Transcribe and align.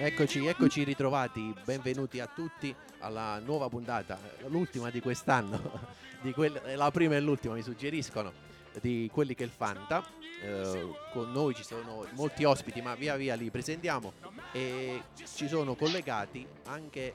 Eccoci, 0.00 0.46
eccoci 0.46 0.82
ritrovati, 0.82 1.54
benvenuti 1.64 2.18
a 2.18 2.26
tutti 2.26 2.74
alla 2.98 3.38
nuova 3.38 3.68
puntata, 3.68 4.18
l'ultima 4.46 4.90
di 4.90 5.00
quest'anno, 5.00 5.60
di 6.22 6.32
quel- 6.32 6.60
la 6.74 6.90
prima 6.90 7.14
e 7.14 7.20
l'ultima 7.20 7.54
mi 7.54 7.62
suggeriscono, 7.62 8.32
di 8.80 9.08
quelli 9.12 9.34
che 9.36 9.44
il 9.44 9.50
Fanta. 9.50 10.04
Eh, 10.42 10.92
con 11.12 11.30
noi 11.30 11.54
ci 11.54 11.62
sono 11.62 12.04
molti 12.14 12.42
ospiti, 12.42 12.82
ma 12.82 12.96
via 12.96 13.14
via 13.14 13.36
li 13.36 13.48
presentiamo 13.48 14.14
e 14.50 15.04
ci 15.36 15.46
sono 15.46 15.76
collegati 15.76 16.44
anche, 16.64 17.14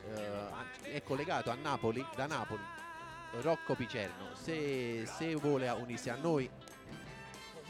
eh, 0.81 0.93
è 0.93 1.03
collegato 1.03 1.49
a 1.49 1.55
Napoli, 1.61 2.05
da 2.15 2.25
Napoli, 2.25 2.61
Rocco 3.41 3.75
Picerno. 3.75 4.29
Se, 4.33 5.05
se 5.05 5.35
vuole 5.35 5.67
unirsi 5.71 6.09
a 6.09 6.15
noi, 6.15 6.49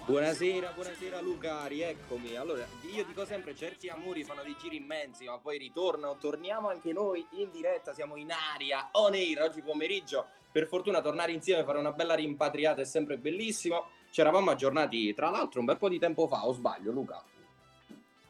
Buonasera, 0.08 0.72
buonasera 0.72 1.20
Luca, 1.20 1.66
rieccomi. 1.66 2.38
Allora, 2.38 2.66
io 2.94 3.04
dico 3.04 3.26
sempre, 3.26 3.54
certi 3.54 3.90
amori 3.90 4.24
fanno 4.24 4.42
dei 4.42 4.56
giri 4.58 4.78
immensi, 4.78 5.26
ma 5.26 5.38
poi 5.38 5.58
ritornano, 5.58 6.16
torniamo 6.16 6.70
anche 6.70 6.94
noi 6.94 7.28
in 7.32 7.52
diretta, 7.52 7.94
siamo 7.94 8.16
in 8.16 8.32
aria, 8.32 8.88
on 8.94 9.12
air 9.12 9.42
oggi 9.42 9.62
pomeriggio. 9.62 10.26
Per 10.50 10.66
fortuna 10.68 11.02
tornare 11.02 11.34
insieme, 11.34 11.66
fare 11.66 11.78
una 11.80 11.92
bella 11.92 12.16
rimpatriata 12.16 12.80
è 12.80 12.86
sempre 12.86 13.18
bellissimo. 13.18 13.88
Ci 14.10 14.22
eravamo 14.22 14.50
aggiornati, 14.50 15.14
tra 15.14 15.30
l'altro, 15.30 15.60
un 15.60 15.66
bel 15.66 15.78
po' 15.78 15.90
di 15.90 16.00
tempo 16.00 16.26
fa, 16.26 16.48
o 16.48 16.54
sbaglio 16.54 16.94
Luca? 16.94 17.22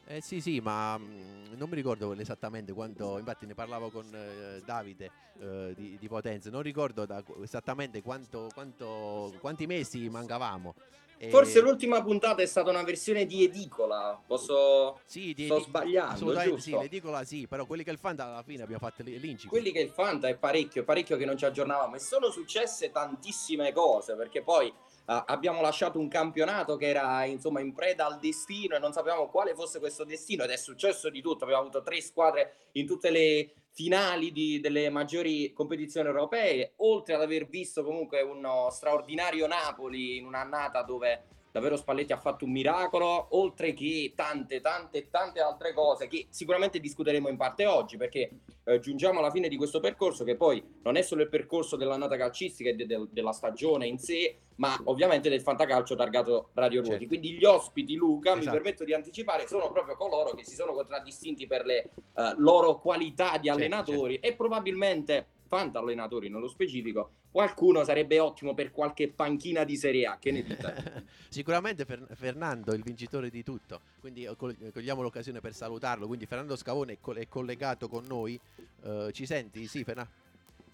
Eh 0.08 0.20
sì, 0.20 0.42
sì, 0.42 0.60
ma 0.60 0.98
mh, 0.98 1.58
non 1.58 1.70
mi 1.70 1.76
ricordo 1.76 2.12
esattamente 2.14 2.74
quanto, 2.74 3.20
infatti 3.20 3.46
ne 3.46 3.54
parlavo 3.54 3.92
con 3.92 4.06
eh, 4.12 4.64
Davide 4.66 5.12
eh, 5.40 5.74
di, 5.76 5.96
di 6.00 6.08
Potenza, 6.08 6.50
non 6.50 6.64
ricordo 6.64 7.06
da- 7.06 7.24
esattamente 7.44 8.02
quanto, 8.02 8.50
quanto- 8.52 9.32
quanti 9.40 9.68
mesi 9.68 10.10
mancavamo. 10.10 10.74
E- 11.20 11.30
Forse 11.30 11.62
l'ultima 11.62 12.04
puntata 12.04 12.42
è 12.44 12.46
stata 12.46 12.70
una 12.70 12.84
versione 12.84 13.26
di 13.26 13.44
edicola, 13.44 14.22
posso... 14.26 15.00
sì, 15.06 15.34
di- 15.34 15.46
sto 15.46 15.60
sbagliando, 15.60 16.60
sì, 16.60 16.72
l'edicola 16.78 17.24
sì, 17.24 17.48
però 17.48 17.66
quelli 17.66 17.84
che 17.84 17.90
il 17.92 17.98
Fanta 17.98 18.26
alla 18.26 18.44
fine 18.44 18.62
abbiamo 18.62 18.86
fatto 18.86 19.02
l'incipit. 19.04 19.48
Quelli 19.50 19.72
che 19.72 19.80
il 19.80 19.90
Fanta 19.90 20.28
è 20.28 20.36
parecchio, 20.36 20.84
parecchio 20.84 21.18
che 21.18 21.26
non 21.26 21.36
ci 21.36 21.46
aggiornavamo 21.46 21.96
e 21.96 22.00
sono 22.00 22.30
successe 22.30 22.92
tantissime 22.92 23.72
cose 23.74 24.16
perché 24.16 24.44
poi 24.44 24.72
eh, 25.10 25.24
abbiamo 25.28 25.62
lasciato 25.62 26.00
un 26.00 26.10
campionato 26.10 26.76
che 26.76 26.88
era 26.88 27.24
insomma 27.24 27.62
in 27.62 27.74
preda 27.74 28.06
al 28.06 28.20
destino 28.20 28.76
e 28.76 28.80
non 28.80 28.92
sapevamo 28.92 29.30
quale 29.30 29.56
fosse 29.56 29.80
questo 29.80 30.04
destino. 30.04 30.44
Ed 30.44 30.50
è 30.50 30.58
successo 30.58 31.10
di 31.10 31.22
tutto, 31.22 31.46
abbiamo 31.46 31.62
avuto 31.62 31.82
tre 31.82 32.02
squadre 32.02 32.68
in 32.74 32.86
tutte 32.86 33.10
le 33.10 33.54
finali 33.72 34.32
di- 34.32 34.60
delle 34.60 34.90
maggiori 34.90 35.54
competizioni 35.54 36.08
europee, 36.08 36.74
oltre 36.78 37.14
ad 37.14 37.22
aver 37.22 37.48
visto 37.48 37.84
comunque 37.84 38.22
uno 38.22 38.70
straordinario 38.72 39.48
Napoli 39.48 40.18
in 40.18 40.26
un'annata 40.26 40.82
dove 40.82 41.37
davvero 41.58 41.76
Spalletti 41.76 42.14
ha 42.14 42.18
fatto 42.18 42.46
un 42.46 42.52
miracolo, 42.52 43.28
oltre 43.32 43.74
che 43.74 44.14
tante, 44.16 44.62
tante, 44.62 45.10
tante 45.10 45.40
altre 45.40 45.74
cose 45.74 46.08
che 46.08 46.28
sicuramente 46.30 46.80
discuteremo 46.80 47.28
in 47.30 47.36
parte 47.38 47.66
oggi, 47.66 47.98
perché 47.98 48.30
eh, 48.64 48.80
giungiamo 48.80 49.20
alla 49.20 49.32
fine 49.32 49.48
di 49.48 49.58
questo 49.58 49.80
percorso 49.80 50.24
che 50.24 50.36
poi 50.36 50.64
non 50.84 50.96
è 50.96 51.02
solo 51.02 51.24
il 51.24 51.30
percorso 51.30 51.76
dell'annata 51.76 52.16
calcistica 52.16 52.70
e 52.70 52.76
de- 52.76 52.86
del- 52.86 53.08
della 53.12 53.32
stagione 53.32 53.88
in 53.88 53.98
sé, 53.98 54.38
ma 54.56 54.80
ovviamente 54.86 55.30
del 55.30 55.42
fantacalcio 55.42 55.96
targato 55.96 56.50
Radio 56.54 56.82
Ruoti. 56.82 56.92
Certo. 57.00 57.08
Quindi 57.08 57.34
gli 57.34 57.46
ospiti, 57.46 57.96
Luca, 57.96 58.34
mi 58.34 58.42
Esatto. 58.42 58.56
permetto 58.56 58.84
di 58.84 58.94
anticipare, 58.94 59.48
sono 59.48 59.72
proprio 59.72 59.96
coloro 59.96 60.32
che 60.32 60.44
si 60.44 60.56
sono 60.56 60.74
contraddistinti 60.74 61.48
per 61.48 61.66
le 61.66 61.78
eh, 62.16 62.34
loro 62.38 62.80
qualità 62.80 63.38
di 63.38 63.48
Certo, 63.48 63.52
allenatori 63.52 64.16
e 64.18 64.34
probabilmente 64.36 65.28
fanta 65.48 65.80
allenatori 65.80 66.30
nello 66.30 66.48
specifico, 66.50 67.12
qualcuno 67.38 67.84
sarebbe 67.84 68.18
ottimo 68.20 68.56
per 68.56 68.72
qualche 68.72 69.10
panchina 69.10 69.64
di 69.64 69.76
Serie 69.78 70.08
A, 70.08 70.18
che 70.18 70.32
ne 70.32 70.42
dite? 70.42 71.06
Sicuramente 71.30 71.86
Fer- 71.86 72.16
Fernando, 72.16 72.74
il 72.74 72.82
vincitore 72.82 73.30
di 73.30 73.44
tutto, 73.44 73.82
quindi 74.00 74.24
eh, 74.24 74.36
col- 74.36 74.58
cogliamo 74.74 75.04
l'occasione 75.04 75.40
per 75.40 75.54
salutarlo. 75.54 76.08
Quindi 76.08 76.26
Fernando 76.26 76.56
Scavone 76.56 76.94
è, 76.94 76.98
col- 77.00 77.18
è 77.18 77.28
collegato 77.28 77.88
con 77.90 78.06
noi. 78.08 78.40
Eh, 78.82 79.12
ci 79.14 79.28
senti? 79.28 79.68
Sì, 79.68 79.84
Fernando? 79.84 80.10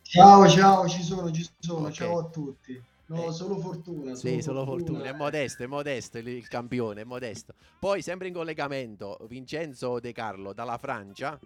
Ciao, 0.04 0.48
ciao, 0.48 0.88
ci 0.88 1.04
sono, 1.04 1.30
ci 1.32 1.46
sono, 1.60 1.88
Ok. 1.88 1.92
ciao 1.92 2.20
a 2.20 2.30
tutti. 2.30 2.82
No, 3.08 3.28
Eh, 3.28 3.32
solo 3.34 3.58
fortuna. 3.58 4.16
Sì, 4.16 4.42
solo 4.42 4.64
fortuna, 4.64 5.04
è 5.04 5.12
modesto, 5.12 5.64
è 5.64 5.68
modesto 5.68 6.18
il, 6.18 6.30
il 6.30 6.48
campione, 6.48 7.02
è 7.02 7.04
modesto. 7.04 7.54
Poi 7.78 8.02
sempre 8.02 8.30
in 8.30 8.34
collegamento 8.34 9.20
Vincenzo 9.28 10.00
De 10.00 10.14
Carlo 10.14 10.54
dalla 10.54 10.78
Francia, 10.78 11.38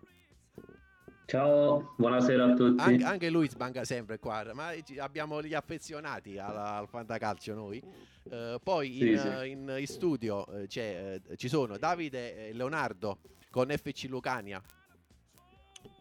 Ciao, 1.30 1.94
buonasera 1.98 2.46
a 2.46 2.54
tutti. 2.54 2.82
anche, 2.82 3.04
anche 3.04 3.30
lui 3.30 3.50
sbanca 3.50 3.84
sempre 3.84 4.18
qua, 4.18 4.50
ma 4.54 4.70
abbiamo 5.00 5.42
gli 5.44 5.54
affezionati 5.54 6.38
alla- 6.38 6.76
al 6.78 6.88
fantacalcio 6.88 7.54
noi. 7.54 7.84
Eh, 8.30 8.58
poi 8.64 8.94
Sì, 8.94 9.10
in, 9.12 9.18
sì. 9.20 9.50
in- 9.50 9.76
in 9.78 9.88
studio 9.88 10.48
eh, 10.48 10.68
c'è, 10.68 11.20
eh, 11.28 11.36
ci 11.36 11.50
sono 11.50 11.78
Davide 11.78 12.48
e 12.48 12.54
Leonardo 12.54 13.18
con 13.50 13.68
FC 13.68 14.06
Lucania. 14.08 14.62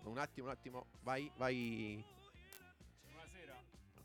Un 0.04 0.16
attimo, 0.18 0.46
un 0.46 0.52
attimo, 0.52 0.86
vai, 1.02 1.28
vai. 1.36 2.04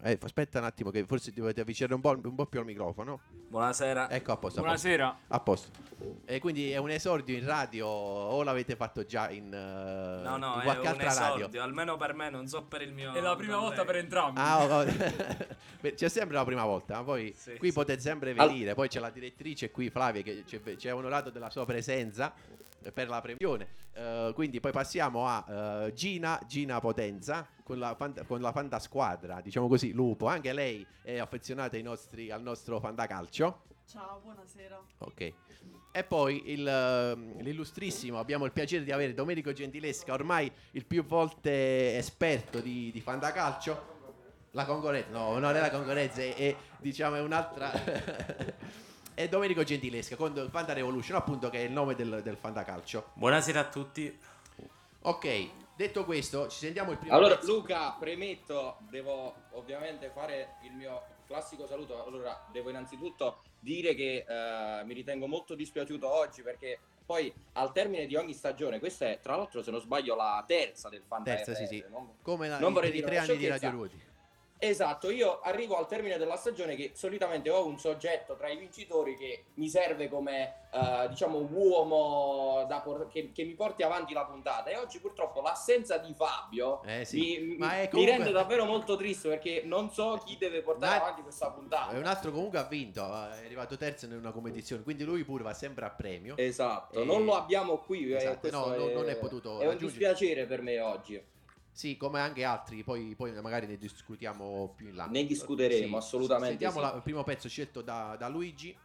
Eh, 0.03 0.17
aspetta 0.23 0.57
un 0.57 0.65
attimo 0.65 0.89
che 0.89 1.05
forse 1.05 1.31
dovete 1.31 1.61
avvicinare 1.61 1.93
un 1.93 2.01
po', 2.01 2.19
un 2.23 2.33
po' 2.33 2.47
più 2.47 2.59
al 2.59 2.65
microfono. 2.65 3.19
Buonasera. 3.49 4.09
Ecco, 4.09 4.31
a 4.31 4.37
posto. 4.37 4.59
a 4.61 4.63
posto. 4.63 4.87
Buonasera. 4.87 5.17
A 5.27 5.39
posto. 5.39 5.69
E 6.25 6.39
quindi 6.39 6.71
è 6.71 6.77
un 6.77 6.89
esordio 6.89 7.37
in 7.37 7.45
radio 7.45 7.85
o 7.85 8.41
l'avete 8.41 8.75
fatto 8.75 9.05
già 9.05 9.29
in, 9.29 9.53
eh, 9.53 10.23
No, 10.23 10.37
no, 10.37 10.53
in 10.55 10.61
è 10.61 10.63
qualche 10.63 10.81
un 10.81 10.87
altra 10.87 11.07
esordio, 11.07 11.45
radio? 11.45 11.61
almeno 11.61 11.97
per 11.97 12.13
me, 12.15 12.31
non 12.31 12.47
so 12.47 12.63
per 12.63 12.81
il 12.81 12.93
mio 12.93 13.13
È 13.13 13.19
la 13.21 13.35
prima 13.35 13.57
volta 13.57 13.85
per 13.85 14.03
collega. 14.03 14.03
entrambi. 14.03 14.39
Ah, 14.39 14.63
oh, 14.63 14.81
oh. 14.81 15.93
C'è 15.93 16.09
sempre 16.09 16.35
la 16.35 16.45
prima 16.45 16.65
volta, 16.65 16.95
ma 16.97 17.03
poi 17.03 17.31
Sì, 17.37 17.57
qui 17.57 17.67
sì. 17.69 17.73
potete 17.73 18.01
sempre 18.01 18.33
venire. 18.33 18.73
Poi 18.73 18.87
c'è 18.87 18.99
la 18.99 19.09
direttrice 19.11 19.69
qui, 19.69 19.89
Flavia, 19.91 20.23
che 20.23 20.43
ci 20.77 20.89
ha 20.89 20.95
onorato 20.95 21.29
della 21.29 21.49
sua 21.51 21.65
presenza 21.65 22.33
per 22.93 23.07
la 23.07 23.21
premiazione. 23.21 23.67
Eh, 23.93 24.31
quindi 24.33 24.59
poi 24.59 24.71
passiamo 24.71 25.27
a 25.27 25.45
eh, 25.85 25.93
Gina, 25.93 26.41
Gina 26.47 26.79
Potenza 26.79 27.47
con 27.63 27.77
la, 27.77 27.93
fant- 27.95 28.25
con 28.25 28.41
la 28.41 28.51
fantasquadra, 28.51 29.41
diciamo 29.41 29.67
così, 29.67 29.91
Lupo. 29.91 30.27
Anche 30.27 30.53
lei 30.53 30.85
è 31.03 31.17
affezionata 31.19 31.75
ai 31.75 31.83
nostri- 31.83 32.31
al 32.31 32.41
nostro 32.41 32.79
fantacalcio. 32.79 33.63
Ciao, 33.85 34.19
buonasera. 34.23 34.81
Ok. 34.99 35.33
E 35.93 36.03
poi 36.05 36.51
il, 36.51 36.65
ehm, 36.65 37.41
l'illustrissimo, 37.41 38.17
abbiamo 38.17 38.45
il 38.45 38.53
piacere 38.53 38.85
di 38.85 38.91
avere 38.93 39.13
Domenico 39.13 39.51
Gentilesca, 39.51 40.13
ormai 40.13 40.49
il 40.71 40.85
più 40.85 41.03
volte 41.03 41.97
esperto 41.97 42.61
di, 42.61 42.91
di 42.91 43.01
fantacalcio. 43.01 43.89
La 44.51 44.65
concorrenza, 44.65 45.09
no, 45.11 45.37
non 45.37 45.55
è 45.55 45.59
la 45.59 45.69
concorrenza, 45.69 46.21
è, 46.21 46.33
è, 46.35 46.55
diciamo 46.79 47.15
è 47.17 47.21
un'altra. 47.21 47.71
è 49.13 49.27
Domenico 49.27 49.63
Gentilesca 49.63 50.15
con 50.15 50.47
Fanta 50.51 50.73
Revolution, 50.73 51.17
appunto, 51.17 51.49
che 51.49 51.59
è 51.59 51.61
il 51.63 51.71
nome 51.71 51.95
del, 51.95 52.21
del 52.23 52.37
fantacalcio. 52.37 53.11
Buonasera 53.13 53.59
a 53.59 53.65
tutti. 53.69 54.17
Ok, 55.03 55.49
detto 55.75 56.05
questo, 56.05 56.47
ci 56.47 56.59
sentiamo 56.59 56.91
il 56.91 56.97
primo 56.97 57.15
Allora, 57.15 57.37
pezzo. 57.37 57.53
Luca, 57.53 57.95
premetto, 57.99 58.77
devo 58.89 59.33
ovviamente 59.51 60.09
fare 60.13 60.55
il 60.63 60.73
mio 60.73 61.01
classico 61.27 61.65
saluto. 61.67 62.05
Allora, 62.05 62.45
devo 62.51 62.69
innanzitutto 62.69 63.41
dire 63.59 63.93
che 63.95 64.25
eh, 64.27 64.83
mi 64.85 64.93
ritengo 64.93 65.27
molto 65.27 65.55
dispiaciuto 65.55 66.07
oggi 66.07 66.41
perché 66.41 66.79
poi 67.05 67.33
al 67.53 67.71
termine 67.73 68.05
di 68.05 68.15
ogni 68.15 68.33
stagione, 68.33 68.79
questa 68.79 69.09
è 69.09 69.19
tra 69.21 69.35
l'altro, 69.35 69.61
se 69.63 69.71
non 69.71 69.81
sbaglio, 69.81 70.15
la 70.15 70.43
terza 70.47 70.87
del 70.87 71.01
Fanta 71.05 71.35
Terza, 71.35 71.53
sì, 71.55 71.63
RR, 71.63 71.67
sì. 71.67 71.83
non- 71.89 72.09
Come 72.21 72.47
la, 72.47 72.59
non 72.59 72.71
i- 72.71 72.73
vorrei 72.73 72.89
i 72.89 72.93
dire 72.93 73.05
tre 73.07 73.17
anni 73.17 73.37
di. 73.37 73.47
Radio 73.47 73.69
Ruoti. 73.71 74.09
Esatto, 74.63 75.09
io 75.09 75.39
arrivo 75.41 75.75
al 75.75 75.87
termine 75.87 76.19
della 76.19 76.35
stagione 76.35 76.75
che 76.75 76.91
solitamente 76.93 77.49
ho 77.49 77.65
un 77.65 77.79
soggetto 77.79 78.35
tra 78.35 78.47
i 78.47 78.57
vincitori 78.57 79.17
che 79.17 79.45
mi 79.55 79.67
serve 79.67 80.07
come, 80.07 80.67
eh, 80.71 81.07
diciamo, 81.09 81.39
uomo 81.51 82.67
por- 82.83 83.07
che, 83.07 83.31
che 83.33 83.43
mi 83.43 83.55
porti 83.55 83.81
avanti 83.81 84.13
la 84.13 84.23
puntata 84.23 84.69
e 84.69 84.77
oggi 84.77 84.99
purtroppo 84.99 85.41
l'assenza 85.41 85.97
di 85.97 86.13
Fabio 86.13 86.83
Eh 86.83 87.05
sì. 87.05 87.17
mi, 87.17 87.33
è 87.35 87.81
mi 87.81 87.89
comunque- 87.89 88.05
rende 88.05 88.29
davvero 88.31 88.65
molto 88.65 88.95
triste 88.97 89.29
perché 89.29 89.63
non 89.65 89.89
so 89.89 90.21
chi 90.23 90.37
deve 90.37 90.61
portare 90.61 90.97
Ma- 90.97 91.01
avanti 91.05 91.23
questa 91.23 91.49
puntata. 91.49 91.95
E 91.95 91.97
un 91.97 92.05
altro 92.05 92.29
comunque 92.31 92.59
ha 92.59 92.65
vinto, 92.65 93.01
è 93.03 93.43
arrivato 93.43 93.77
terzo 93.77 94.05
in 94.05 94.11
una 94.13 94.31
competizione, 94.31 94.83
quindi 94.83 95.03
lui 95.03 95.23
pure 95.23 95.41
va 95.41 95.55
sempre 95.55 95.85
a 95.85 95.89
premio. 95.89 96.37
Esatto, 96.37 97.01
E- 97.01 97.03
non 97.03 97.25
lo 97.25 97.33
abbiamo 97.33 97.77
qui, 97.79 98.11
eh, 98.11 98.17
Esatto, 98.17 98.39
questo 98.41 98.59
no, 98.59 98.75
no, 98.75 98.89
non 98.91 99.09
è 99.09 99.17
potuto 99.17 99.59
È 99.59 99.65
un 99.65 99.77
dispiacere 99.77 100.45
per 100.45 100.61
me 100.61 100.79
oggi. 100.79 101.19
Sì, 101.73 101.97
come 101.97 102.19
anche 102.19 102.43
altri, 102.43 102.83
poi, 102.83 103.15
poi 103.15 103.31
magari 103.41 103.65
ne 103.65 103.77
discutiamo 103.77 104.73
più 104.75 104.89
in 104.89 104.95
là. 104.95 105.05
Ne 105.07 105.25
discuteremo, 105.25 105.97
assolutamente 105.97 106.49
Sentiamo 106.59 106.75
sì. 106.75 106.91
la- 106.91 106.95
il 106.97 107.01
primo 107.01 107.23
pezzo 107.23 107.47
scelto 107.49 107.81
da, 107.81 108.15
da 108.19 108.27
Luigi. 108.27 108.75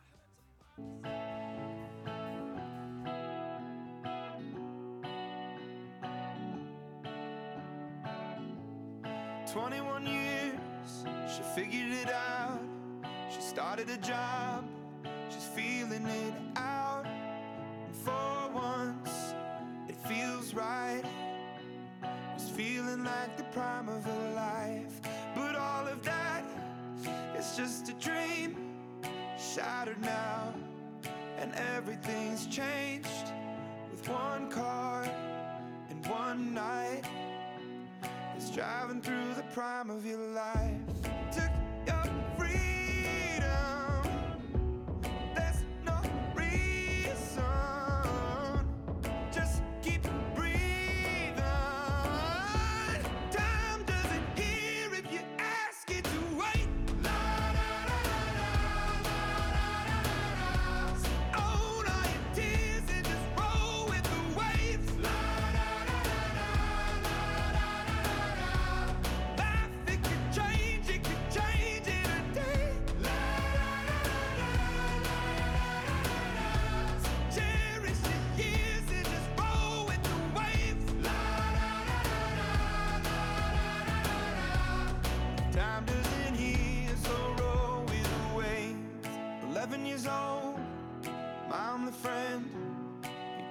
Twenty-one 9.52 10.06
years, 10.06 11.04
she 11.34 11.42
figured 11.54 11.92
it 11.92 12.10
out. 12.12 12.60
She 13.30 13.40
started 13.40 13.88
a 13.88 13.96
job, 13.98 14.64
she's 15.30 15.44
feeling 15.54 16.04
it 16.06 16.34
out. 16.56 17.06
And 17.06 17.94
for 17.94 18.50
once, 18.52 19.34
it 19.88 19.96
feels 20.06 20.52
right. 20.54 21.02
Like 23.06 23.36
the 23.38 23.44
prime 23.44 23.88
of 23.88 24.04
her 24.04 24.32
life. 24.34 25.00
But 25.36 25.56
all 25.56 25.88
of 25.88 26.02
that 26.04 26.44
is 27.38 27.56
just 27.56 27.88
a 27.90 27.94
dream, 27.94 28.56
shattered 29.38 30.00
now. 30.02 30.52
And 31.38 31.54
everything's 31.76 32.46
changed 32.48 33.32
with 33.92 34.08
one 34.08 34.50
car 34.50 35.04
and 35.90 36.06
one 36.06 36.54
night 36.54 37.02
It's 38.36 38.50
driving 38.50 39.02
through 39.02 39.34
the 39.34 39.44
prime 39.54 39.90
of 39.90 40.06
your 40.06 40.18
life. 40.18 40.80
Took 41.32 41.50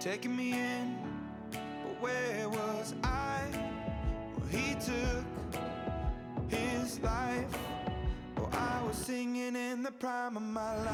taking 0.06 0.36
me 0.38 0.52
in, 0.52 1.00
but 1.52 2.00
where 2.00 2.48
was 2.48 2.94
I? 3.04 3.42
Well, 4.38 4.48
he 4.52 4.76
took 4.76 5.26
his 6.48 7.00
life. 7.00 7.58
Oh, 8.38 8.48
I 8.52 8.84
was 8.86 8.98
singing 8.98 9.56
in 9.56 9.82
the 9.82 9.90
prime 9.90 10.38
of 10.38 10.44
my 10.44 10.78
life. 10.84 10.85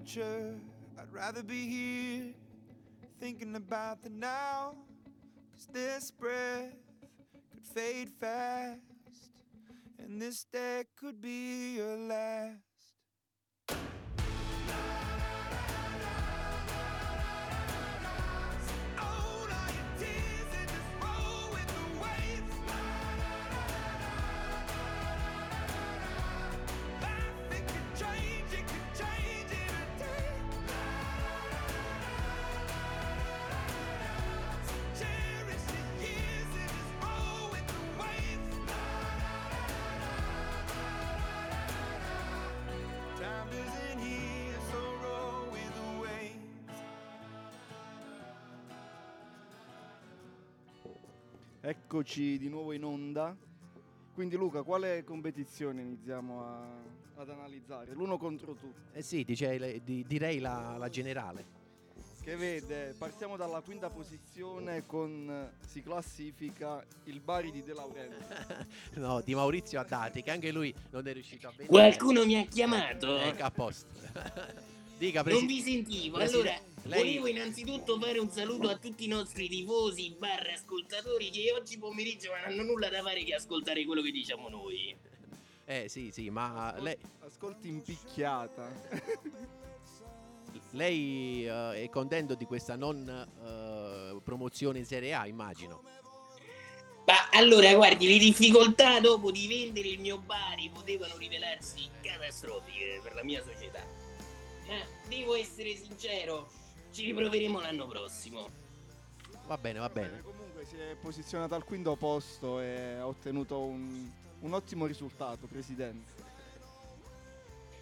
Future. 0.00 0.54
I'd 0.98 1.12
rather 1.12 1.42
be 1.42 1.66
here, 1.66 2.34
thinking 3.20 3.56
about 3.56 4.02
the 4.02 4.10
now. 4.10 4.74
Cause 5.52 5.68
this 5.72 6.10
breath 6.10 6.72
could 7.52 7.66
fade 7.66 8.10
fast, 8.20 8.78
and 9.98 10.20
this 10.20 10.44
day 10.44 10.84
could 10.96 11.20
be 11.20 11.76
your 11.76 11.96
last. 11.96 12.56
Eccoci 51.92 52.38
di 52.38 52.48
nuovo 52.48 52.70
in 52.72 52.84
onda. 52.84 53.36
Quindi 54.14 54.36
Luca, 54.36 54.62
quale 54.62 55.02
competizione 55.02 55.80
iniziamo 55.82 56.40
a- 56.40 56.68
ad 57.16 57.28
analizzare? 57.30 57.92
L'uno 57.94 58.16
contro 58.16 58.54
tu, 58.54 58.72
Eh 58.92 59.02
sì, 59.02 59.24
dice- 59.24 59.80
di- 59.82 60.04
direi 60.06 60.38
la, 60.38 60.76
la 60.78 60.88
generale. 60.88 61.44
che 62.22 62.36
vede, 62.36 62.94
partiamo 62.96 63.36
dalla 63.36 63.60
quinta 63.60 63.90
posizione 63.90 64.86
con, 64.86 65.50
si 65.66 65.82
classifica 65.82 66.80
il 67.06 67.18
Bari 67.18 67.50
di 67.50 67.64
De 67.64 67.72
Laurenti. 67.74 68.24
no, 69.00 69.20
di 69.20 69.34
Maurizio 69.34 69.80
Addati, 69.80 70.22
che 70.22 70.30
anche 70.30 70.52
lui 70.52 70.72
non 70.90 71.04
è 71.08 71.12
riuscito 71.12 71.48
a 71.48 71.50
vedere. 71.50 71.68
Qualcuno 71.70 72.24
mi 72.24 72.36
ha 72.38 72.44
chiamato? 72.44 73.18
Ecco, 73.18 73.42
a 73.42 73.50
posto. 73.50 73.88
Dica, 74.96 75.22
Non 75.22 75.30
presi- 75.30 75.46
vi 75.46 75.60
sentivo. 75.60 76.18
Presi- 76.18 76.34
Allora, 76.34 76.60
lei- 76.84 77.18
volevo 77.18 77.26
innanzitutto 77.26 77.98
fare 77.98 78.18
un 78.18 78.30
saluto 78.30 78.68
a 78.68 78.76
tutti 78.76 79.04
i 79.04 79.08
nostri 79.08 79.48
tifosi 79.48 80.14
barra 80.18 80.52
ascoltatori 80.52 81.30
che 81.30 81.52
oggi 81.52 81.78
pomeriggio 81.78 82.30
non 82.30 82.44
hanno 82.44 82.62
nulla 82.62 82.88
da 82.88 83.02
fare 83.02 83.22
che 83.24 83.34
ascoltare 83.34 83.84
quello 83.84 84.02
che 84.02 84.10
diciamo 84.10 84.48
noi. 84.48 84.96
Eh 85.64 85.88
sì, 85.88 86.10
sì, 86.10 86.30
ma 86.30 86.74
lei, 86.80 86.96
Ascolti 87.20 87.68
in 87.68 87.82
picchiata. 87.82 88.68
lei 90.72 91.46
eh, 91.46 91.84
è 91.84 91.88
contento 91.88 92.34
di 92.34 92.44
questa 92.44 92.74
non 92.74 93.08
eh, 93.08 94.20
promozione 94.22 94.78
in 94.78 94.84
Serie 94.84 95.14
A, 95.14 95.26
immagino. 95.26 95.82
Ma 97.06 97.38
allora, 97.38 97.72
guardi, 97.74 98.08
le 98.08 98.18
difficoltà 98.18 99.00
dopo 99.00 99.30
di 99.30 99.48
vendere 99.48 99.88
il 99.88 100.00
mio 100.00 100.18
Bari 100.18 100.70
potevano 100.72 101.16
rivelarsi 101.16 101.88
catastrofiche 102.00 103.00
per 103.02 103.14
la 103.14 103.24
mia 103.24 103.42
società. 103.42 103.82
Ma 104.66 104.76
devo 105.08 105.34
essere 105.34 105.74
sincero, 105.76 106.50
ci 106.90 107.04
riproveremo 107.06 107.60
l'anno 107.60 107.86
prossimo. 107.86 108.48
Va 109.46 109.58
bene, 109.58 109.78
va 109.78 109.86
Eh, 109.88 109.92
bene. 109.92 110.22
Comunque 110.22 110.64
si 110.64 110.76
è 110.76 110.96
posizionato 111.00 111.54
al 111.54 111.64
quinto 111.64 111.96
posto 111.96 112.60
e 112.60 112.94
ha 112.94 113.06
ottenuto 113.06 113.58
un, 113.60 114.08
un 114.40 114.52
ottimo 114.52 114.86
risultato, 114.86 115.46
Presidente. 115.46 116.18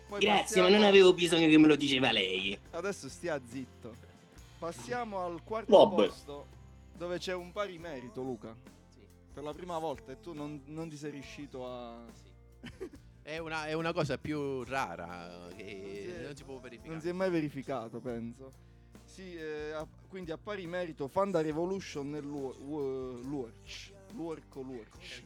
Poi 0.09 0.21
Grazie, 0.21 0.43
passiamo- 0.43 0.69
ma 0.71 0.77
non 0.77 0.85
avevo 0.87 1.13
bisogno 1.13 1.47
che 1.49 1.59
me 1.59 1.67
lo 1.67 1.77
diceva 1.77 2.11
lei. 2.11 2.59
Adesso 2.71 3.09
stia 3.09 3.39
zitto. 3.47 3.95
Passiamo 4.59 5.23
al 5.25 5.43
quarto 5.45 5.77
Vabbè. 5.77 6.07
posto 6.09 6.47
dove 6.97 7.19
c'è 7.19 7.35
un 7.35 7.53
pari 7.53 7.79
merito, 7.79 8.23
Luca. 8.23 8.55
Per 9.35 9.43
la 9.43 9.53
prima 9.53 9.79
volta 9.79 10.13
e 10.13 10.21
tu 10.21 10.33
non, 10.33 10.63
non 10.67 10.89
ti 10.89 10.97
sei 10.97 11.11
riuscito 11.13 11.67
a... 11.69 11.97
È 13.29 13.37
una, 13.37 13.67
è 13.67 13.75
una 13.75 13.93
cosa 13.93 14.17
più 14.17 14.65
rara 14.65 15.51
eh, 15.51 15.55
che 15.55 15.65
Non 15.65 15.93
si 15.93 16.09
è- 16.09 16.23
non 16.25 16.37
si 16.37 16.45
può 16.45 16.59
verificare. 16.61 16.93
Non 16.93 17.01
si 17.03 17.09
è 17.11 17.13
mai 17.13 17.29
verificato, 17.29 18.01
penso. 18.01 18.51
Sì, 19.19 19.35
eh, 19.35 19.73
a- 19.73 19.85
quindi 20.09 20.31
a 20.31 20.39
pari 20.39 20.65
merito 20.69 21.09
Fanda 21.09 21.41
Revolution 21.43 22.09
nel 22.09 22.23
Lurch. 22.25 23.93
Lurch 24.15 24.55
o 24.55 24.63
Lurch. 24.63 25.25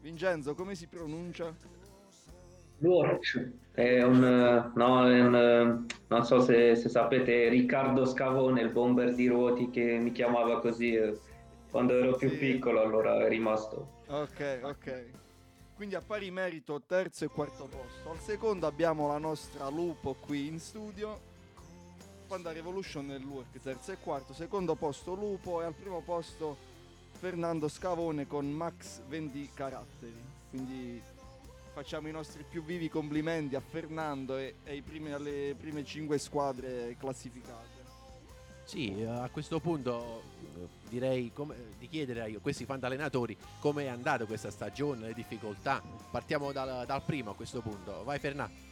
Vincenzo, 0.00 0.54
come 0.54 0.76
si 0.76 0.86
pronuncia? 0.86 1.52
Lurch 2.78 3.50
è 3.72 4.00
un, 4.04 4.70
no, 4.76 5.08
è 5.08 5.20
un, 5.22 5.86
non 6.06 6.24
so 6.24 6.40
se, 6.40 6.76
se 6.76 6.88
sapete, 6.88 7.48
Riccardo 7.48 8.04
Scavone, 8.06 8.60
il 8.60 8.70
bomber 8.70 9.12
di 9.12 9.26
ruoti 9.26 9.70
che 9.70 9.98
mi 9.98 10.12
chiamava 10.12 10.60
così 10.60 10.94
eh, 10.94 11.18
quando 11.68 11.94
ero 11.98 12.14
più 12.14 12.28
Sì. 12.30 12.36
piccolo, 12.36 12.80
allora 12.80 13.24
è 13.24 13.28
rimasto. 13.28 14.02
Ok, 14.06 14.60
ok. 14.62 15.04
Quindi 15.74 15.96
a 15.96 16.00
pari 16.00 16.30
merito 16.30 16.80
terzo 16.86 17.24
e 17.24 17.28
quarto 17.28 17.64
posto. 17.64 18.08
Al 18.08 18.20
secondo 18.20 18.68
abbiamo 18.68 19.08
la 19.08 19.18
nostra 19.18 19.68
Lupo 19.68 20.14
qui 20.14 20.46
in 20.46 20.60
studio. 20.60 21.26
Panda 22.30 22.52
Revolution 22.52 23.06
nel 23.06 23.20
Lurk, 23.20 23.58
terzo 23.60 23.90
e 23.90 23.96
quarto, 23.98 24.32
secondo 24.32 24.76
posto 24.76 25.14
Lupo 25.14 25.60
e 25.62 25.64
al 25.64 25.74
primo 25.74 26.00
posto 26.00 26.56
Fernando 27.10 27.66
Scavone 27.66 28.28
con 28.28 28.48
Max 28.48 29.00
Vendi 29.08 29.50
Caratteri. 29.52 30.14
Quindi 30.48 31.02
facciamo 31.72 32.06
i 32.06 32.12
nostri 32.12 32.44
più 32.48 32.62
vivi 32.62 32.88
complimenti 32.88 33.56
a 33.56 33.60
Fernando 33.60 34.36
e, 34.36 34.54
e 34.62 34.80
primi- 34.80 35.10
alle 35.10 35.56
prime 35.58 35.84
cinque 35.84 36.18
squadre 36.18 36.94
classificate. 37.00 37.78
Sì, 38.62 38.96
eh, 38.96 39.06
a 39.06 39.28
questo 39.28 39.58
punto 39.58 40.22
eh, 40.54 40.68
direi 40.88 41.32
come- 41.34 41.56
di 41.80 41.88
chiedere 41.88 42.22
a 42.22 42.38
questi 42.38 42.64
fantalenatori 42.64 43.36
come 43.58 43.86
è 43.86 43.88
andata 43.88 44.24
questa 44.24 44.52
stagione, 44.52 45.08
le 45.08 45.14
difficoltà. 45.14 45.82
Partiamo 46.12 46.52
dal, 46.52 46.86
dal 46.86 47.02
primo 47.02 47.32
a 47.32 47.34
questo 47.34 47.60
punto. 47.60 48.04
Vai 48.04 48.20
Fernando. 48.20 48.69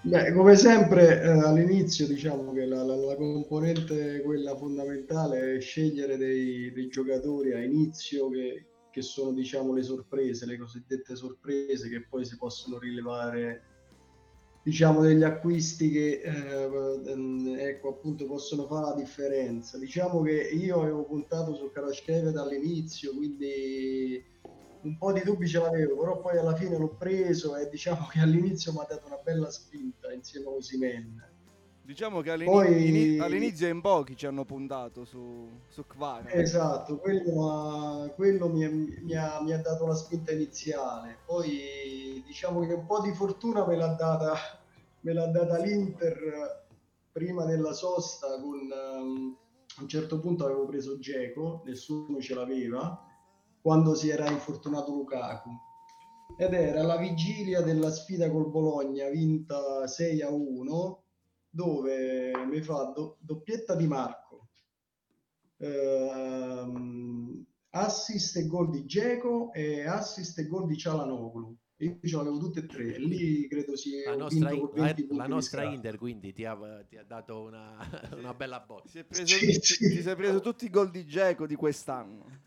Beh, 0.00 0.32
come 0.32 0.56
sempre 0.56 1.20
eh, 1.22 1.28
all'inizio 1.28 2.06
diciamo 2.06 2.52
che 2.52 2.64
la, 2.64 2.82
la- 2.82 2.96
la 2.96 3.16
componente 3.16 4.20
quella 4.22 4.56
fondamentale 4.56 5.56
è 5.56 5.60
scegliere 5.60 6.16
dei, 6.16 6.72
dei 6.72 6.88
giocatori 6.88 7.52
a 7.52 7.62
inizio 7.62 8.28
che, 8.30 8.66
che 8.90 9.02
sono 9.02 9.32
diciamo 9.32 9.72
le 9.74 9.82
sorprese, 9.82 10.46
le 10.46 10.56
cosiddette 10.58 11.14
sorprese 11.16 11.88
che 11.88 12.06
poi 12.08 12.24
si 12.24 12.36
possono 12.36 12.78
rilevare 12.78 13.62
diciamo 14.62 15.00
degli 15.00 15.22
acquisti 15.22 15.90
che 15.90 16.20
eh, 16.22 17.10
ehm, 17.12 17.54
ecco 17.58 17.88
appunto 17.90 18.26
possono 18.26 18.66
fare 18.66 18.86
la 18.86 18.94
differenza. 18.94 19.78
Diciamo 19.78 20.22
che 20.22 20.48
io 20.52 20.80
avevo 20.80 21.04
puntato 21.04 21.54
su 21.54 21.70
Karascheve 21.70 22.32
dall'inizio, 22.32 23.14
quindi 23.14 24.24
un 24.86 24.96
po' 24.98 25.12
di 25.12 25.22
dubbi 25.22 25.48
ce 25.48 25.58
l'avevo, 25.58 25.98
però 25.98 26.20
poi 26.20 26.38
alla 26.38 26.54
fine 26.54 26.78
l'ho 26.78 26.94
preso 26.96 27.56
e 27.56 27.68
diciamo 27.68 28.06
che 28.10 28.20
all'inizio 28.20 28.72
mi 28.72 28.78
ha 28.78 28.86
dato 28.88 29.06
una 29.06 29.20
bella 29.22 29.50
spinta 29.50 30.12
insieme 30.12 30.46
a 30.46 30.50
Osimen. 30.50 31.30
Diciamo 31.82 32.20
che 32.20 32.30
all'ini- 32.30 32.50
Poi- 32.50 32.88
ini- 32.88 33.18
all'inizio 33.20 33.68
in 33.68 33.80
pochi 33.80 34.16
ci 34.16 34.26
hanno 34.26 34.44
puntato 34.44 35.04
su, 35.04 35.48
su 35.68 35.86
Kvara. 35.86 36.32
Esatto, 36.32 36.98
quello, 36.98 37.48
ha- 37.50 38.08
quello 38.10 38.48
mi, 38.48 38.66
mi 39.02 39.14
ha, 39.14 39.40
mi 39.40 39.52
ha 39.52 39.58
dato 39.60 39.86
la 39.86 39.94
spinta 39.94 40.32
iniziale. 40.32 41.18
Poi 41.24 42.22
diciamo 42.26 42.66
che 42.66 42.72
un 42.72 42.86
po' 42.86 43.00
di 43.00 43.12
fortuna 43.12 43.64
me 43.66 43.76
l'ha 43.76 43.94
data, 43.94 44.34
me 45.00 45.12
l'ha 45.12 45.26
data 45.28 45.58
l'Inter 45.58 46.64
prima 47.12 47.44
della 47.44 47.72
sosta 47.72 48.40
con 48.40 48.58
ehm, 48.70 49.36
a 49.78 49.82
un 49.82 49.88
certo 49.88 50.18
punto 50.18 50.44
avevo 50.44 50.66
preso 50.66 50.98
Geco, 50.98 51.62
nessuno 51.66 52.20
ce 52.20 52.34
l'aveva, 52.34 53.00
quando 53.66 53.96
si 53.96 54.08
era 54.10 54.30
infortunato 54.30 54.92
Lukaku. 54.92 55.50
Ed 56.38 56.52
era 56.52 56.82
la 56.84 56.96
vigilia 56.98 57.62
della 57.62 57.90
sfida 57.90 58.30
col 58.30 58.48
Bologna, 58.48 59.08
vinta 59.08 59.88
6 59.88 60.22
a 60.22 60.30
1, 60.30 61.02
dove 61.50 62.30
mi 62.48 62.60
fa 62.62 62.92
do- 62.94 63.16
doppietta 63.18 63.74
di 63.74 63.88
Marco, 63.88 64.50
ehm, 65.56 67.44
assist 67.70 68.36
e 68.36 68.46
gol 68.46 68.70
di 68.70 68.86
Geco 68.86 69.52
e 69.52 69.84
assist 69.84 70.38
e 70.38 70.46
gol 70.46 70.66
di 70.68 70.76
Cialanoglu. 70.76 71.56
Io 71.78 71.98
ce 72.04 72.16
l'avevo 72.16 72.38
tutte 72.38 72.60
e 72.60 72.66
tre, 72.66 72.94
e 72.94 72.98
lì 73.00 73.48
credo 73.48 73.76
si 73.76 74.00
La 74.04 74.14
nostra, 74.14 74.48
vinto 74.50 74.68
con 74.68 74.78
la- 74.78 74.84
20 74.84 75.06
punti 75.06 75.16
la 75.22 75.26
nostra. 75.26 75.62
Inter 75.64 75.98
quindi 75.98 76.32
ti 76.32 76.44
ha, 76.44 76.56
ti 76.88 76.96
ha 76.98 77.02
dato 77.04 77.42
una, 77.42 77.76
una 78.16 78.32
bella 78.32 78.60
botta. 78.60 78.88
Si 78.88 79.00
è 79.00 79.04
preso- 79.04 79.26
Sì, 79.36 79.52
sì. 79.60 79.88
ti 79.90 80.02
sei 80.02 80.14
preso 80.14 80.38
tutti 80.40 80.66
i 80.66 80.70
gol 80.70 80.88
di 80.92 81.04
Geco 81.04 81.48
di 81.48 81.56
quest'anno. 81.56 82.44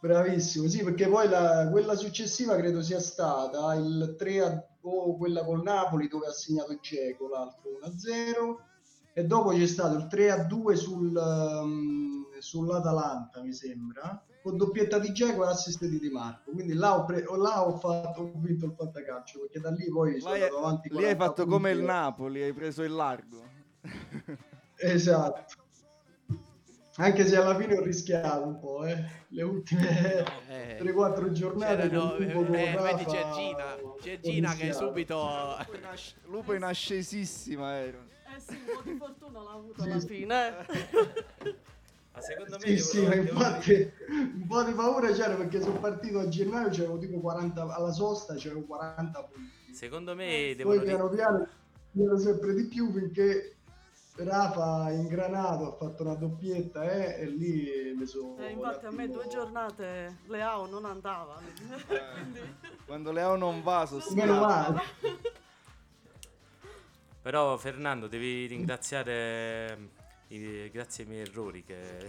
Bravissimo, 0.00 0.68
sì, 0.68 0.84
perché 0.84 1.08
poi 1.08 1.28
la- 1.28 1.68
quella 1.70 1.96
successiva 1.96 2.54
credo 2.56 2.82
sia 2.82 3.00
stata 3.00 3.74
il 3.74 4.14
3 4.16 4.40
a, 4.44 4.64
o 4.82 5.16
quella 5.16 5.44
col 5.44 5.62
Napoli 5.62 6.06
dove 6.06 6.26
ha 6.28 6.32
segnato 6.32 6.78
Geco, 6.80 7.28
l'altro 7.28 7.70
1-0 7.82 8.60
e 9.12 9.24
dopo 9.24 9.50
c'è 9.50 9.66
stato 9.66 9.96
il 9.96 10.06
3 10.06 10.30
a 10.30 10.44
2 10.44 10.76
sul, 10.76 11.12
um, 11.16 12.26
sull'Atalanta, 12.38 13.42
mi 13.42 13.52
sembra, 13.52 14.22
con 14.40 14.56
doppietta 14.56 15.00
di 15.00 15.12
Geco 15.12 15.44
e 15.44 15.48
assist 15.48 15.84
di 15.84 15.98
Di 15.98 16.10
Marco. 16.10 16.52
Quindi 16.52 16.74
là 16.74 16.96
ho, 16.96 17.04
pre- 17.04 17.24
là 17.36 17.66
ho 17.66 17.76
fatto, 17.76 18.20
ho 18.20 18.32
vinto 18.36 18.66
il 18.66 18.74
fantacalcio, 18.76 19.40
perché 19.40 19.58
da 19.58 19.70
lì 19.72 19.90
poi 19.90 20.20
sono 20.20 20.34
andato 20.34 20.58
avanti 20.58 20.88
lì 20.90 20.96
hai 21.04 21.16
40 21.16 21.24
fatto 21.24 21.46
come 21.46 21.70
il 21.70 21.78
punti. 21.78 21.92
Napoli, 21.92 22.42
hai 22.42 22.52
preso 22.52 22.82
il 22.84 22.92
largo. 22.92 23.42
Esatto. 24.76 25.66
Anche 27.00 27.24
se 27.26 27.36
alla 27.36 27.56
fine 27.56 27.76
ho 27.78 27.82
rischiato 27.82 28.44
un 28.44 28.58
po', 28.58 28.84
eh. 28.84 29.04
Le 29.28 29.42
ultime 29.44 30.24
Eh, 30.48 30.76
3-4 30.80 31.30
giornate 31.30 31.88
c'erano- 31.88 32.16
con 32.16 32.26
Lupo, 32.26 32.42
con 32.44 32.54
eh, 32.56 32.74
Rafa, 32.74 32.82
vedi 32.96 33.04
Gergina, 33.10 33.74
ho 33.80 33.98
Gergina 34.02 34.48
che 34.54 34.64
rischiato. 34.64 34.86
subito 34.86 35.56
Lupo 36.24 36.54
in 36.54 36.62
ascesissima 36.64 37.72
era. 37.76 37.98
Eh 38.34 38.40
sì, 38.40 38.54
un 38.54 38.64
po' 38.74 38.82
di 38.90 38.96
fortuna 38.96 39.42
l'ha 39.42 39.52
avuto 39.52 39.82
Sì, 39.82 39.90
alla 39.90 40.00
fine. 40.00 40.26
Ma 42.18 42.20
secondo 42.20 42.56
me 42.58 42.66
Sì, 42.66 42.78
sì, 42.78 43.06
ma 43.06 43.14
infatti 43.14 43.92
un 44.08 44.46
po' 44.48 44.62
di 44.64 44.72
paura 44.72 45.12
c'era 45.12 45.34
perché 45.36 45.60
sono 45.60 45.78
partito 45.78 46.18
a 46.18 46.26
gennaio, 46.28 46.68
c'avevo 46.70 46.98
tipo 46.98 47.20
40, 47.20 47.62
alla 47.72 47.92
sosta 47.92 48.34
c'avevo 48.36 48.62
40 48.62 49.22
punti. 49.22 49.72
secondo 49.74 50.16
me 50.16 50.56
Poi 50.60 50.82
piano 50.82 51.08
piano 51.10 51.46
ero 51.96 52.18
sempre 52.18 52.54
di 52.54 52.64
più 52.64 52.90
finché 52.92 53.57
Rafa 54.24 54.82
ha 54.84 54.90
ingranato, 54.92 55.72
ha 55.72 55.76
fatto 55.76 56.02
una 56.02 56.14
doppietta 56.14 56.82
eh, 56.90 57.20
e 57.20 57.26
lì 57.26 57.94
mi 57.96 58.04
sono... 58.06 58.36
Eh, 58.38 58.50
infatti 58.50 58.86
a 58.86 58.90
me 58.90 59.08
due 59.08 59.26
giornate 59.28 60.18
Leao 60.26 60.66
non 60.66 60.84
andava. 60.84 61.40
Quindi- 61.86 62.56
Quando 62.84 63.12
Leo 63.12 63.36
non 63.36 63.62
va, 63.62 63.86
male. 64.40 64.80
Però 67.22 67.56
Fernando 67.58 68.06
devi 68.08 68.46
ringraziare 68.46 69.90
i- 70.28 70.70
grazie 70.70 71.04
ai 71.04 71.10
miei 71.10 71.22
errori 71.22 71.62
che 71.64 72.06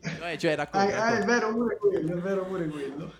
eh, 0.00 0.38
cioè, 0.38 0.52
Ah, 0.52 0.56
racconta, 0.56 0.78
ah, 0.86 0.88
è 0.88 0.94
racconta. 0.94 1.24
vero 1.26 1.52
pure 1.52 1.76
quello, 1.76 2.12
è 2.12 2.20
vero 2.20 2.44
pure 2.46 2.68
quello. 2.68 3.12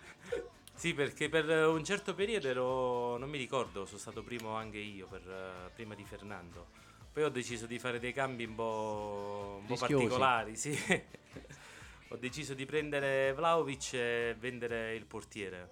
Sì, 0.80 0.94
perché 0.94 1.28
per 1.28 1.46
un 1.66 1.84
certo 1.84 2.14
periodo 2.14 2.48
ero, 2.48 3.18
non 3.18 3.28
mi 3.28 3.36
ricordo, 3.36 3.84
sono 3.84 3.98
stato 3.98 4.22
primo 4.22 4.54
anche 4.54 4.78
io, 4.78 5.06
per, 5.08 5.20
eh, 5.28 5.70
prima 5.74 5.94
di 5.94 6.06
Fernando. 6.06 6.68
Poi 7.12 7.22
ho 7.22 7.28
deciso 7.28 7.66
di 7.66 7.78
fare 7.78 7.98
dei 7.98 8.14
cambi 8.14 8.44
un 8.44 8.54
po', 8.54 9.58
un 9.60 9.66
po' 9.66 9.76
particolari, 9.76 10.56
sì. 10.56 10.70
ho 12.08 12.16
deciso 12.16 12.54
di 12.54 12.64
prendere 12.64 13.34
Vlaovic 13.34 13.92
e 13.92 14.34
vendere 14.38 14.94
il 14.94 15.04
portiere. 15.04 15.68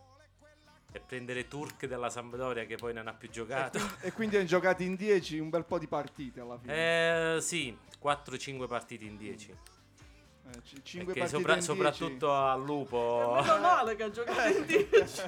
E 0.92 1.00
prendere 1.00 1.48
Turk 1.48 1.86
della 1.86 2.10
Sampdoria 2.10 2.66
che 2.66 2.76
poi 2.76 2.92
non 2.92 3.08
ha 3.08 3.14
più 3.14 3.30
giocato. 3.30 3.78
E 4.04 4.12
quindi 4.12 4.36
hai 4.36 4.44
giocato 4.44 4.82
in 4.82 4.94
10 4.94 5.38
un 5.38 5.48
bel 5.48 5.64
po' 5.64 5.78
di 5.78 5.86
partite 5.86 6.40
alla 6.40 6.58
fine. 6.58 7.36
Eh, 7.36 7.40
sì, 7.40 7.74
4-5 7.98 8.66
partite 8.66 9.06
in 9.06 9.16
10. 9.16 9.56
Eh, 10.50 10.62
c- 10.62 10.80
cinque 10.82 11.12
Perché 11.12 11.20
partite 11.20 11.28
sopra- 11.28 11.52
in 11.54 11.58
10. 11.60 11.62
soprattutto 11.62 12.34
al 12.34 12.64
lupo. 12.64 13.32
Meno 13.40 13.58
male 13.58 13.96
che 13.96 14.02
ha 14.02 14.10
giocato 14.10 14.48
in 14.56 14.64
10. 14.66 15.22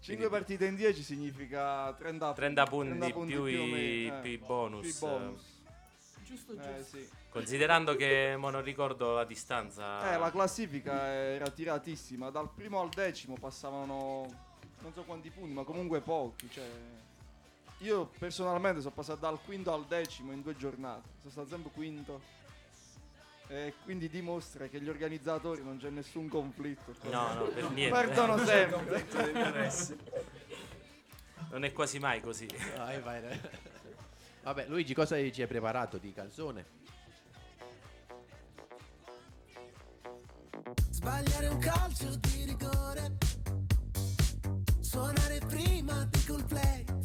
5 0.00 0.28
partite 0.30 0.66
in 0.66 0.74
10 0.76 1.02
significa 1.02 1.92
30, 1.92 2.32
30 2.32 2.64
punti, 2.66 3.08
più 3.26 3.42
o 3.42 3.46
i- 3.48 3.70
meno, 3.70 4.16
eh. 4.18 4.20
più 4.20 4.30
i 4.30 4.38
bonus. 4.38 4.80
Più 4.80 4.90
i 4.90 5.10
bonus. 5.10 5.42
Giusto, 6.24 6.52
Eh, 6.52 6.56
giusto. 6.78 6.96
sì. 6.96 7.08
Considerando 7.28 7.96
che 7.96 8.34
mo 8.38 8.48
non 8.50 8.62
ricordo 8.62 9.14
la 9.14 9.24
distanza. 9.24 10.14
Eh, 10.14 10.18
la 10.18 10.30
classifica 10.30 11.06
era 11.06 11.50
tiratissima. 11.50 12.30
Dal 12.30 12.48
primo 12.54 12.80
al 12.80 12.88
decimo 12.88 13.34
passavano 13.38 14.52
non 14.80 14.92
so 14.94 15.02
quanti 15.02 15.30
punti, 15.30 15.52
ma 15.52 15.64
comunque 15.64 16.00
pochi. 16.00 16.48
Cioè, 16.50 16.64
io 17.84 18.10
personalmente 18.18 18.80
sono 18.80 18.94
passato 18.94 19.20
dal 19.20 19.38
quinto 19.42 19.72
al 19.72 19.84
decimo 19.84 20.32
in 20.32 20.40
due 20.40 20.56
giornate. 20.56 21.08
Sono 21.20 21.30
stato 21.30 21.48
sempre 21.48 21.70
quinto. 21.70 22.42
E 23.46 23.74
quindi 23.84 24.08
dimostra 24.08 24.68
che 24.68 24.80
gli 24.80 24.88
organizzatori 24.88 25.62
non 25.62 25.76
c'è 25.76 25.90
nessun 25.90 26.28
conflitto. 26.28 26.94
No, 27.10 27.34
no, 27.34 27.44
per 27.44 27.70
niente. 27.70 28.00
Perdono 28.00 28.38
sempre. 28.38 28.78
conflitto 28.78 29.22
di 29.22 29.28
interesse. 29.28 29.98
Non 31.50 31.64
è 31.64 31.72
quasi 31.72 31.98
mai 31.98 32.20
così. 32.22 32.48
Vai, 32.76 33.00
vai. 33.00 33.20
Vabbè, 34.42 34.66
Luigi, 34.66 34.94
cosa 34.94 35.16
ci 35.30 35.42
hai 35.42 35.46
preparato 35.46 35.98
di 35.98 36.12
calzone? 36.12 36.82
Sbagliare 40.90 41.48
un 41.48 41.58
calcio 41.58 42.16
di 42.16 42.44
rigore 42.44 43.18
Suonare 44.80 45.38
prima 45.46 46.04
di 46.04 46.24
col 46.24 46.44
play 46.44 46.84
Forse 46.86 47.03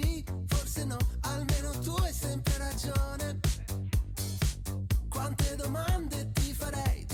sì, 0.00 0.22
forse 0.48 0.84
no 0.84 0.98
Almeno 1.20 1.70
tu 1.78 1.92
hai 2.02 2.12
sempre 2.12 2.58
ragione. 2.58 3.40
Quante 5.08 5.56
domande 5.56 6.30
ti 6.32 6.52
farei 6.52 7.05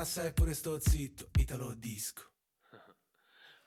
parte 0.00 0.06
la 0.06 0.06
cassa 0.06 0.24
e 0.24 0.32
pure 0.32 0.54
sto 0.54 0.80
zitto 0.80 1.28
Italo 1.38 1.74
disco. 1.74 2.30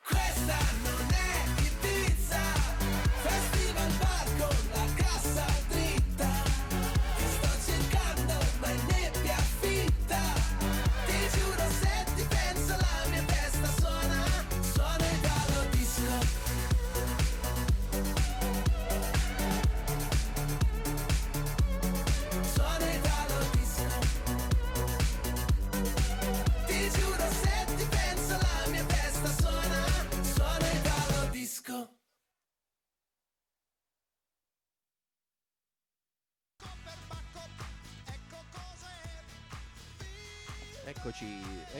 Questa 0.04 0.58
non 0.84 1.08
è 1.12 1.62
Ibiza 1.62 2.42
Festival 3.22 3.92
bar 4.00 4.38
con 4.38 4.70
la 4.72 4.94
cassa 4.96 5.63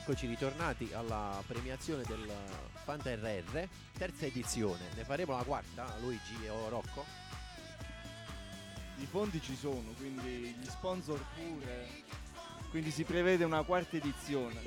Eccoci, 0.06 0.28
ritornati 0.28 0.90
alla 0.92 1.42
premiazione 1.48 2.04
del 2.06 2.30
Fanta 2.84 3.16
RR, 3.16 3.70
terza 3.98 4.26
edizione. 4.26 4.90
Ne 4.96 5.06
faremo 5.06 5.34
la 5.34 5.44
quarta, 5.44 5.96
Luigi 6.02 6.46
o 6.50 6.68
Rocco? 6.68 7.06
I 8.98 9.06
fondi 9.06 9.42
ci 9.42 9.56
sono, 9.56 9.94
quindi 9.96 10.54
gli 10.60 10.66
sponsor 10.66 11.24
pure. 11.34 11.88
Quindi 12.70 12.92
si 12.92 13.06
prevede 13.06 13.46
una 13.46 13.64
quarta 13.64 13.96
edizione. 13.96 14.60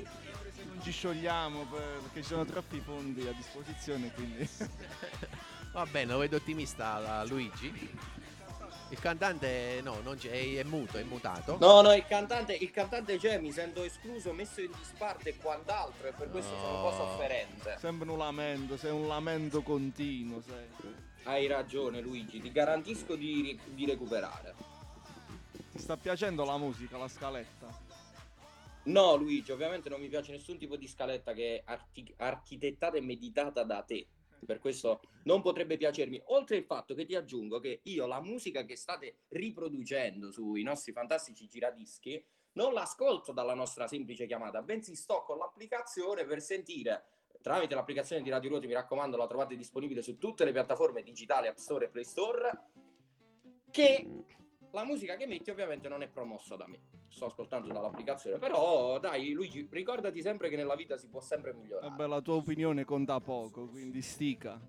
Se 0.55 0.63
non 0.63 0.81
ci 0.81 0.89
sciogliamo 0.91 1.65
per- 1.67 1.99
perché 2.01 2.23
ci 2.23 2.29
sono 2.29 2.43
troppi 2.43 2.79
fondi 2.79 3.27
a 3.27 3.31
disposizione, 3.33 4.11
quindi 4.13 4.49
Va 5.71 5.85
bene, 5.85 6.13
lo 6.13 6.17
vedo 6.17 6.37
ottimista 6.37 7.23
Luigi. 7.25 7.71
Il 8.89 8.99
cantante 8.99 9.81
no, 9.83 9.99
non 10.01 10.15
c'è, 10.15 10.55
è, 10.55 10.63
muto, 10.63 10.97
è 10.97 11.03
mutato. 11.03 11.57
No, 11.59 11.81
no, 11.81 11.93
il 11.93 12.05
cantante, 12.05 12.53
il 12.53 12.71
cantante 12.71 13.17
c'è, 13.17 13.37
mi 13.37 13.51
sento 13.51 13.83
escluso, 13.83 14.31
messo 14.31 14.61
in 14.61 14.71
disparte 14.77 15.29
e 15.29 15.37
quant'altro 15.37 16.07
e 16.07 16.13
per 16.13 16.29
questo 16.29 16.55
sono 16.55 16.75
un 16.75 16.81
po' 16.83 16.89
No. 16.91 16.95
sofferente. 16.95 17.77
sembra 17.79 18.09
un 18.11 18.17
lamento, 18.17 18.77
sei 18.77 18.91
un 18.91 19.07
lamento 19.07 19.61
continuo, 19.61 20.41
sai. 20.41 20.65
Hai 21.23 21.47
ragione 21.47 21.99
Luigi, 21.99 22.39
ti 22.39 22.49
garantisco 22.49 23.15
di, 23.15 23.59
di 23.65 23.85
recuperare. 23.85 24.55
Ti 25.73 25.79
sta 25.79 25.97
piacendo 25.97 26.45
la 26.45 26.57
musica, 26.57 26.97
la 26.97 27.09
scaletta? 27.09 27.67
No 28.83 29.15
Luigi, 29.15 29.51
ovviamente 29.51 29.89
non 29.89 29.99
mi 29.99 30.07
piace 30.07 30.31
nessun 30.31 30.57
tipo 30.57 30.77
di 30.77 30.87
scaletta 30.87 31.33
che 31.33 31.57
è 31.57 31.61
archi- 31.65 32.13
architettata 32.15 32.95
e 32.95 33.01
meditata 33.01 33.63
da 33.63 33.81
te. 33.81 34.07
Per 34.45 34.59
questo 34.59 35.01
non 35.23 35.41
potrebbe 35.41 35.77
piacermi. 35.77 36.21
Oltre 36.27 36.57
il 36.57 36.63
fatto 36.63 36.93
che 36.93 37.05
ti 37.05 37.15
aggiungo 37.15 37.59
che 37.59 37.81
io 37.83 38.05
la 38.05 38.21
musica 38.21 38.63
che 38.63 38.75
state 38.75 39.17
riproducendo 39.29 40.31
sui 40.31 40.63
nostri 40.63 40.91
fantastici 40.91 41.47
giradischi 41.47 42.23
non 42.53 42.73
l'ascolto 42.73 43.31
dalla 43.31 43.53
nostra 43.53 43.87
semplice 43.87 44.25
chiamata, 44.25 44.61
bensì 44.61 44.95
sto 44.95 45.23
con 45.23 45.37
l'applicazione 45.37 46.25
per 46.25 46.41
sentire 46.41 47.03
tramite 47.41 47.75
l'applicazione 47.75 48.21
di 48.21 48.29
Radio 48.29 48.49
Ruoti, 48.49 48.67
mi 48.67 48.73
raccomando, 48.73 49.15
la 49.15 49.27
trovate 49.27 49.55
disponibile 49.55 50.01
su 50.01 50.17
tutte 50.17 50.43
le 50.43 50.51
piattaforme 50.51 51.01
digitali 51.01 51.47
App 51.47 51.55
Store 51.55 51.85
e 51.85 51.89
Play 51.89 52.03
Store, 52.03 52.51
che 53.71 54.05
la 54.71 54.83
musica 54.83 55.15
che 55.15 55.25
metti 55.25 55.49
ovviamente 55.49 55.87
non 55.89 56.01
è 56.01 56.07
promossa 56.07 56.55
da 56.55 56.67
me. 56.67 56.79
Sto 57.07 57.25
ascoltando 57.27 57.71
dall'applicazione, 57.71 58.37
però 58.37 58.99
dai 58.99 59.31
Luigi, 59.31 59.67
ricordati 59.71 60.21
sempre 60.21 60.49
che 60.49 60.55
nella 60.55 60.75
vita 60.75 60.97
si 60.97 61.07
può 61.07 61.19
sempre 61.19 61.53
migliorare. 61.53 61.89
Vabbè, 61.89 62.07
la 62.07 62.21
tua 62.21 62.35
opinione 62.35 62.85
conta 62.85 63.19
poco, 63.19 63.67
quindi 63.67 64.01
stica. 64.01 64.59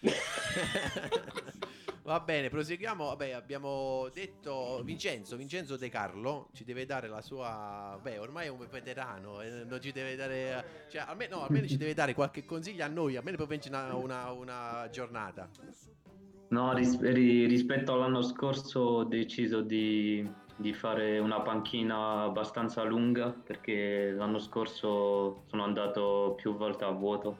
Va 2.04 2.18
bene, 2.18 2.48
proseguiamo. 2.48 3.04
Vabbè, 3.06 3.30
abbiamo 3.30 4.08
detto 4.12 4.82
Vincenzo, 4.82 5.36
Vincenzo 5.36 5.76
De 5.76 5.88
Carlo 5.88 6.48
ci 6.52 6.64
deve 6.64 6.84
dare 6.84 7.06
la 7.06 7.22
sua. 7.22 7.98
Beh, 8.02 8.18
ormai 8.18 8.46
è 8.46 8.48
un 8.48 8.66
veterano, 8.68 9.40
eh, 9.40 9.64
non 9.64 9.80
ci 9.80 9.92
deve 9.92 10.16
dare. 10.16 10.86
Cioè, 10.90 11.04
almeno, 11.06 11.36
no, 11.36 11.44
almeno 11.44 11.66
ci 11.68 11.76
deve 11.76 11.94
dare 11.94 12.14
qualche 12.14 12.44
consiglio 12.44 12.84
a 12.84 12.88
noi, 12.88 13.16
almeno 13.16 13.36
per 13.36 13.46
vincere 13.46 13.76
una, 13.76 13.94
una, 13.94 14.30
una 14.32 14.88
giornata. 14.90 15.48
No, 16.52 16.74
ris- 16.74 17.00
ri- 17.00 17.46
rispetto 17.46 17.94
all'anno 17.94 18.20
scorso 18.20 18.80
ho 18.80 19.04
deciso 19.04 19.62
di, 19.62 20.26
di 20.54 20.74
fare 20.74 21.18
una 21.18 21.40
panchina 21.40 22.24
abbastanza 22.24 22.82
lunga 22.82 23.30
perché 23.30 24.10
l'anno 24.10 24.38
scorso 24.38 25.44
sono 25.48 25.64
andato 25.64 26.34
più 26.36 26.54
volte 26.54 26.84
a 26.84 26.90
vuoto 26.90 27.38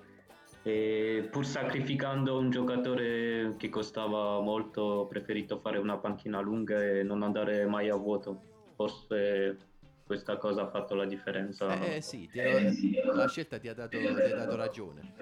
e 0.62 1.28
pur 1.30 1.44
sacrificando 1.44 2.38
un 2.38 2.48
giocatore 2.48 3.54
che 3.58 3.68
costava 3.68 4.40
molto 4.40 4.80
ho 4.80 5.06
preferito 5.06 5.58
fare 5.58 5.76
una 5.76 5.98
panchina 5.98 6.40
lunga 6.40 6.82
e 6.82 7.02
non 7.02 7.22
andare 7.22 7.66
mai 7.66 7.90
a 7.90 7.96
vuoto. 7.96 8.40
Forse 8.76 9.58
questa 10.06 10.38
cosa 10.38 10.62
ha 10.62 10.70
fatto 10.70 10.94
la 10.94 11.04
differenza. 11.04 11.78
Eh, 11.78 11.96
eh, 11.96 12.00
sì, 12.00 12.28
ti 12.30 12.40
ha- 12.40 13.14
la 13.14 13.28
scelta 13.28 13.58
ti 13.58 13.68
ha 13.68 13.74
dato, 13.74 13.98
ti 13.98 14.06
ha 14.06 14.34
dato 14.34 14.56
ragione. 14.56 15.12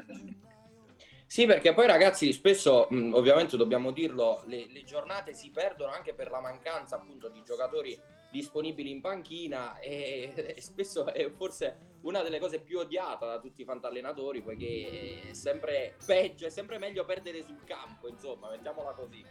Sì, 1.33 1.47
perché 1.47 1.73
poi 1.73 1.87
ragazzi, 1.87 2.33
spesso, 2.33 2.88
mh, 2.90 3.12
ovviamente 3.14 3.57
dobbiamo 3.57 3.93
dirlo, 3.93 4.43
le, 4.47 4.66
le 4.69 4.83
giornate 4.83 5.33
si 5.33 5.51
perdono 5.51 5.93
anche 5.93 6.12
per 6.12 6.29
la 6.29 6.40
mancanza 6.40 6.97
appunto 6.97 7.29
di 7.29 7.40
giocatori 7.45 7.97
disponibili 8.33 8.90
in 8.90 9.01
panchina 9.01 9.79
e, 9.79 10.33
e 10.57 10.61
spesso 10.61 11.07
è 11.07 11.31
forse 11.31 11.99
una 12.03 12.23
delle 12.23 12.40
cose 12.40 12.59
più 12.59 12.81
odiate 12.81 13.27
da 13.27 13.38
tutti 13.38 13.62
i 13.62 13.64
fantallenatori 13.64 14.43
poiché 14.43 15.29
è 15.31 15.33
sempre 15.33 15.95
peggio, 16.05 16.47
è 16.47 16.51
sempre 16.51 16.79
meglio 16.79 17.05
perdere 17.05 17.45
sul 17.45 17.62
campo, 17.62 18.09
insomma, 18.09 18.51
mettiamola 18.51 18.90
così. 18.95 19.25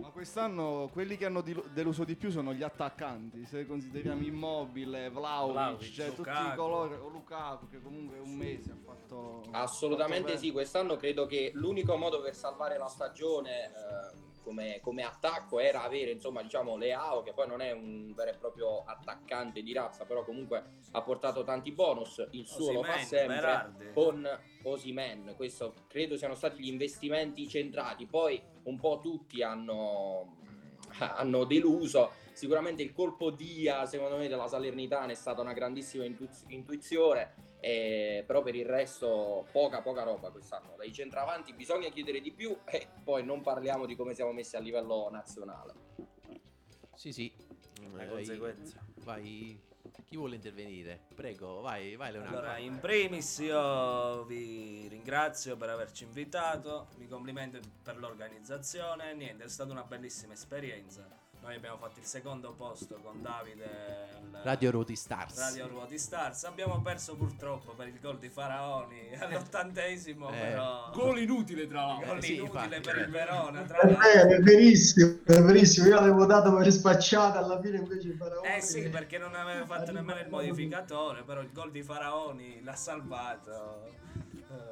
Ma 0.00 0.08
quest'anno 0.08 0.88
quelli 0.92 1.16
che 1.16 1.26
hanno 1.26 1.42
deluso 1.72 2.04
di 2.04 2.16
più 2.16 2.30
sono 2.30 2.52
gli 2.52 2.62
attaccanti. 2.62 3.44
Se 3.44 3.66
consideriamo 3.66 4.22
Immobile, 4.22 5.10
Vlaovic, 5.10 5.52
Vlahovic, 5.52 5.92
cioè 5.92 6.06
tutti 6.08 6.28
i 6.28 6.32
Lukaku. 6.32 6.56
colori, 6.56 6.94
o 6.94 7.08
Lukaku 7.08 7.68
che 7.68 7.82
comunque 7.82 8.18
un 8.18 8.34
mese 8.34 8.72
ha 8.72 8.76
fatto... 8.82 9.42
Assolutamente 9.50 10.30
fatto 10.30 10.40
sì, 10.40 10.52
quest'anno 10.52 10.96
credo 10.96 11.26
che 11.26 11.50
l'unico 11.54 11.96
modo 11.96 12.20
per 12.20 12.34
salvare 12.34 12.78
la 12.78 12.88
stagione 12.88 13.66
eh, 13.66 14.16
come, 14.42 14.80
come 14.80 15.02
attacco 15.02 15.58
era 15.58 15.82
avere 15.82 16.10
insomma 16.10 16.42
diciamo 16.42 16.76
Leao 16.76 17.22
che 17.22 17.32
poi 17.32 17.46
non 17.46 17.60
è 17.60 17.70
un 17.72 18.12
vero 18.14 18.30
e 18.30 18.34
proprio 18.34 18.84
attaccante 18.84 19.62
di 19.62 19.72
razza 19.72 20.04
però 20.04 20.24
comunque 20.24 20.78
ha 20.92 21.02
portato 21.02 21.44
tanti 21.44 21.72
bonus, 21.72 22.26
il 22.32 22.46
suo 22.46 22.72
lo 22.72 22.82
fa 22.82 22.98
sempre 22.98 23.36
Berardi. 23.36 23.92
con 23.92 24.28
Osimen, 24.64 25.34
questo 25.36 25.74
credo 25.86 26.16
siano 26.16 26.34
stati 26.34 26.62
gli 26.62 26.68
investimenti 26.68 27.48
centrati, 27.48 28.06
poi 28.06 28.40
un 28.64 28.78
po' 28.78 28.98
tutti 29.00 29.42
hanno, 29.42 30.36
hanno 30.98 31.44
deluso, 31.44 32.12
sicuramente 32.32 32.82
il 32.82 32.92
colpo 32.92 33.30
Dia 33.30 33.86
secondo 33.86 34.16
me 34.16 34.28
della 34.28 34.48
Salernitana 34.48 35.12
è 35.12 35.14
stata 35.14 35.40
una 35.40 35.52
grandissima 35.52 36.04
intuiz- 36.04 36.44
intuizione, 36.48 37.49
eh, 37.60 38.24
però 38.26 38.42
per 38.42 38.54
il 38.54 38.64
resto 38.66 39.46
poca 39.52 39.82
poca 39.82 40.02
roba 40.02 40.30
quest'anno, 40.30 40.74
dai 40.76 40.92
centravanti 40.92 41.52
bisogna 41.52 41.88
chiedere 41.90 42.20
di 42.20 42.32
più 42.32 42.56
e 42.64 42.88
poi 43.04 43.24
non 43.24 43.42
parliamo 43.42 43.86
di 43.86 43.94
come 43.96 44.14
siamo 44.14 44.32
messi 44.32 44.56
a 44.56 44.60
livello 44.60 45.08
nazionale. 45.10 45.74
Sì, 46.94 47.12
sì. 47.12 47.32
La 47.94 48.04
Eh, 48.04 48.08
conseguenza. 48.08 48.84
Vai. 49.04 49.58
Chi 50.04 50.16
vuole 50.16 50.34
intervenire? 50.34 51.06
Prego, 51.14 51.60
vai, 51.60 51.94
vai 51.96 52.12
Leonardo. 52.12 52.36
Allora, 52.36 52.58
in 52.58 52.80
primis 52.80 53.38
io 53.38 54.24
vi 54.24 54.88
ringrazio 54.88 55.56
per 55.56 55.68
averci 55.70 56.04
invitato, 56.04 56.88
mi 56.98 57.06
complimento 57.06 57.58
per 57.82 57.96
l'organizzazione, 57.96 59.14
niente, 59.14 59.44
è 59.44 59.48
stata 59.48 59.70
una 59.70 59.84
bellissima 59.84 60.32
esperienza. 60.32 61.08
Noi 61.42 61.54
abbiamo 61.54 61.78
fatto 61.78 61.98
il 61.98 62.04
secondo 62.04 62.52
posto 62.52 62.96
con 63.02 63.22
Davide 63.22 63.64
al 63.64 64.40
Radio 64.42 64.70
Ruoti 64.70 64.94
Stars. 64.94 65.38
Radio 65.38 65.68
Ruoti 65.68 65.98
Stars. 65.98 66.44
Abbiamo 66.44 66.80
perso 66.82 67.16
purtroppo 67.16 67.72
per 67.72 67.88
il 67.88 67.98
gol 67.98 68.18
di 68.18 68.28
Faraoni 68.28 69.14
all'ottantesimo, 69.18 70.30
Eh. 70.30 70.38
però 70.38 70.90
Gol 70.92 71.18
inutile 71.18 71.66
tra 71.66 71.86
l'altro. 71.86 72.06
gol 72.08 72.18
Eh, 72.18 72.22
sì, 72.22 72.34
inutile 72.36 72.64
infatti, 72.76 72.80
per 72.80 72.98
eh. 72.98 73.00
il 73.04 73.10
Verona. 73.10 73.62
Tra 73.62 73.78
È 73.80 73.90
l'altro. 73.90 74.34
è 74.36 74.38
verissimo, 74.40 75.18
è 75.24 75.40
verissimo. 75.42 75.86
Io 75.88 75.94
l'avevo 75.94 76.26
dato 76.26 76.54
per 76.54 76.70
spacciata, 76.70 77.38
alla 77.38 77.58
fine 77.60 77.78
invece 77.78 78.12
Faraoni... 78.12 78.48
Eh 78.48 78.60
sì, 78.60 78.88
perché 78.90 79.16
non 79.18 79.34
aveva 79.34 79.64
fatto 79.64 79.92
nemmeno 79.92 80.20
il 80.20 80.28
modificatore, 80.28 81.22
però 81.22 81.40
il 81.40 81.50
gol 81.52 81.70
di 81.70 81.82
Faraoni 81.82 82.62
l'ha 82.62 82.76
salvato. 82.76 83.86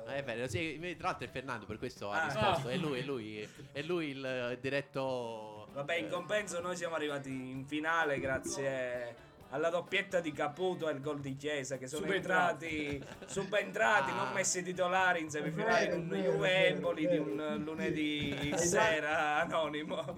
Eh, 0.07 0.17
È 0.17 0.25
vero, 0.25 0.47
sì, 0.49 0.79
tra 0.99 1.09
l'altro 1.09 1.27
è 1.27 1.31
Fernando, 1.31 1.65
per 1.67 1.79
questo 1.79 2.11
ha 2.11 2.23
Ah. 2.23 2.27
risposto. 2.27 2.69
È 2.69 2.77
lui, 2.77 2.99
è 3.01 3.03
lui, 3.03 3.49
è 3.73 3.83
lui 3.83 4.07
il 4.11 4.25
eh, 4.25 4.59
diretto. 4.61 5.58
Vabbè, 5.73 5.95
in 5.95 6.09
compenso 6.09 6.61
noi 6.61 6.77
siamo 6.77 6.95
arrivati 6.97 7.31
in 7.31 7.65
finale 7.67 8.19
grazie 8.19 9.27
alla 9.51 9.71
doppietta 9.71 10.21
di 10.21 10.33
Caputo 10.33 10.89
e 10.89 10.93
il 10.93 11.01
gol 11.01 11.21
di 11.21 11.35
Chiesa 11.37 11.79
che 11.79 11.87
sono 11.87 12.05
Subentrati. 12.05 12.97
entrati 12.97 13.31
subentrati, 13.31 14.11
Ah. 14.11 14.15
non 14.15 14.33
messi 14.33 14.63
titolari 14.63 15.21
in 15.21 15.31
semifinale 15.31 15.87
di 15.89 15.95
un 15.95 16.09
vero, 16.09 16.21
è 16.21 16.23
vero, 16.23 16.33
Juve 16.35 16.49
è 16.49 16.63
vero, 16.63 16.75
Empoli 16.77 17.05
è 17.05 17.09
di 17.11 17.17
un 17.19 17.63
lunedì 17.65 18.53
sera 18.57 19.41
anonimo. 19.41 20.17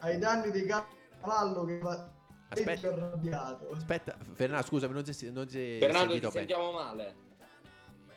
Ai 0.00 0.18
danni 0.18 0.50
di 0.50 0.64
cavallo 0.64 1.64
che 1.64 1.78
va... 1.78 2.10
Aspetta. 2.48 2.88
arrabbiato. 2.88 3.70
Aspetta, 3.70 4.16
Fernando, 4.32 4.66
scusami, 4.66 4.92
non 4.92 5.04
si, 5.06 5.30
non 5.30 5.48
si 5.48 5.78
Fernando, 5.80 6.18
ti 6.18 6.30
sentiamo 6.30 6.72
male. 6.72 7.14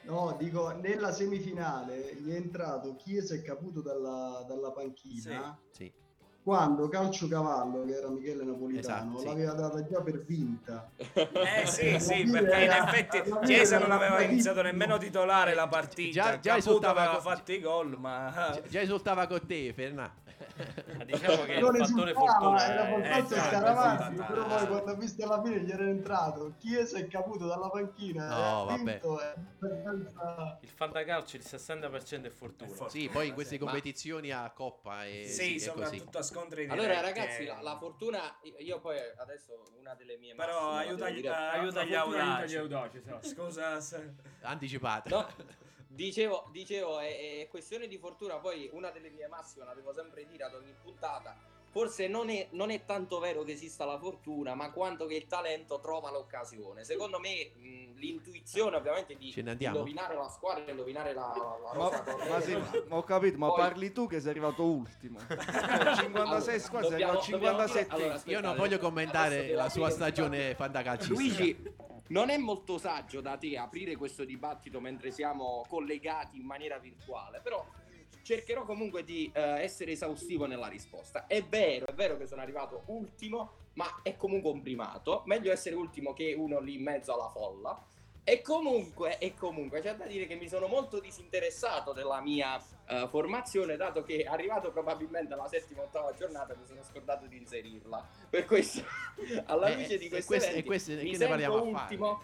No, 0.01 0.35
dico, 0.37 0.71
nella 0.71 1.11
semifinale 1.13 2.15
gli 2.15 2.31
è 2.31 2.35
entrato 2.35 2.95
Chiesa 2.95 3.33
e 3.35 3.41
Caputo 3.41 3.81
dalla, 3.81 4.43
dalla 4.47 4.71
panchina. 4.71 5.57
Sì. 5.71 5.91
Quando 6.45 6.87
Calcio 6.89 7.27
Cavallo, 7.27 7.83
che 7.85 7.97
era 7.97 8.07
Michele 8.07 8.43
Napolitano, 8.43 8.79
Esatto, 8.79 9.17
sì. 9.17 9.25
l'aveva 9.25 9.53
data 9.53 9.83
già 9.83 9.99
per 10.01 10.23
vinta. 10.25 10.91
Eh 11.15 11.65
sì, 11.65 11.99
sì, 11.99 12.13
fine 12.23 12.41
perché 12.41 12.63
in 12.65 12.69
effetti 12.69 13.23
Chiesa 13.45 13.79
non 13.79 13.91
aveva 13.91 14.21
iniziato 14.21 14.61
nemmeno 14.61 14.99
titolare 14.99 15.55
la 15.55 15.67
partita. 15.67 16.11
Già- 16.11 16.39
già 16.39 16.51
Caputo 16.53 16.57
esultava 16.69 17.01
aveva 17.01 17.13
con- 17.19 17.31
fatto 17.33 17.51
i 17.51 17.59
gol, 17.59 17.97
ma 17.99 18.31
Già, 18.35 18.61
già 18.67 18.81
esultava 18.81 19.25
con 19.25 19.43
te, 19.47 19.73
Fernando. 19.73 20.24
Ma 20.97 21.03
diciamo 21.03 21.43
che 21.43 21.59
Non 21.59 21.75
il 21.75 21.85
fattore 21.85 22.13
fortuna 22.13 22.65
era 22.65 22.87
è- 22.87 22.89
portato 22.91 23.33
eh, 23.35 23.37
sì, 23.39 23.47
Scaramanzi, 23.47 24.15
sì, 24.15 24.23
però 24.23 24.45
poi 24.47 24.67
quando 24.67 24.91
ha 24.91 24.95
visto 24.95 25.23
alla 25.25 25.41
fine 25.43 25.59
gli 25.59 25.69
era 25.71 25.83
entrato 25.83 26.53
Chiesa 26.57 26.97
e 26.97 27.07
Caputo 27.07 27.45
dalla 27.45 27.69
panchina. 27.69 28.27
No, 28.29 28.35
e 28.35 28.43
ha 28.43 28.63
vabbè. 28.63 28.83
vinto, 28.83 29.19
è 29.19 29.33
abbastanza- 29.59 30.57
il 30.61 30.69
fantacalcio 30.69 31.35
il 31.35 31.43
60% 31.45 32.25
è 32.25 32.29
fortuna. 32.29 32.69
È 32.71 32.73
fortuna. 32.73 32.89
Sì, 32.89 33.09
poi 33.09 33.27
in 33.27 33.33
queste 33.33 33.57
Ma- 33.57 33.65
competizioni 33.65 34.31
a 34.31 34.49
coppa 34.51 35.05
e 35.05 35.25
sì, 35.27 35.41
è 35.41 35.53
così. 35.53 35.59
soprattutto 35.65 36.17
a 36.19 36.21
scontri 36.23 36.65
diretti. 36.67 36.79
Allora, 36.79 37.01
ragazzi, 37.01 37.41
eh. 37.43 37.47
la, 37.47 37.61
la 37.61 37.77
fortuna, 37.77 38.19
io 38.59 38.79
poi 38.79 38.97
adesso 39.17 39.61
una 39.79 39.93
delle 39.95 40.15
mie 40.17 40.35
Però 40.35 40.69
aiuta, 40.71 41.05
aiuta 41.05 41.09
gli 41.09 41.27
aiuta 41.27 42.21
audaci. 42.21 42.53
gli 42.53 42.55
audaci, 42.55 42.97
esatto. 42.97 43.27
Scusa 43.27 43.79
se... 43.81 44.13
Anticipata. 44.41 45.09
No, 45.09 45.27
dicevo, 45.95 46.45
dicevo 46.51 46.99
è, 46.99 47.41
è 47.41 47.47
questione 47.49 47.87
di 47.87 47.97
fortuna. 47.97 48.35
Poi 48.37 48.69
una 48.73 48.91
delle 48.91 49.09
mie 49.09 49.27
massime, 49.27 49.65
la 49.65 49.73
devo 49.73 49.93
sempre 49.93 50.25
dire 50.27 50.43
ad 50.43 50.53
ogni 50.53 50.73
puntata. 50.83 51.35
Forse 51.75 52.07
non 52.07 52.29
è, 52.29 52.47
non 52.51 52.69
è 52.71 52.85
tanto 52.85 53.19
vero 53.19 53.43
che 53.43 53.51
esista 53.51 53.83
la 53.83 53.99
fortuna, 53.99 54.55
ma 54.55 54.71
quanto 54.71 55.07
che 55.07 55.15
il 55.15 55.27
talento 55.27 55.81
trova 55.81 56.09
l'occasione. 56.09 56.85
Secondo 56.85 57.19
me, 57.19 57.51
mh, 57.53 57.97
l'intuizione, 57.99 58.77
ovviamente, 58.77 59.17
di 59.17 59.33
indovinare 59.35 60.15
la 60.15 60.29
squadra 60.29 60.63
e 60.63 60.69
indovinare 60.71 61.13
la, 61.13 61.33
la, 61.35 61.57
la 61.61 61.77
Ma, 61.77 61.89
rosa 61.89 62.03
ma 62.29 62.39
sì, 62.39 62.55
ma 62.87 62.95
ho 62.95 63.03
capito, 63.03 63.37
ma 63.37 63.47
Poi- 63.47 63.57
parli 63.59 63.91
tu 63.91 64.07
che 64.07 64.21
sei 64.21 64.29
arrivato 64.29 64.63
ultimo. 64.63 65.19
Cioè, 65.27 65.95
56 65.97 66.13
Allora, 66.15 66.59
squadre, 66.59 66.87
sei 66.87 66.97
dobbiamo- 66.97 67.19
arrivato 67.19 67.25
al 67.25 67.29
dobbiamo 67.31 67.57
dire- 67.65 67.67
57. 67.67 67.93
allora, 67.93 68.21
Io 68.25 68.39
non 68.39 68.55
voglio 68.55 68.79
commentare 68.79 69.51
la 69.51 69.69
sua 69.69 69.89
stagione 69.89 70.55
fantacalcistica. 70.55 71.19
Luigi, 71.43 71.73
non 72.07 72.29
è 72.29 72.37
molto 72.37 72.77
saggio 72.77 73.21
da 73.21 73.37
te 73.37 73.57
aprire 73.57 73.95
questo 73.95 74.25
dibattito 74.25 74.79
mentre 74.79 75.11
siamo 75.11 75.63
collegati 75.67 76.37
in 76.37 76.45
maniera 76.45 76.77
virtuale, 76.77 77.39
però 77.41 77.65
cercherò 78.21 78.65
comunque 78.65 79.03
di 79.03 79.31
eh, 79.33 79.61
essere 79.61 79.91
esaustivo 79.91 80.45
nella 80.45 80.67
risposta. 80.67 81.27
È 81.27 81.43
vero, 81.43 81.85
è 81.85 81.93
vero 81.93 82.17
che 82.17 82.25
sono 82.25 82.41
arrivato 82.41 82.83
ultimo, 82.87 83.69
ma 83.73 84.01
è 84.01 84.17
comunque 84.17 84.51
un 84.51 84.61
primato. 84.61 85.23
Meglio 85.25 85.51
essere 85.51 85.75
ultimo 85.75 86.13
che 86.13 86.33
uno 86.33 86.59
lì 86.59 86.75
in 86.75 86.83
mezzo 86.83 87.13
alla 87.13 87.29
folla. 87.29 87.85
E 88.27 88.41
comunque, 88.41 89.19
e 89.19 89.35
comunque 89.35 89.81
c'è 89.81 89.95
da 89.95 90.05
dire 90.07 90.25
che 90.25 90.33
mi 90.33 90.49
sono 90.49 90.65
molto 90.65 90.99
disinteressato 90.99 91.93
della 91.93 92.19
mia 92.21 92.59
eh, 92.87 93.07
formazione, 93.07 93.75
dato 93.77 94.01
che 94.03 94.23
arrivato 94.23 94.71
probabilmente 94.71 95.33
alla 95.33 95.47
settima 95.47 95.81
o 95.81 95.83
ottava 95.85 96.11
giornata 96.15 96.55
mi 96.59 96.65
sono 96.65 96.81
scordato 96.83 97.27
di 97.27 97.37
inserirla. 97.37 98.03
Per 98.27 98.45
questo, 98.45 98.83
alla 99.45 99.67
Eh, 99.67 99.75
luce 99.75 99.97
di 99.99 100.05
e 100.05 100.09
questi 100.09 100.25
questo- 100.25 100.47
e 100.47 100.49
eventi, 100.49 100.65
questo- 100.67 100.91
mi 100.93 100.97
che 100.97 101.03
ne 101.03 101.11
sento 101.17 101.27
parliamo 101.27 101.55
a 101.55 101.59
fare? 101.59 101.71
ultimo, 101.83 102.21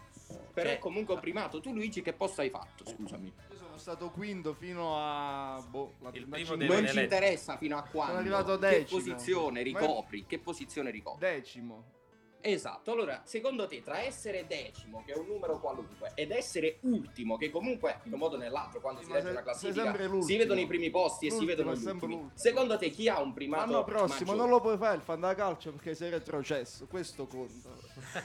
però 0.54 0.68
Cioè- 0.70 0.76
è 0.78 0.80
comunque 0.80 1.14
un 1.14 1.20
primato. 1.20 1.60
Tu 1.62 1.72
Luigi 1.72 2.02
che 2.02 2.14
posto 2.14 2.42
hai 2.42 2.50
fatto? 2.50 2.84
Scusami. 2.84 3.32
Io 3.52 3.58
sono 3.58 3.78
stato 3.78 4.10
quinto 4.10 4.56
fino 4.56 4.96
a... 4.98 5.64
Boh, 5.70 5.94
la 6.02 6.10
Il 6.14 6.26
primo 6.26 6.56
Non 6.56 6.88
ci 6.88 7.00
interessa 7.00 7.58
fino 7.58 7.78
a 7.78 7.84
quando. 7.84 8.18
arrivato 8.18 8.58
che 8.58 8.70
decimo. 8.80 9.00
posizione 9.00 9.60
Ma- 9.72 9.80
ricopri? 9.80 10.26
Che 10.26 10.40
posizione 10.40 10.90
ricopri? 10.90 11.28
Decimo. 11.28 11.84
Esatto, 12.42 12.92
allora 12.92 13.22
secondo 13.24 13.68
te 13.68 13.82
tra 13.82 14.02
essere 14.02 14.46
decimo, 14.48 15.04
che 15.06 15.14
è 15.14 15.18
un 15.18 15.28
numero 15.28 15.60
qualunque, 15.60 16.12
ed 16.16 16.32
essere 16.32 16.78
ultimo, 16.82 17.38
che 17.38 17.50
comunque 17.50 18.00
in 18.04 18.14
un 18.14 18.20
modo 18.20 18.36
o 18.36 18.40
nell'altro 18.40 18.80
quando 18.82 19.02
si 19.02 19.08
ma 19.08 19.14
legge 19.14 19.26
sei- 19.28 19.36
una 19.36 19.44
classifica 19.44 20.22
si 20.22 20.38
vedono 20.38 20.60
i 20.60 20.68
primi 20.68 20.90
posti 20.90 21.28
e 21.28 21.32
si 21.32 21.46
vedono 21.46 21.74
gli 21.74 21.84
ultimi. 21.86 22.00
l'ultimo. 22.00 22.32
Secondo 22.34 22.78
te 22.78 22.90
chi 22.90 23.08
ha 23.08 23.22
un 23.22 23.34
primato 23.34 23.72
L'anno 23.72 23.84
prossimo 23.84 24.32
maggiore? 24.32 24.38
non 24.38 24.50
lo 24.50 24.60
puoi 24.60 24.78
fare 24.78 24.96
il 24.96 25.02
fantacalcio 25.02 25.72
perché 25.72 25.96
sei 25.96 26.10
retrocesso, 26.10 26.88
questo 26.88 27.28
conta. 27.28 27.70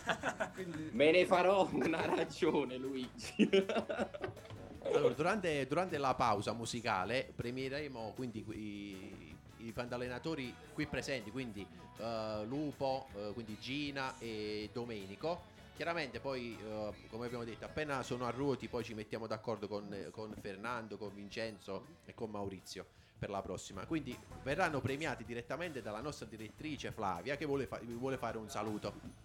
Quindi 0.54 0.88
Me 0.92 1.10
ne 1.10 1.26
farò 1.26 1.68
una 1.72 2.04
ragione, 2.06 2.76
Luigi. 2.76 3.48
Allora, 4.82 5.14
durante, 5.14 5.66
durante 5.66 5.98
la 5.98 6.14
pausa 6.14 6.52
musicale 6.52 7.32
premieremo 7.34 8.12
quindi 8.14 8.44
i, 8.52 9.25
i 9.66 9.72
fandalenatori 9.72 10.54
qui 10.72 10.86
presenti, 10.86 11.30
quindi 11.30 11.66
eh, 11.98 12.44
Lupo, 12.46 13.08
eh, 13.14 13.30
quindi 13.34 13.58
Gina 13.58 14.16
e 14.18 14.70
Domenico. 14.72 15.54
Chiaramente 15.74 16.20
poi, 16.20 16.56
eh, 16.58 16.92
come 17.08 17.26
abbiamo 17.26 17.44
detto, 17.44 17.64
appena 17.64 18.02
sono 18.02 18.26
a 18.26 18.30
ruoti 18.30 18.68
poi 18.68 18.82
ci 18.82 18.94
mettiamo 18.94 19.26
d'accordo 19.26 19.68
con, 19.68 20.08
con 20.10 20.34
Fernando, 20.40 20.96
con 20.96 21.14
Vincenzo 21.14 21.84
e 22.04 22.14
con 22.14 22.30
Maurizio 22.30 22.86
per 23.18 23.28
la 23.30 23.42
prossima. 23.42 23.84
Quindi 23.86 24.16
verranno 24.42 24.80
premiati 24.80 25.24
direttamente 25.24 25.82
dalla 25.82 26.00
nostra 26.00 26.26
direttrice 26.26 26.92
Flavia 26.92 27.36
che 27.36 27.44
vuole, 27.44 27.66
fa- 27.66 27.80
vuole 27.82 28.16
fare 28.16 28.38
un 28.38 28.48
saluto. 28.48 29.24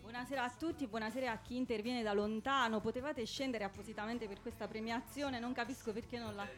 Buonasera 0.00 0.44
a 0.44 0.50
tutti, 0.50 0.86
buonasera 0.86 1.30
a 1.30 1.38
chi 1.38 1.56
interviene 1.56 2.02
da 2.02 2.12
lontano. 2.12 2.80
Potevate 2.80 3.24
scendere 3.24 3.64
appositamente 3.64 4.26
per 4.26 4.40
questa 4.40 4.66
premiazione, 4.66 5.38
non 5.38 5.52
capisco 5.52 5.92
perché 5.92 6.18
non 6.18 6.34
la... 6.34 6.48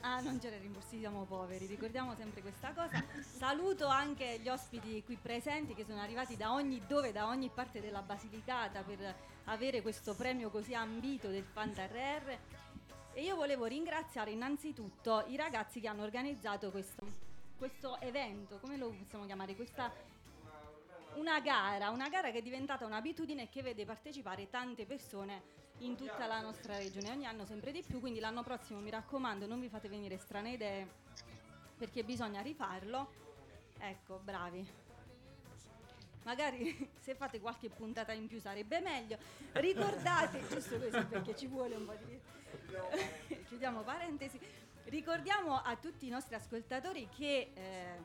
Ah, 0.00 0.20
non 0.20 0.38
c'era 0.38 0.56
il 0.56 0.62
rimborsi, 0.62 0.98
siamo 0.98 1.24
poveri, 1.24 1.66
ricordiamo 1.66 2.14
sempre 2.14 2.40
questa 2.40 2.72
cosa. 2.72 3.02
Saluto 3.20 3.86
anche 3.86 4.38
gli 4.40 4.48
ospiti 4.48 5.02
qui 5.04 5.16
presenti 5.16 5.74
che 5.74 5.84
sono 5.84 6.00
arrivati 6.00 6.36
da 6.36 6.52
ogni 6.52 6.82
dove, 6.86 7.12
da 7.12 7.26
ogni 7.26 7.50
parte 7.52 7.80
della 7.80 8.02
Basilicata 8.02 8.82
per 8.82 9.14
avere 9.44 9.82
questo 9.82 10.14
premio 10.14 10.50
così 10.50 10.74
ambito 10.74 11.28
del 11.28 11.44
Fantarrer. 11.44 12.38
E 13.12 13.22
io 13.22 13.34
volevo 13.34 13.64
ringraziare 13.64 14.30
innanzitutto 14.30 15.24
i 15.28 15.36
ragazzi 15.36 15.80
che 15.80 15.88
hanno 15.88 16.02
organizzato 16.02 16.70
questo, 16.70 17.06
questo 17.56 17.98
evento, 18.00 18.58
come 18.58 18.76
lo 18.76 18.90
possiamo 18.90 19.24
chiamare? 19.24 19.56
Questa 19.56 19.90
una 21.14 21.40
gara, 21.40 21.90
una 21.90 22.08
gara 22.08 22.30
che 22.30 22.38
è 22.38 22.42
diventata 22.42 22.84
un'abitudine 22.84 23.44
e 23.44 23.48
che 23.48 23.62
vede 23.62 23.84
partecipare 23.84 24.50
tante 24.50 24.84
persone 24.84 25.64
in 25.78 25.96
tutta 25.96 26.26
la 26.26 26.40
nostra 26.40 26.76
regione, 26.76 27.10
ogni 27.10 27.26
anno 27.26 27.44
sempre 27.44 27.72
di 27.72 27.82
più, 27.82 28.00
quindi 28.00 28.20
l'anno 28.20 28.42
prossimo 28.42 28.80
mi 28.80 28.90
raccomando 28.90 29.46
non 29.46 29.60
vi 29.60 29.68
fate 29.68 29.88
venire 29.88 30.16
strane 30.18 30.52
idee 30.52 30.88
perché 31.76 32.02
bisogna 32.04 32.40
rifarlo. 32.40 33.24
Ecco, 33.78 34.20
bravi. 34.22 34.66
Magari 36.24 36.90
se 36.98 37.14
fate 37.14 37.40
qualche 37.40 37.68
puntata 37.68 38.12
in 38.12 38.26
più 38.26 38.40
sarebbe 38.40 38.80
meglio. 38.80 39.18
Ricordate, 39.52 40.46
giusto 40.48 40.78
così 40.78 41.04
perché 41.04 41.36
ci 41.36 41.46
vuole 41.46 41.74
un 41.76 41.84
po' 41.84 41.94
di... 42.04 42.18
Chiudiamo 43.48 43.82
parentesi. 43.82 44.40
Ricordiamo 44.84 45.60
a 45.62 45.76
tutti 45.76 46.06
i 46.06 46.10
nostri 46.10 46.34
ascoltatori 46.34 47.08
che 47.14 47.50
eh, 47.54 47.98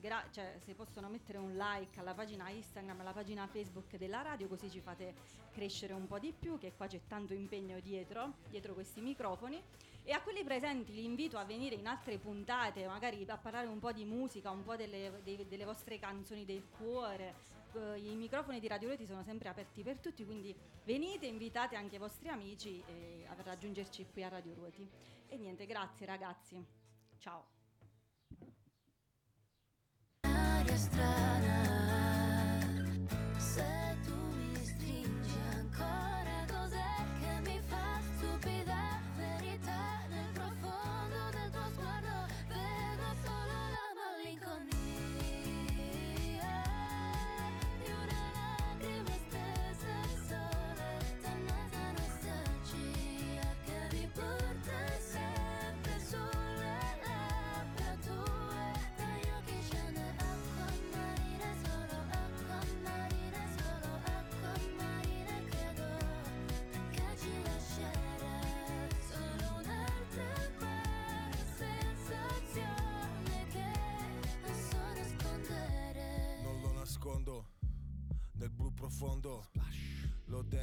gra- 0.00 0.26
cioè, 0.30 0.58
se 0.64 0.74
possono 0.74 1.08
mettere 1.08 1.38
un 1.38 1.54
like 1.56 1.98
alla 2.00 2.14
pagina 2.14 2.48
Instagram, 2.48 3.00
alla 3.00 3.12
pagina 3.12 3.46
Facebook 3.46 3.96
della 3.96 4.22
radio, 4.22 4.48
così 4.48 4.70
ci 4.70 4.80
fate 4.80 5.14
crescere 5.52 5.92
un 5.92 6.06
po' 6.06 6.18
di 6.18 6.32
più, 6.32 6.58
che 6.58 6.72
qua 6.76 6.86
c'è 6.86 7.00
tanto 7.06 7.34
impegno 7.34 7.80
dietro, 7.80 8.34
dietro 8.48 8.74
questi 8.74 9.00
microfoni. 9.00 9.62
E 10.04 10.12
a 10.12 10.20
quelli 10.22 10.44
presenti 10.44 10.92
li 10.94 11.04
invito 11.04 11.36
a 11.36 11.44
venire 11.44 11.74
in 11.74 11.86
altre 11.86 12.18
puntate, 12.18 12.86
magari 12.86 13.24
a 13.26 13.36
parlare 13.36 13.66
un 13.66 13.80
po' 13.80 13.92
di 13.92 14.04
musica, 14.04 14.50
un 14.50 14.62
po' 14.62 14.76
delle, 14.76 15.20
dei- 15.24 15.48
delle 15.48 15.64
vostre 15.64 15.98
canzoni 15.98 16.44
del 16.44 16.64
cuore. 16.78 17.34
Eh, 17.74 17.98
I 17.98 18.14
microfoni 18.14 18.60
di 18.60 18.68
Radio 18.68 18.88
Reti 18.88 19.04
sono 19.04 19.24
sempre 19.24 19.48
aperti 19.48 19.82
per 19.82 19.98
tutti, 19.98 20.24
quindi 20.24 20.54
venite, 20.84 21.26
invitate 21.26 21.74
anche 21.74 21.96
i 21.96 21.98
vostri 21.98 22.28
amici 22.28 22.82
a 23.26 23.34
raggiungerci 23.42 24.06
qui 24.12 24.22
a 24.22 24.28
Radio 24.28 24.54
Ruoti. 24.54 24.88
E 25.28 25.36
niente, 25.36 25.66
grazie 25.66 26.06
ragazzi. 26.06 26.64
Ciao. 27.18 27.55
nuestras. 30.76 31.25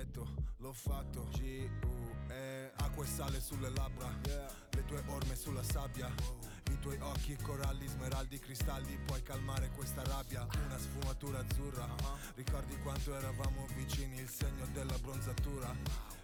letto, 0.04 0.28
l'ho 0.58 0.74
fatto. 0.74 1.28
G-U-E 1.32 2.72
Acqua 2.76 3.04
e 3.04 3.08
sale 3.08 3.40
sulle 3.40 3.70
labbra. 3.70 4.14
Yeah. 4.26 4.52
Le 4.72 4.86
tue 4.86 5.04
orme 5.08 5.36
sulla 5.36 5.64
sabbia. 5.64 6.12
Wow. 6.22 6.40
I 6.72 6.80
tuoi 6.80 6.98
occhi, 7.00 7.36
coralli, 7.38 7.88
smeraldi, 7.88 8.40
cristalli. 8.40 8.98
Puoi 9.06 9.22
calmare 9.22 9.70
questa 9.72 10.04
rabbia. 10.04 10.46
Una 10.66 10.78
sfumatura 10.78 11.40
azzurra. 11.40 11.86
Uh-huh. 11.86 12.18
Ricordi 12.36 12.78
quanto 12.82 13.16
eravamo 13.16 13.68
vicini 13.76 14.20
Il 14.20 14.30
segno 14.30 14.66
della 14.74 14.98
bronzatura. 15.00 15.74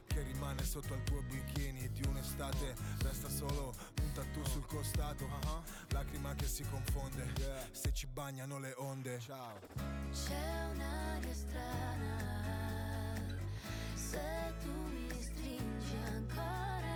Che 0.07 0.23
rimane 0.23 0.63
sotto 0.63 0.93
al 0.93 1.03
tuo 1.03 1.21
bikini 1.21 1.89
di 1.91 2.01
un'estate. 2.07 2.75
Resta 3.03 3.29
solo 3.29 3.73
un 4.01 4.11
tattoo 4.11 4.41
oh. 4.41 4.47
sul 4.47 4.65
costato. 4.65 5.25
Uh-huh. 5.25 5.61
Lacrima 5.89 6.33
che 6.35 6.47
si 6.47 6.63
confonde. 6.69 7.67
Se 7.71 7.93
ci 7.93 8.07
bagnano 8.07 8.59
le 8.59 8.73
onde. 8.77 9.19
Ciao. 9.19 9.59
C'è 10.11 10.65
un'aria 10.73 11.33
strana. 11.33 12.48
Să 14.09 14.17
tu 14.61 14.73
mi 14.91 15.21
stringi 15.27 15.93
ancora 16.13 16.88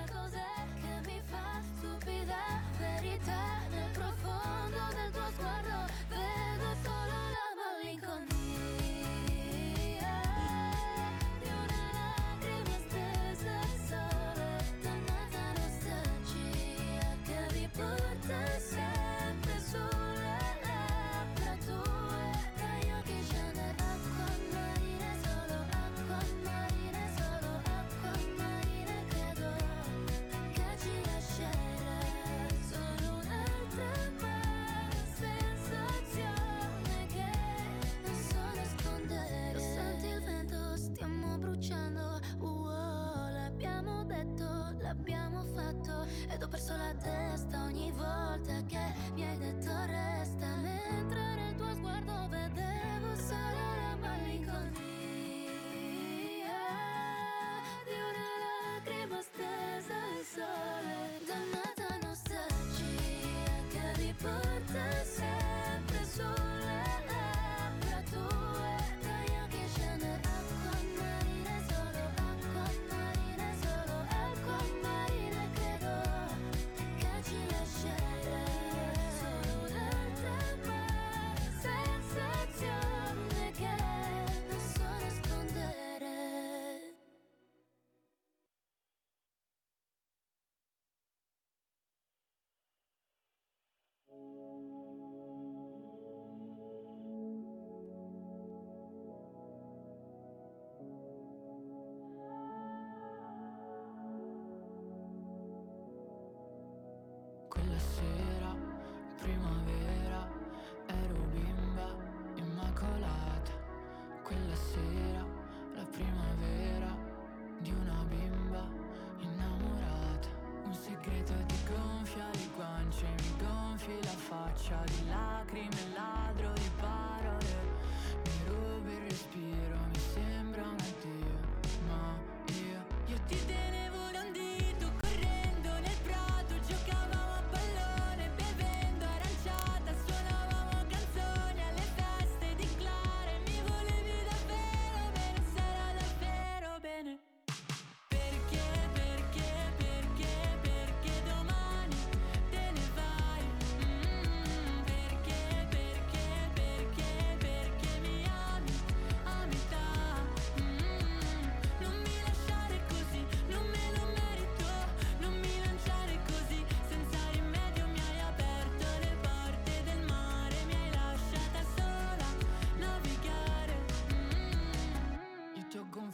schiaffi 123.84 124.04
la 124.04 124.12
faccia 124.12 124.82
di 124.86 125.10
lacrime 125.10 125.68
e 125.70 125.94
lacrime 125.94 126.13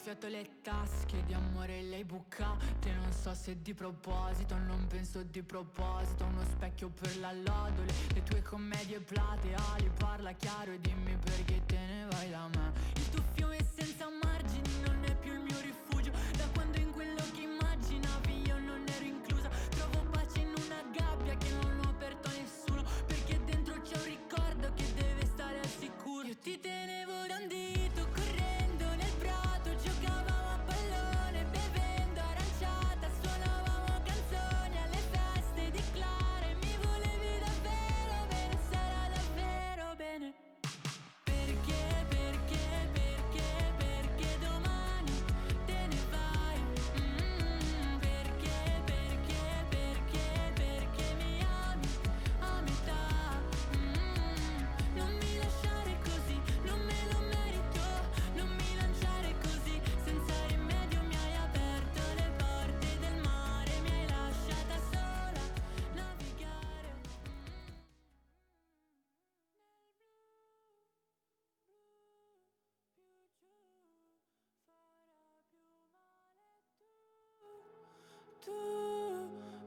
soffiato 0.10 0.28
le 0.28 0.62
tasche 0.62 1.24
di 1.26 1.34
amore 1.34 1.82
lei 1.84 2.04
bucate 2.04 2.91
Non 2.93 3.12
so 3.12 3.34
se 3.36 3.62
di 3.62 3.74
proposito, 3.74 4.58
non 4.58 4.88
penso 4.88 5.22
di 5.22 5.43
proposito 5.43 6.24
Uno 6.26 6.43
specchio 6.50 6.89
per 6.89 7.17
la 7.19 7.32
lodole, 7.32 7.93
le 8.13 8.24
tue 8.24 8.41
commedie 8.41 9.00
plateali 9.00 9.91
Parla 9.98 10.32
chiaro 10.32 10.72
e 10.72 10.80
dimmi 10.80 11.15
perché 11.17 11.62
te 11.65 11.78
ne 11.78 12.08
vai 12.10 12.30
da 12.30 12.48
me 12.48 12.78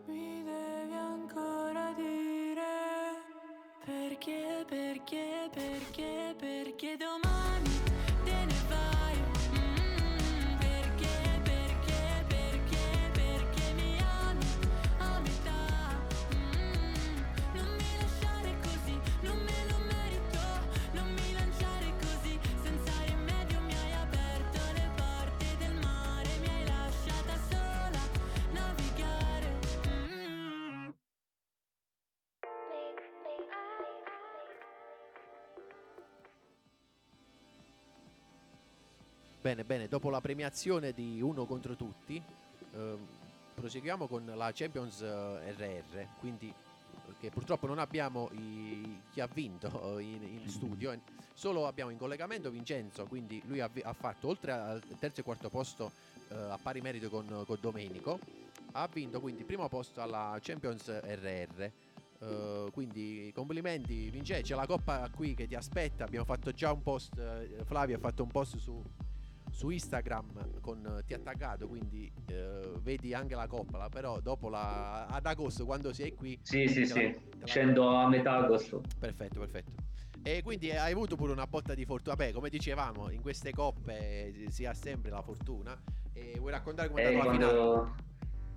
tu 0.05 0.12
mi 0.12 0.42
devi 0.42 0.95
ancora 0.95 1.92
dire 1.97 2.62
perché, 3.85 4.64
perché, 4.66 5.49
perché. 5.53 6.12
Bene, 39.53 39.65
bene, 39.65 39.87
dopo 39.87 40.09
la 40.09 40.23
premiazione 40.23 40.95
di 40.95 41.21
uno 41.21 41.45
contro 41.45 41.77
tutti, 41.77 42.23
ehm, 42.73 43.07
proseguiamo 43.53 44.07
con 44.07 44.25
la 44.35 44.51
Champions 44.55 45.03
eh, 45.03 45.53
RR, 45.53 46.07
quindi 46.21 46.49
eh, 46.49 47.12
che 47.21 47.29
purtroppo 47.29 47.67
non 47.67 47.79
abbiamo 47.79 48.31
i- 48.33 48.99
chi 49.11 49.21
ha 49.21 49.27
vinto 49.31 49.99
eh, 49.99 50.05
in, 50.05 50.23
in 50.23 50.49
studio, 50.49 50.91
eh, 50.93 51.01
solo 51.35 51.67
abbiamo 51.67 51.91
in 51.91 51.99
collegamento 51.99 52.49
Vincenzo, 52.49 53.05
quindi 53.05 53.43
lui 53.45 53.61
ha, 53.61 53.69
ha 53.83 53.93
fatto 53.93 54.29
oltre 54.29 54.53
al 54.53 54.83
terzo 54.99 55.21
e 55.21 55.23
quarto 55.23 55.51
posto 55.51 55.93
eh, 56.31 56.35
a 56.35 56.57
pari 56.57 56.81
merito 56.81 57.11
con, 57.11 57.45
con 57.47 57.59
Domenico, 57.61 58.21
ha 58.73 58.88
vinto 58.91 59.21
quindi 59.21 59.45
primo 59.45 59.69
posto 59.69 60.01
alla 60.01 60.38
Champions 60.41 60.88
RR. 60.88 61.71
Eh, 62.21 62.69
quindi 62.73 63.31
complimenti 63.35 64.09
Vincenzo, 64.09 64.43
c'è 64.45 64.55
la 64.55 64.67
coppa 64.67 65.11
qui 65.15 65.35
che 65.35 65.47
ti 65.47 65.57
aspetta, 65.57 66.05
abbiamo 66.05 66.25
fatto 66.25 66.53
già 66.53 66.73
un 66.73 66.81
post, 66.81 67.19
eh, 67.19 67.65
Flavio 67.65 67.97
ha 67.97 67.99
fatto 67.99 68.23
un 68.23 68.31
post 68.31 68.57
su, 68.59 68.81
su 69.53 69.69
Instagram 69.69 70.61
con 70.61 71.03
ti 71.07 71.12
ha 71.15 71.19
taggato 71.19 71.69
quindi 71.69 72.11
eh, 72.29 72.73
vedi 72.81 73.12
anche 73.12 73.35
la 73.35 73.47
coppa 73.47 73.77
la- 73.77 73.88
però 73.91 74.19
dopo 74.21 74.49
la, 74.49 75.05
ad 75.07 75.27
agosto 75.27 75.67
quando 75.67 75.93
sei 75.93 76.15
qui 76.15 76.38
Sì, 76.43 76.67
sì, 76.67 76.88
la- 76.88 77.12
Scendo 77.45 77.88
a 77.95 78.09
metà 78.09 78.37
agosto. 78.37 78.83
perfetto 78.99 79.38
perfetto. 79.41 79.71
E 80.23 80.41
quindi 80.43 80.71
hai 80.71 80.93
avuto 80.93 81.17
pure 81.17 81.33
una 81.33 81.47
botta 81.47 81.75
di 81.75 81.85
fortuna. 81.85 82.15
Beh 82.15 82.33
come 82.33 82.49
dicevamo 82.49 83.11
in 83.11 83.21
queste 83.21 83.51
coppe 83.51 84.27
eh, 84.45 84.51
si 84.51 84.65
ha 84.65 84.73
sempre 84.73 85.11
la 85.11 85.21
fortuna. 85.21 85.77
E 86.12 86.37
vuoi 86.38 86.53
raccontare 86.53 86.88
come 86.88 87.03
è 87.03 87.07
Eh, 87.09 87.19
andata 87.19 87.53
la 87.53 87.93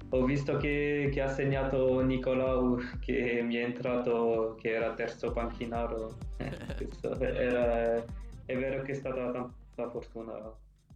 ho 0.10 0.23
visto 0.23 0.55
che, 0.58 1.10
che 1.12 1.21
ha 1.21 1.27
segnato 1.27 1.99
Nicolau, 2.01 2.79
che 2.99 3.41
mi 3.41 3.55
è 3.55 3.63
entrato, 3.63 4.55
che 4.62 4.69
era 4.75 4.93
terzo 4.93 5.31
panchinaro, 5.31 6.15
eh, 6.38 6.88
era- 7.19 8.05
è 8.45 8.55
vero 8.55 8.84
che 8.84 8.91
è 8.91 8.95
stata 8.95 9.31
tanta 9.31 9.89
fortuna. 9.89 10.34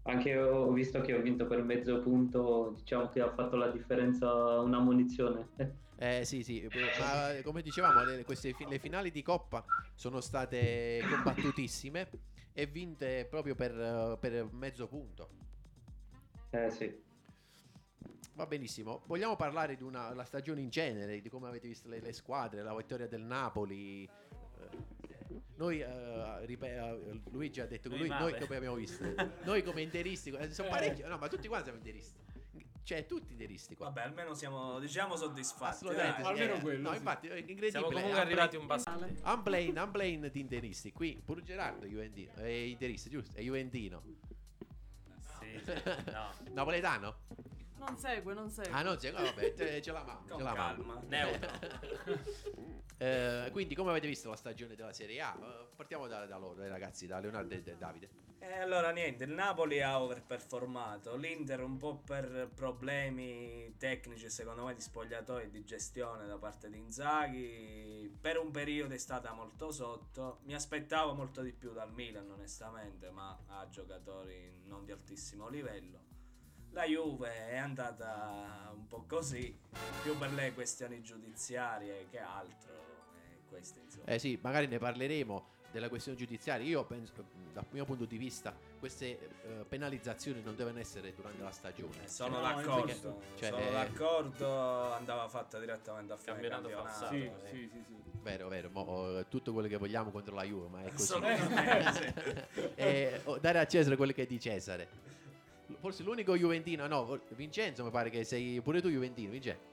Anche 0.10 0.38
ho 0.38 0.72
visto 0.72 1.02
che 1.02 1.14
ho 1.14 1.22
vinto 1.22 1.46
per 1.46 1.62
mezzo 1.62 2.00
punto, 2.00 2.74
diciamo 2.78 3.10
che 3.10 3.22
ha 3.22 3.32
fatto 3.32 3.56
la 3.56 3.70
differenza 3.70 4.60
una 4.60 4.80
munizione. 4.80 5.48
Eh 6.02 6.24
sì, 6.24 6.44
sì, 6.44 6.66
ma 6.98 7.42
come 7.44 7.62
dicevamo, 7.62 8.06
le, 8.06 8.24
queste 8.24 8.56
le 8.70 8.80
finali 8.80 9.12
di 9.12 9.22
Coppa 9.22 9.66
sono 9.96 10.22
state 10.22 11.02
combattutissime 11.10 12.10
e 12.54 12.68
vinte 12.68 13.28
proprio 13.30 13.54
per, 13.54 13.78
eh, 13.78 14.18
per 14.18 14.48
mezzo 14.50 14.88
punto. 14.88 15.30
Eh 16.52 16.70
sì. 16.70 17.04
Va 18.34 18.46
benissimo. 18.46 19.02
Vogliamo 19.08 19.36
parlare 19.36 19.76
di 19.76 19.84
una 19.84 20.14
la 20.14 20.24
stagione 20.24 20.62
in 20.62 20.70
genere, 20.70 21.20
di 21.20 21.28
come 21.28 21.50
avete 21.50 21.68
visto 21.68 21.90
le, 21.90 22.00
le 22.00 22.14
squadre, 22.14 22.64
la 22.64 22.74
vittoria 22.74 23.08
del 23.10 23.24
Napoli. 23.24 24.04
eh, 24.06 24.99
Noi, 25.60 25.82
eh, 25.82 26.46
ripe- 26.46 26.74
eh, 26.74 27.22
Luigi 27.32 27.60
ha 27.60 27.68
detto 27.68 27.90
che 27.90 27.98
Noi 27.98 28.08
noi 28.08 28.40
come 28.40 28.56
abbiamo 28.56 28.76
visto? 28.76 29.04
Noi 29.44 29.62
come 29.62 29.82
interisti, 29.82 30.32
eh, 30.32 30.50
sono 30.54 30.70
parecchi, 30.70 31.02
no, 31.02 31.18
ma 31.18 31.28
tutti 31.28 31.50
quanti 31.50 31.66
siamo 31.66 31.80
interisti. 31.80 32.18
Cioè, 32.84 33.06
tutti 33.06 33.34
interisti 33.34 33.76
qua. 33.76 33.88
Vabbè, 33.88 34.04
almeno 34.04 34.34
siamo, 34.34 34.80
diciamo, 34.80 35.18
soddisfatti. 35.18 35.84
Assolutamente, 35.86 36.22
dai. 36.22 36.36
sì, 36.38 36.70
eh, 36.70 36.78
no, 36.78 36.94
infatti, 36.94 37.28
è 37.28 37.36
incredibile. 37.36 37.72
Siamo 37.72 37.88
comunque 37.88 38.10
Unplane- 38.10 38.32
arrivati 38.32 38.56
un 38.56 38.66
bastante. 38.68 39.22
Unplane, 39.22 39.80
unplane 39.82 40.30
di 40.32 40.40
interisti. 40.40 40.94
Qui 40.94 41.22
pure 41.24 41.44
Gerardo 41.44 41.86
è 41.86 41.90
Juventino, 41.90 42.32
è 42.36 42.48
interisti, 42.48 43.10
giusto? 43.10 43.38
È 43.38 43.42
Juventino. 43.42 44.02
Sì, 45.40 45.60
sì, 45.66 45.74
no. 46.12 46.32
Napoletano? 46.56 47.18
Non 47.80 47.98
segue, 47.98 48.34
non 48.34 48.50
segue. 48.50 48.72
Ah, 48.72 48.82
non 48.82 48.98
c'è, 48.98 49.12
vabbè, 49.12 49.54
ce 49.56 49.82
ce 49.82 49.92
la 49.92 50.04
mamma. 50.04 50.26
Con 50.28 50.38
ce 50.38 50.44
la 50.44 50.54
calma, 50.54 50.94
mamma. 50.94 51.04
neutro. 51.08 51.50
Eh, 53.02 53.48
quindi, 53.54 53.76
come 53.76 53.92
avete 53.92 54.08
visto 54.08 54.28
la 54.28 54.36
stagione 54.36 54.76
della 54.76 54.92
Serie 54.92 55.22
A? 55.22 55.34
Eh, 55.42 55.68
partiamo 55.74 56.06
da, 56.08 56.26
da 56.26 56.36
loro, 56.38 56.62
eh, 56.62 56.68
ragazzi, 56.68 57.08
da 57.08 57.20
Leonardo 57.20 57.54
e 57.54 57.62
da 57.62 57.72
Davide. 57.76 58.10
E 58.42 58.60
allora 58.60 58.92
niente, 58.92 59.24
il 59.24 59.32
Napoli 59.32 59.82
ha 59.82 60.02
overperformato, 60.02 61.16
l'Inter 61.16 61.62
un 61.62 61.78
po' 61.78 61.98
per 61.98 62.50
problemi 62.54 63.76
tecnici 63.78 64.30
secondo 64.30 64.66
me 64.66 64.74
di 64.74 64.82
spogliatoio 64.82 65.46
e 65.46 65.50
di 65.50 65.64
gestione 65.64 66.26
da 66.26 66.38
parte 66.38 66.70
di 66.70 66.78
Inzaghi, 66.78 68.18
per 68.20 68.38
un 68.38 68.52
periodo 68.52 68.94
è 68.94 68.98
stata 68.98 69.34
molto 69.34 69.72
sotto, 69.72 70.40
mi 70.44 70.54
aspettavo 70.54 71.14
molto 71.14 71.42
di 71.42 71.52
più 71.52 71.74
dal 71.74 71.92
Milan 71.94 72.30
onestamente, 72.32 73.10
ma 73.12 73.38
ha 73.48 73.68
giocatori 73.70 74.62
non 74.66 74.86
di 74.86 74.92
altissimo 74.92 75.48
livello. 75.50 76.09
La 76.72 76.86
Juve 76.86 77.48
è 77.50 77.58
andata 77.58 78.72
un 78.74 78.88
po' 78.88 79.04
così, 79.08 79.58
più 80.04 80.18
per 80.18 80.32
le 80.34 80.54
questioni 80.54 81.02
giudiziarie 81.02 82.08
che 82.10 82.20
altro. 82.20 82.72
e 83.32 83.40
queste, 83.50 83.80
insomma. 83.82 84.06
Eh 84.06 84.20
sì, 84.20 84.38
magari 84.42 84.68
ne 84.68 84.78
parleremo 84.78 85.48
della 85.72 85.90
questione 85.90 86.18
giudiziaria. 86.18 86.66
Io 86.68 86.86
penso, 86.86 87.12
dal 87.54 87.66
mio 87.72 87.86
punto 87.86 88.06
di 88.06 88.18
vista, 88.18 88.56
queste 88.80 89.20
eh, 89.44 89.66
penalizzazioni 89.68 90.42
non 90.44 90.56
devono 90.56 90.80
essere 90.80 91.14
durante 91.16 91.42
la 91.42 91.52
stagione. 91.52 92.08
Sono 92.08 92.36
Cioè, 92.36 92.44
d'accordo, 92.44 92.86
perché- 92.86 93.38
cioè, 93.40 93.50
sono 93.50 93.68
eh, 93.68 93.72
d'accordo, 93.72 94.94
andava 94.94 95.28
fatta 95.28 95.60
direttamente 95.60 96.14
a 96.14 96.18
fine 96.18 96.32
Campionato 96.34 96.62
campionato. 96.70 96.90
falsato. 96.90 97.16
Sì, 97.16 97.30
così. 97.30 97.48
sì, 97.48 97.70
sì, 97.74 97.84
sì. 97.88 97.98
Vero, 98.22 98.48
vero, 98.48 98.70
mo, 98.72 99.18
eh, 99.20 99.28
tutto 99.28 99.54
quello 99.54 99.68
che 99.68 99.78
vogliamo 99.78 100.12
contro 100.12 100.36
la 100.36 100.44
Juve, 100.44 100.68
ma 100.68 100.84
è 100.84 100.92
così. 100.92 101.14
Assolutamente. 101.14 103.22
oh, 103.26 103.38
dare 103.40 103.60
a 103.60 103.66
Cesare 103.66 103.96
quello 103.96 104.12
che 104.12 104.24
è 104.24 104.26
di 104.28 104.40
Cesare. 104.40 105.18
Forse 105.80 106.04
l'unico 106.04 106.36
Juventino, 106.36 106.88
no, 106.88 107.20
Vincenzo 107.30 107.84
mi 107.84 107.92
pare 107.92 108.10
che 108.10 108.24
sei 108.24 108.60
pure 108.62 108.82
tu 108.82 108.90
Juventino, 108.90 109.32
Vincenzo. 109.32 109.68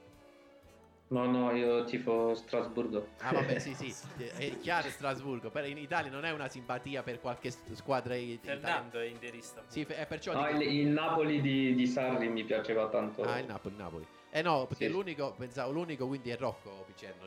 No, 1.09 1.25
no, 1.25 1.51
io 1.55 1.85
tifo 1.85 2.35
Strasburgo. 2.35 3.07
Ah 3.19 3.31
vabbè 3.31 3.59
sì 3.59 3.73
sì, 3.73 3.95
è 4.37 4.59
chiaro 4.59 4.89
Strasburgo, 4.89 5.49
però 5.49 5.65
in 5.65 5.77
Italia 5.77 6.11
non 6.11 6.25
è 6.25 6.31
una 6.31 6.49
simpatia 6.49 7.01
per 7.01 7.21
qualche 7.21 7.49
squadra 7.49 8.15
italiana. 8.15 8.59
Fernando 8.59 8.99
è 8.99 9.05
interista. 9.05 9.63
Sì, 9.67 9.83
è 9.83 10.05
perciò 10.05 10.33
No, 10.33 10.45
dico- 10.45 10.61
il, 10.61 10.79
il 10.79 10.87
Napoli 10.87 11.39
di, 11.39 11.73
di 11.75 11.87
Sarri 11.87 12.27
mi 12.27 12.43
piaceva 12.43 12.89
tanto. 12.89 13.21
Ah, 13.23 13.39
il 13.39 13.45
Napoli, 13.45 13.73
il 13.73 13.81
Napoli. 13.81 14.07
Eh 14.29 14.41
no, 14.41 14.65
perché 14.67 14.87
Sì. 14.87 14.91
l'unico, 14.91 15.33
pensavo 15.37 15.71
l'unico 15.71 16.05
quindi 16.07 16.29
è 16.29 16.37
Rocco 16.37 16.83
Picerno, 16.85 17.25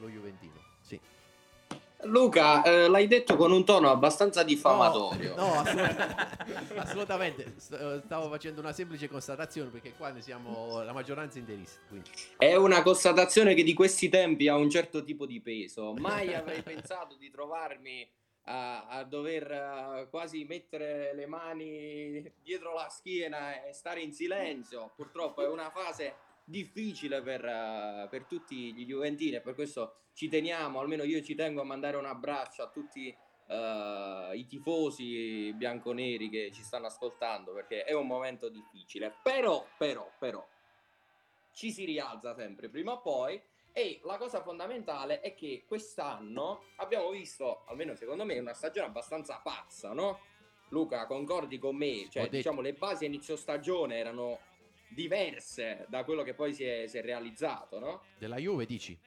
lo 0.00 0.08
Juventino. 0.08 0.60
Sì. 0.80 1.00
Luca, 2.04 2.62
eh, 2.62 2.88
l'hai 2.88 3.06
detto 3.06 3.36
con 3.36 3.52
un 3.52 3.64
tono 3.64 3.90
abbastanza 3.90 4.42
diffamatorio. 4.42 5.34
No, 5.34 5.60
assolutamente, 5.60 6.76
assolutamente. 6.76 7.54
St- 7.56 7.72
eh, 7.74 8.02
Stavo 8.04 8.28
facendo 8.28 8.60
una 8.60 8.72
semplice 8.72 9.08
constatazione 9.08 9.70
perché 9.70 9.94
qua 9.96 10.10
ne 10.10 10.22
siamo 10.22 10.82
la 10.82 10.92
maggioranza 10.92 11.38
interisti. 11.38 11.78
Quindi. 11.88 12.10
È 12.36 12.54
una 12.54 12.82
constatazione 12.82 13.54
che 13.54 13.62
di 13.62 13.74
questi 13.74 14.08
tempi 14.08 14.48
ha 14.48 14.56
un 14.56 14.70
certo 14.70 15.02
tipo 15.02 15.26
di 15.26 15.40
peso. 15.40 15.94
Mai 15.94 16.34
avrei 16.34 16.62
pensato 16.64 17.16
di 17.16 17.30
trovarmi 17.30 18.08
a, 18.46 18.86
a 18.86 19.04
dover 19.04 19.50
eh, 19.50 20.06
quasi 20.10 20.44
mettere 20.44 21.14
le 21.14 21.26
mani 21.26 22.32
dietro 22.42 22.74
la 22.74 22.88
schiena 22.88 23.64
e 23.64 23.72
stare 23.72 24.00
in 24.00 24.12
silenzio. 24.12 24.92
Purtroppo 24.94 25.42
è 25.42 25.48
una 25.48 25.70
fase 25.70 26.14
difficile 26.44 27.22
per, 27.22 27.44
eh, 27.44 28.06
per 28.10 28.24
tutti 28.24 28.72
gli 28.74 28.84
Juventini 28.84 29.36
e 29.36 29.40
per 29.40 29.54
questo 29.54 29.96
ci 30.12 30.28
teniamo, 30.28 30.78
almeno 30.78 31.02
io 31.02 31.22
ci 31.22 31.34
tengo 31.34 31.62
a 31.62 31.64
mandare 31.64 31.96
un 31.96 32.04
abbraccio 32.04 32.62
a 32.62 32.68
tutti 32.68 33.14
eh, 33.46 34.30
i 34.34 34.46
tifosi 34.46 35.52
bianconeri 35.54 36.28
che 36.28 36.50
ci 36.52 36.62
stanno 36.62 36.86
ascoltando 36.86 37.52
perché 37.52 37.84
è 37.84 37.92
un 37.92 38.06
momento 38.06 38.48
difficile. 38.48 39.14
Però, 39.22 39.66
però, 39.76 40.10
però, 40.18 40.46
ci 41.52 41.72
si 41.72 41.84
rialza 41.84 42.34
sempre 42.34 42.68
prima 42.68 42.92
o 42.92 43.00
poi 43.00 43.40
e 43.72 44.00
la 44.04 44.18
cosa 44.18 44.40
fondamentale 44.40 45.20
è 45.20 45.34
che 45.34 45.64
quest'anno 45.66 46.66
abbiamo 46.76 47.10
visto, 47.10 47.64
almeno 47.66 47.96
secondo 47.96 48.24
me, 48.24 48.38
una 48.38 48.54
stagione 48.54 48.86
abbastanza 48.86 49.40
pazza, 49.42 49.92
no? 49.92 50.20
Luca, 50.68 51.06
concordi 51.06 51.58
con 51.58 51.76
me? 51.76 52.08
Cioè, 52.08 52.28
diciamo, 52.28 52.60
le 52.60 52.72
basi 52.72 53.04
a 53.04 53.08
inizio 53.08 53.36
stagione 53.36 53.96
erano 53.96 54.38
diverse 54.94 55.84
da 55.88 56.04
quello 56.04 56.22
che 56.22 56.34
poi 56.34 56.54
si 56.54 56.64
è, 56.64 56.86
si 56.86 56.98
è 56.98 57.02
realizzato, 57.02 57.78
no? 57.78 58.02
Della 58.18 58.36
Juve 58.36 58.64
dici? 58.66 58.98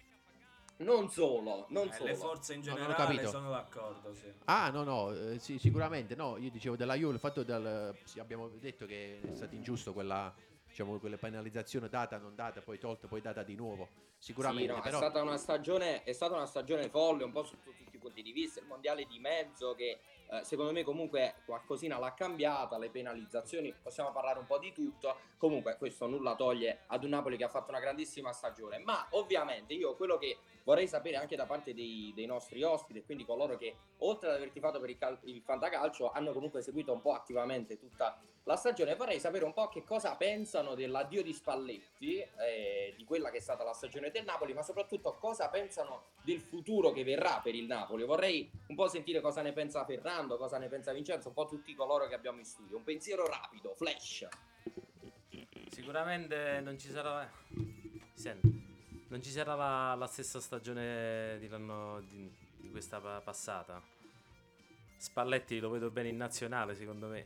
Non 0.80 1.10
solo, 1.10 1.66
non 1.70 1.88
Eh, 1.88 1.94
solo. 1.94 2.06
le 2.10 2.16
forze 2.16 2.54
in 2.54 2.60
No, 2.60 2.66
non 2.68 2.74
ho 2.76 2.82
generale 2.82 3.08
capito. 3.16 3.30
sono 3.30 3.50
d'accordo, 3.50 4.14
sì. 4.14 4.32
Ah, 4.46 4.70
no, 4.70 4.84
no, 4.84 5.12
eh, 5.12 5.40
sì, 5.40 5.58
sicuramente 5.58 6.16
no. 6.16 6.38
Io 6.38 6.52
dicevo 6.52 6.76
della 6.76 6.94
Juve, 6.94 7.14
il 7.14 7.20
fatto 7.20 7.42
del. 7.42 7.98
sì, 8.04 8.20
abbiamo 8.20 8.48
detto 8.48 8.86
che 8.86 9.20
è 9.22 9.34
stato 9.34 9.56
ingiusto 9.56 9.94
quella. 9.94 10.34
Diciamo, 10.68 11.00
quelle 11.00 11.18
penalizzazioni 11.18 11.90
data, 11.90 12.20
non 12.20 12.36
data, 12.36 12.62
poi 12.62 12.78
tolta, 12.78 13.08
poi 13.08 13.20
data 13.20 13.42
di 13.42 13.56
nuovo. 13.56 13.88
Sicuramente, 14.20 14.68
Sì, 14.70 14.76
no, 14.76 14.82
però. 14.82 14.98
è, 14.98 15.02
stata 15.02 15.22
una 15.24 15.38
stagione, 15.38 16.04
è 16.04 16.12
stata 16.14 16.36
una 16.36 16.46
stagione 16.46 16.88
folle 16.90 17.24
un 17.24 17.32
po' 17.32 17.44
su 17.44 17.56
tutti 17.64 17.96
i 17.96 17.98
punti 17.98 18.22
di 18.22 18.32
vista. 18.32 18.60
Il 18.60 18.68
mondiale 18.68 19.06
di 19.06 19.18
mezzo 19.18 19.74
che 19.74 20.00
eh, 20.30 20.44
secondo 20.44 20.72
me 20.72 20.84
comunque 20.84 21.36
qualcosina 21.46 21.98
l'ha 21.98 22.14
cambiata, 22.14 22.78
le 22.78 22.90
penalizzazioni, 22.90 23.74
possiamo 23.82 24.12
parlare 24.12 24.40
un 24.40 24.46
po' 24.46 24.58
di 24.58 24.74
tutto. 24.74 25.16
Comunque 25.38 25.78
questo 25.78 26.08
nulla 26.08 26.36
toglie 26.36 26.80
ad 26.88 27.04
un 27.04 27.12
Napoli 27.12 27.38
che 27.38 27.44
ha 27.44 27.50
fatto 27.50 27.70
una 27.70 27.80
grandissima 27.80 28.32
stagione. 28.34 28.80
Ma 28.80 29.08
ovviamente 29.12 29.74
io 29.74 29.96
quello 29.96 30.18
che 30.18 30.38
vorrei 30.64 30.88
sapere 30.88 31.16
anche 31.16 31.36
da 31.36 31.46
parte 31.46 31.74
dei, 31.74 32.12
dei 32.14 32.26
nostri 32.26 32.62
ospiti 32.62 33.04
quindi 33.04 33.24
coloro 33.24 33.56
che 33.56 33.76
oltre 34.00 34.30
ad 34.30 34.36
aver 34.36 34.50
tifato 34.50 34.80
per 34.80 34.90
il, 34.90 34.98
cal- 34.98 35.20
il 35.24 35.42
fantacalcio 35.42 36.12
hanno 36.12 36.34
comunque 36.34 36.62
seguito 36.62 36.92
un 36.92 37.02
po' 37.02 37.14
attivamente 37.14 37.78
tutta 37.78 38.20
la 38.48 38.56
stagione, 38.56 38.96
vorrei 38.96 39.20
sapere 39.20 39.44
un 39.44 39.52
po' 39.52 39.68
che 39.68 39.84
cosa 39.84 40.16
pensano 40.16 40.74
dell'addio 40.74 41.22
di 41.22 41.34
Spalletti, 41.34 42.18
eh, 42.20 42.94
di 42.96 43.04
quella 43.04 43.30
che 43.30 43.38
è 43.38 43.42
stata 43.42 43.66
la 43.66 43.74
stagione 43.74 44.10
del 44.10 44.24
Napoli, 44.24 44.54
ma 44.54 44.64
soprattutto 44.64 45.16
cosa 45.16 45.50
pensano 45.50 46.06
del 46.24 46.40
futuro 46.40 46.92
che 46.92 47.04
verrà 47.04 47.42
per 47.44 47.56
il 47.56 47.66
Napoli. 47.66 48.06
Vorrei 48.06 48.50
un 48.68 48.76
po' 48.76 48.88
sentire 48.88 49.20
cosa 49.20 49.42
ne 49.42 49.52
pensa 49.52 49.84
Ferrando 49.84 50.17
Fernando, 50.18 50.38
cosa 50.38 50.58
ne 50.58 50.68
pensa 50.68 50.94
Vincenzo, 50.94 51.28
un 51.28 51.36
po' 51.36 51.46
tutti 51.46 51.76
coloro 51.76 52.08
che 52.08 52.16
abbiamo 52.16 52.40
in 52.40 52.46
studio. 52.46 52.76
Un 52.78 52.84
pensiero 52.84 53.28
rapido, 53.28 53.76
flash. 53.76 54.28
Sicuramente 55.70 56.60
non 56.62 56.80
ci 56.80 56.90
sarà. 56.90 57.30
Senti, 58.16 59.06
non 59.10 59.22
ci 59.22 59.30
sarà 59.30 59.54
la, 59.54 59.94
la 59.94 60.08
stessa 60.08 60.40
stagione 60.40 61.38
di, 61.40 61.48
di- 61.48 62.36
di 62.56 62.72
questa 62.72 63.00
pa- 63.00 63.22
passata. 63.22 63.80
Spalletti 64.98 65.60
lo 65.60 65.70
vedo 65.70 65.92
bene 65.92 66.10
in 66.10 66.18
nazionale, 66.18 66.74
secondo 66.74 67.06
me. 67.06 67.26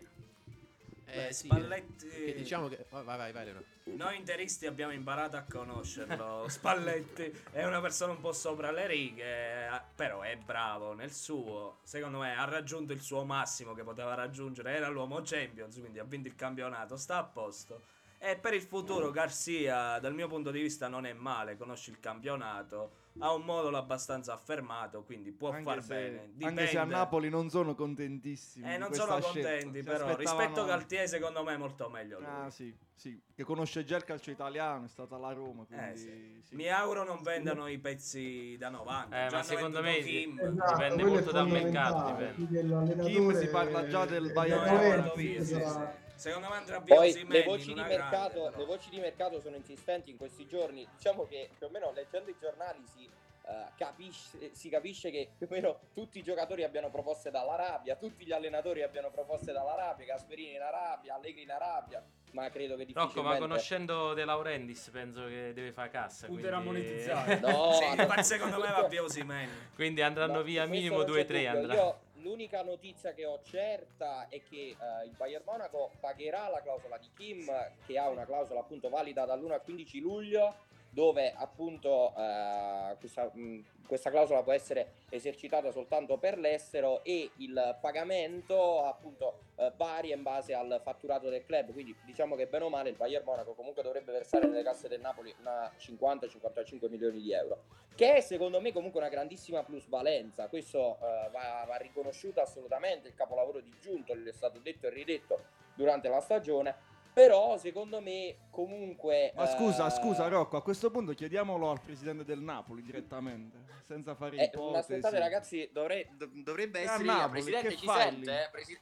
Eh, 1.12 1.34
sì, 1.34 1.48
Spalletti- 1.48 2.08
che 2.08 2.34
diciamo 2.36 2.68
che... 2.68 2.86
Vai, 2.90 3.04
vai, 3.04 3.32
vai, 3.32 3.46
Leonardo. 3.46 3.66
Noi 3.84 4.18
interisti 4.18 4.66
abbiamo 4.66 4.94
imparato 4.94 5.36
a 5.36 5.44
conoscerlo. 5.44 6.46
Spalletti 6.50 7.32
è 7.52 7.66
una 7.66 7.82
persona 7.82 8.14
un 8.14 8.22
po' 8.22 8.32
sopra 8.32 8.72
le 8.72 8.88
righe, 8.88 9.66
eh, 9.68 9.82
però 9.96 10.22
è 10.22 10.38
bravo 10.38 10.94
nel 10.94 11.12
suo. 11.12 11.80
Secondo 11.84 12.20
me 12.20 12.36
ha 12.36 12.46
raggiunto 12.46 12.94
il 12.94 13.02
suo 13.02 13.26
massimo 13.26 13.74
che 13.74 13.84
poteva 13.84 14.14
raggiungere. 14.14 14.74
Era 14.74 14.88
l'uomo 14.88 15.22
Champions, 15.24 15.78
quindi 15.80 16.00
ha 16.00 16.04
vinto 16.04 16.28
il 16.28 16.36
campionato, 16.36 16.96
sta 16.96 17.18
a 17.18 17.24
posto. 17.24 17.82
E 18.18 18.38
per 18.38 18.54
il 18.54 18.62
futuro 18.62 19.10
Garcia, 19.10 19.98
dal 20.00 20.14
mio 20.14 20.28
punto 20.28 20.52
di 20.52 20.62
vista, 20.62 20.88
non 20.88 21.06
è 21.08 21.14
male, 21.14 21.58
conosce 21.58 21.90
il 21.90 22.00
campionato, 22.00 23.01
ha 23.20 23.34
un 23.34 23.44
modulo 23.44 23.78
abbastanza 23.78 24.34
affermato, 24.34 25.04
quindi 25.04 25.32
può 25.32 25.50
Anche 25.52 25.64
far 25.64 25.84
se, 25.84 25.94
bene. 25.94 26.20
anche 26.48 26.68
se 26.68 26.78
a 26.78 26.84
Dipende. 26.84 26.94
Napoli 26.96 27.30
non 27.30 27.50
sono 27.50 27.76
contentissimi. 27.76 28.74
Eh, 28.74 28.78
non 28.78 28.94
sono 28.94 29.20
scelta. 29.22 29.50
contenti, 29.50 29.78
Si 29.80 29.84
però 29.84 30.06
aspettavano- 30.08 30.18
rispetto 30.18 30.62
a 30.62 30.66
Galtier, 30.66 31.08
secondo 31.08 31.44
me 31.44 31.54
è 31.54 31.58
molto 31.58 31.90
meglio 31.90 32.20
lui. 32.20 32.28
Ah, 32.30 32.50
sì, 32.50 32.74
sì, 32.96 33.22
che 33.36 33.44
conosce 33.44 33.84
già 33.84 33.98
il 33.98 34.04
calcio 34.06 34.32
italiano, 34.32 34.86
è 34.86 34.88
stata 34.88 35.18
la 35.18 35.34
Roma, 35.34 35.66
quindi 35.66 35.86
Eh, 35.92 35.98
sì. 35.98 36.42
sì. 36.44 36.56
Mi 36.56 36.70
auguro 36.70 37.04
non 37.04 37.22
vendano 37.22 37.68
i 37.68 37.78
pezzi 37.80 38.56
da 38.58 38.70
90. 38.70 39.26
Eh, 39.26 39.30
Già 39.30 39.38
ma 39.38 39.44
secondo 39.44 39.82
me 39.82 40.00
Kim. 40.00 40.40
Esatto, 40.40 40.74
dipende 40.74 41.04
molto 41.04 41.32
dal 41.32 41.48
mercato. 41.50 42.34
Dipende. 42.36 43.04
Kim 43.04 43.34
si 43.38 43.48
parla 43.48 43.88
già 43.88 44.06
del 44.06 44.32
Bayern 44.32 45.04
No, 45.06 45.94
Secondo 46.22 46.50
me 46.50 46.56
andrà 46.58 46.80
via 46.80 46.96
Poi 46.96 47.10
Osimhen 47.10 47.32
le 47.32 47.44
voci, 47.44 47.74
mercato, 47.74 48.42
grande, 48.42 48.58
le 48.58 48.66
voci 48.66 48.90
di 48.92 49.00
mercato 49.00 49.42
sono 49.42 49.56
insistenti 49.56 50.12
in 50.12 50.18
questi 50.18 50.46
giorni. 50.46 50.88
Diciamo 50.96 51.26
che 51.26 51.50
più 51.58 51.66
o 51.66 51.70
meno 51.72 51.92
leggendo 51.94 52.30
i 52.30 52.36
giornali 52.40 52.84
si, 52.86 53.10
eh, 53.48 53.66
capisce, 53.76 54.52
si 54.54 54.70
capisce 54.70 55.10
che 55.10 55.30
più 55.36 55.48
o 55.50 55.54
meno 55.54 55.80
tutti 55.96 56.20
i 56.20 56.22
giocatori 56.22 56.64
abbiano 56.64 56.92
proposte 56.92 57.32
dall'Arabia, 57.32 57.96
tutti 57.96 58.24
gli 58.24 58.32
allenatori 58.34 58.84
abbiano 58.84 59.10
proposte 59.10 59.52
dall'Arabia, 59.52 60.06
Gasperini 60.06 60.54
in 60.54 60.62
Arabia, 60.62 61.16
Allegri 61.16 61.42
in 61.42 61.50
Arabia, 61.52 62.04
ma 62.34 62.48
credo 62.52 62.76
che 62.76 62.84
Rocco, 62.84 63.00
ma 63.00 63.06
difficilmente... 63.08 63.40
conoscendo 63.40 64.14
De 64.14 64.24
Laurentiis 64.24 64.90
penso 64.94 65.26
che 65.26 65.54
deve 65.56 65.72
fare 65.72 65.90
cassa. 65.90 66.28
Punterà 66.28 66.58
a 66.58 66.62
quindi- 66.62 66.82
monetizzare. 66.82 67.40
No, 67.40 67.72
Sì, 67.82 67.96
no. 67.96 68.06
ma 68.06 68.22
secondo 68.22 68.60
me 68.60 68.70
va 68.72 68.84
via 68.88 69.02
Osimhen. 69.02 69.50
quindi 69.74 70.04
andranno 70.04 70.34
No, 70.34 70.44
via 70.44 70.68
minimo 70.68 70.98
non 70.98 71.06
c'è 71.08 71.24
2-3 71.24 71.26
dubbio. 71.26 71.50
andrà. 71.50 71.74
Io 71.74 72.00
l'unica 72.22 72.64
notizia 72.64 73.14
che 73.14 73.26
ho 73.26 73.40
certa 73.44 74.28
è 74.30 74.42
che 74.50 74.76
eh, 74.78 75.06
il 75.06 75.16
Bayern 75.18 75.44
Monaco 75.46 75.92
pagherà 76.00 76.50
la 76.50 76.62
clausola 76.62 76.98
di 76.98 77.10
Kim, 77.16 77.46
che 77.86 77.98
ha 77.98 78.10
una 78.10 78.26
clausola 78.26 78.62
appunto 78.62 78.90
valida 78.90 79.26
dall'1 79.26 79.52
al 79.52 79.64
15 79.64 80.00
luglio, 80.00 80.56
dove 80.90 81.34
appunto 81.36 82.14
eh, 82.18 82.96
questa, 83.00 83.30
mh, 83.32 83.66
questa 83.88 84.10
clausola 84.10 84.44
può 84.44 84.52
essere 84.52 84.94
esercitata 85.10 85.72
soltanto 85.72 86.18
per 86.18 86.38
l'estero 86.38 87.04
e 87.04 87.32
il 87.38 87.78
pagamento 87.80 88.84
appunto 88.84 89.40
eh, 89.56 89.71
varia 89.82 90.16
in 90.16 90.22
base 90.22 90.54
al 90.54 90.80
fatturato 90.84 91.30
del 91.30 91.44
club. 91.44 91.74
Quindi 91.74 91.96
diciamo 92.06 92.36
che 92.36 92.46
bene 92.46 92.66
o 92.66 92.70
male 92.70 92.90
il 92.90 92.96
Bayern 92.96 93.26
Monaco 93.26 93.54
comunque 93.54 93.82
dovrebbe 93.82 94.12
versare 94.12 94.46
nelle 94.46 94.62
casse 94.62 94.88
del 94.88 95.02
Napoli 95.02 95.34
una 95.40 95.72
50-55 95.76 96.88
milioni 96.88 97.20
di 97.20 97.34
euro 97.34 97.64
che 97.96 98.16
è 98.16 98.22
secondo 98.22 98.62
me 98.62 98.72
comunque 98.72 99.00
una 99.00 99.10
grandissima 99.10 99.64
plusvalenza. 99.64 100.48
Questo 100.48 100.98
eh, 101.02 101.30
va, 101.32 101.64
va 101.68 101.76
riconosciuto 101.78 102.42
assolutamente. 102.42 103.08
Il 103.08 103.16
capolavoro 103.16 103.60
di 103.60 103.74
Giunto 103.80 104.16
gli 104.16 104.28
è 104.28 104.32
stato 104.32 104.60
detto 104.60 104.86
e 104.88 104.90
ridetto 104.92 105.40
durante 105.74 106.08
la 106.10 106.22
stagione. 106.22 106.90
Però 107.14 107.58
secondo 107.58 108.00
me 108.00 108.38
comunque. 108.52 109.34
Ma 109.36 109.46
scusa, 109.46 109.88
eh, 109.88 109.90
scusa 109.90 110.28
Rocco, 110.28 110.56
a 110.58 110.64
questo 110.64 110.90
punto 110.92 111.14
chiediamolo 111.14 111.70
al 111.70 111.82
presidente 111.82 112.24
del 112.24 112.40
Napoli 112.40 112.82
direttamente, 112.82 113.58
senza 113.82 114.16
fare 114.16 114.38
eh, 114.38 114.46
ipotesi. 114.46 114.72
ma 114.72 114.78
aspettate 114.78 115.20
ragazzi, 115.20 115.70
dovrei- 115.74 116.08
dov- 116.14 116.32
dovrebbe 116.34 116.80
essere. 116.80 117.04
io. 117.04 117.12
Napoli, 117.12 117.42
Presidente, 117.44 117.76
ci 117.76 117.86
fai 117.86 118.02
sente? 118.04 118.50
lì? 118.66 118.80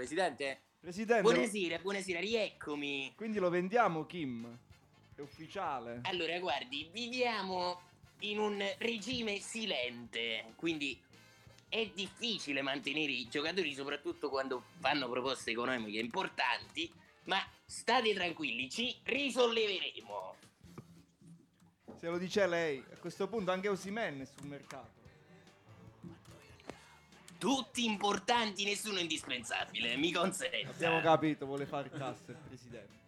Presi- 0.00 0.14
Presidente? 0.14 0.60
Presidente, 0.80 1.22
Buonasera, 1.22 1.78
buonasera, 1.78 2.20
rieccomi. 2.20 3.12
quindi 3.16 3.38
lo 3.38 3.50
vendiamo 3.50 4.06
Kim? 4.06 4.58
È 5.14 5.20
ufficiale? 5.20 6.00
Allora, 6.04 6.38
guardi, 6.38 6.88
viviamo 6.90 7.82
in 8.20 8.38
un 8.38 8.64
regime 8.78 9.40
silente, 9.40 10.54
quindi 10.56 10.98
è 11.68 11.86
difficile 11.94 12.62
mantenere 12.62 13.12
i 13.12 13.28
giocatori, 13.28 13.74
soprattutto 13.74 14.30
quando 14.30 14.64
fanno 14.78 15.06
proposte 15.10 15.50
economiche 15.50 15.98
importanti, 15.98 16.90
ma 17.24 17.38
state 17.66 18.14
tranquilli, 18.14 18.70
ci 18.70 18.96
risolleveremo. 19.02 20.34
Se 21.98 22.08
lo 22.08 22.16
dice 22.16 22.46
lei, 22.46 22.82
a 22.90 22.96
questo 22.96 23.28
punto 23.28 23.50
anche 23.50 23.68
Osimhen 23.68 24.22
è 24.22 24.24
sul 24.24 24.46
mercato. 24.46 24.99
Tutti 27.40 27.86
importanti, 27.86 28.64
nessuno 28.64 28.98
indispensabile, 28.98 29.96
mi 29.96 30.12
consente. 30.12 30.66
Abbiamo 30.68 31.00
capito, 31.00 31.46
vuole 31.46 31.64
fare 31.64 31.88
cassa 31.88 32.32
il 32.32 32.36
presidente. 32.46 32.98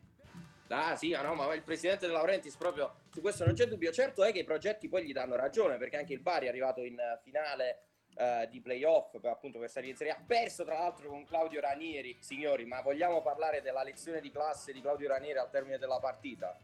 Ah 0.68 0.96
sì, 0.96 1.12
ah, 1.12 1.20
no, 1.20 1.34
ma 1.34 1.52
il 1.52 1.60
presidente 1.60 2.06
De 2.06 2.14
Laurentiis 2.14 2.56
proprio 2.56 2.94
su 3.12 3.20
questo 3.20 3.44
non 3.44 3.52
c'è 3.52 3.66
dubbio. 3.66 3.92
Certo 3.92 4.24
è 4.24 4.32
che 4.32 4.38
i 4.38 4.44
progetti 4.44 4.88
poi 4.88 5.04
gli 5.04 5.12
danno 5.12 5.36
ragione, 5.36 5.76
perché 5.76 5.98
anche 5.98 6.14
il 6.14 6.20
Bari 6.20 6.46
è 6.46 6.48
arrivato 6.48 6.82
in 6.82 6.98
eh, 6.98 7.20
finale 7.22 7.82
eh, 8.14 8.48
di 8.50 8.62
playoff 8.62 9.18
per, 9.18 9.32
appunto 9.32 9.58
per 9.58 9.68
salire 9.68 9.90
in 9.90 9.98
Serie 9.98 10.14
A, 10.14 10.22
perso 10.26 10.64
tra 10.64 10.78
l'altro 10.78 11.10
con 11.10 11.26
Claudio 11.26 11.60
Ranieri. 11.60 12.16
Signori, 12.18 12.64
ma 12.64 12.80
vogliamo 12.80 13.20
parlare 13.20 13.60
della 13.60 13.82
lezione 13.82 14.22
di 14.22 14.30
classe 14.30 14.72
di 14.72 14.80
Claudio 14.80 15.08
Ranieri 15.08 15.38
al 15.38 15.50
termine 15.50 15.76
della 15.76 15.98
partita? 15.98 16.58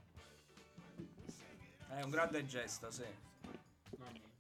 È 1.95 2.01
un 2.01 2.09
grande 2.09 2.47
gesto, 2.47 2.91
sì. 2.91 3.05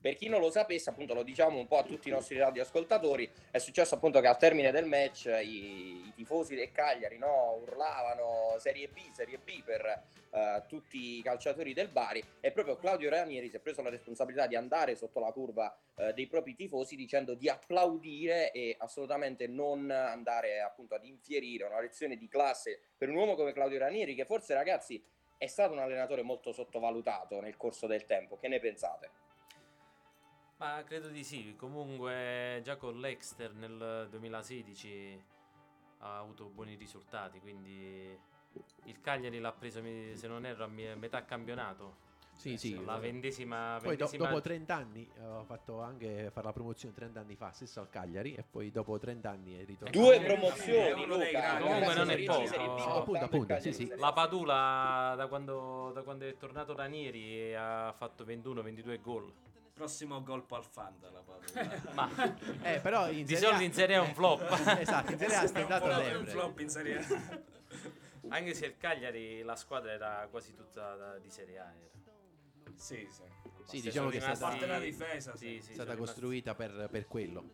Per 0.00 0.14
chi 0.14 0.28
non 0.28 0.40
lo 0.40 0.50
sapesse, 0.50 0.90
appunto 0.90 1.12
lo 1.12 1.24
diciamo 1.24 1.58
un 1.58 1.66
po' 1.66 1.78
a 1.78 1.82
tutti 1.82 2.08
i 2.08 2.12
nostri 2.12 2.38
radioascoltatori, 2.38 3.28
è 3.50 3.58
successo 3.58 3.96
appunto 3.96 4.20
che 4.20 4.28
al 4.28 4.38
termine 4.38 4.70
del 4.70 4.86
match 4.86 5.24
i, 5.26 6.06
i 6.06 6.12
tifosi 6.14 6.54
del 6.54 6.70
Cagliari 6.70 7.18
no, 7.18 7.58
urlavano 7.60 8.56
Serie 8.58 8.86
B, 8.88 9.10
Serie 9.12 9.38
B 9.38 9.60
per 9.64 10.04
eh, 10.30 10.62
tutti 10.68 11.18
i 11.18 11.22
calciatori 11.22 11.72
del 11.72 11.88
Bari 11.88 12.22
e 12.38 12.52
proprio 12.52 12.76
Claudio 12.76 13.10
Ranieri 13.10 13.48
si 13.48 13.56
è 13.56 13.60
preso 13.60 13.82
la 13.82 13.90
responsabilità 13.90 14.46
di 14.46 14.54
andare 14.54 14.94
sotto 14.94 15.18
la 15.18 15.32
curva 15.32 15.76
eh, 15.96 16.12
dei 16.12 16.28
propri 16.28 16.54
tifosi 16.54 16.94
dicendo 16.94 17.34
di 17.34 17.48
applaudire 17.48 18.52
e 18.52 18.76
assolutamente 18.78 19.48
non 19.48 19.90
andare 19.90 20.60
appunto 20.60 20.94
ad 20.94 21.04
infierire 21.04 21.64
una 21.64 21.80
lezione 21.80 22.16
di 22.16 22.28
classe 22.28 22.78
per 22.96 23.08
un 23.08 23.16
uomo 23.16 23.34
come 23.34 23.52
Claudio 23.52 23.78
Ranieri 23.78 24.14
che 24.14 24.26
forse 24.26 24.54
ragazzi 24.54 25.02
è 25.36 25.46
stato 25.46 25.72
un 25.72 25.78
allenatore 25.80 26.22
molto 26.22 26.52
sottovalutato 26.52 27.40
nel 27.40 27.56
corso 27.56 27.86
del 27.86 28.06
tempo. 28.06 28.36
Che 28.36 28.48
ne 28.48 28.58
pensate? 28.58 29.26
Ma 30.58 30.82
credo 30.84 31.08
di 31.08 31.24
sì. 31.24 31.54
Comunque, 31.56 32.60
già 32.64 32.76
con 32.76 32.98
l'Exter 32.98 33.54
nel 33.54 34.08
2016 34.10 35.22
ha 36.00 36.18
avuto 36.18 36.46
buoni 36.46 36.74
risultati. 36.74 37.40
Quindi 37.40 38.18
il 38.84 39.00
Cagliari 39.00 39.38
l'ha 39.38 39.52
preso, 39.52 39.80
se 40.14 40.26
non 40.26 40.44
erro, 40.44 40.64
a 40.64 40.68
metà 40.68 41.24
campionato. 41.24 42.06
Sì, 42.38 42.56
sì. 42.56 42.84
La 42.84 42.98
vendesima. 42.98 43.78
Poi 43.82 43.96
do- 43.96 44.04
vendesima- 44.06 44.28
dopo 44.28 44.40
30 44.40 44.74
anni 44.74 45.10
eh, 45.16 45.24
ho 45.26 45.42
fatto 45.44 45.80
anche 45.80 46.30
fare 46.32 46.46
la 46.46 46.52
promozione 46.52 46.94
30 46.94 47.20
anni 47.20 47.34
fa, 47.34 47.50
stesso 47.50 47.80
al 47.80 47.90
Cagliari, 47.90 48.34
e 48.34 48.44
poi 48.48 48.70
dopo 48.70 48.96
30 48.96 49.28
anni 49.28 49.60
è 49.60 49.64
ritornato. 49.64 49.98
Due 49.98 50.20
promozioni, 50.20 51.04
Luca. 51.04 51.30
grandi. 51.30 51.62
Comunque 51.62 51.94
non 51.94 52.10
è 52.10 52.24
poco. 52.24 53.96
La 53.96 54.12
Padula, 54.12 55.14
da 55.16 55.26
quando, 55.26 55.90
da 55.92 56.02
quando 56.02 56.26
è 56.26 56.36
tornato 56.36 56.76
Ranieri, 56.76 57.54
ha 57.56 57.92
fatto 57.92 58.24
21-22 58.24 59.00
gol. 59.00 59.32
Prossimo 59.78 60.22
colpo 60.24 60.56
al 60.56 60.64
Fanta 60.64 61.08
la. 61.10 61.22
Ma 61.94 62.10
Eh, 62.62 62.80
però 62.80 63.08
in 63.10 63.24
di 63.24 63.36
solito 63.36 63.62
in 63.62 63.72
Serie 63.72 63.94
A 63.96 64.02
è 64.02 64.06
un 64.08 64.12
flop. 64.12 64.40
esatto, 64.80 65.12
in 65.12 65.18
Serie 65.18 65.36
A 65.36 65.38
è 65.38 65.42
È 65.42 65.42
un 65.42 65.48
stato 65.48 65.66
flop- 65.84 65.90
è 65.90 65.94
un 65.96 66.14
sempre. 66.26 66.30
flop 66.32 66.58
in 66.60 66.68
Serie 66.68 66.98
A. 66.98 67.40
Anche 68.34 68.54
se 68.54 68.66
il 68.66 68.76
Cagliari, 68.76 69.42
la 69.42 69.54
squadra 69.56 69.92
era 69.92 70.26
quasi 70.30 70.52
tutta 70.54 70.96
da- 70.96 71.18
di 71.18 71.30
Serie 71.30 71.58
A. 71.60 71.64
Era. 71.72 72.72
Sì, 72.74 73.08
sì. 73.10 73.22
Sì, 73.64 73.80
diciamo 73.80 74.08
che 74.10 74.16
è 74.18 74.20
stata, 74.20 74.48
parte 74.48 74.66
la 74.66 74.78
difesa, 74.80 75.36
sì, 75.36 75.46
sì. 75.46 75.52
sì, 75.52 75.56
è 75.56 75.60
sono 75.62 75.74
stata 75.74 75.92
rimasti- 75.92 76.12
costruita 76.20 76.54
per, 76.56 76.88
per 76.90 77.06
quello. 77.06 77.44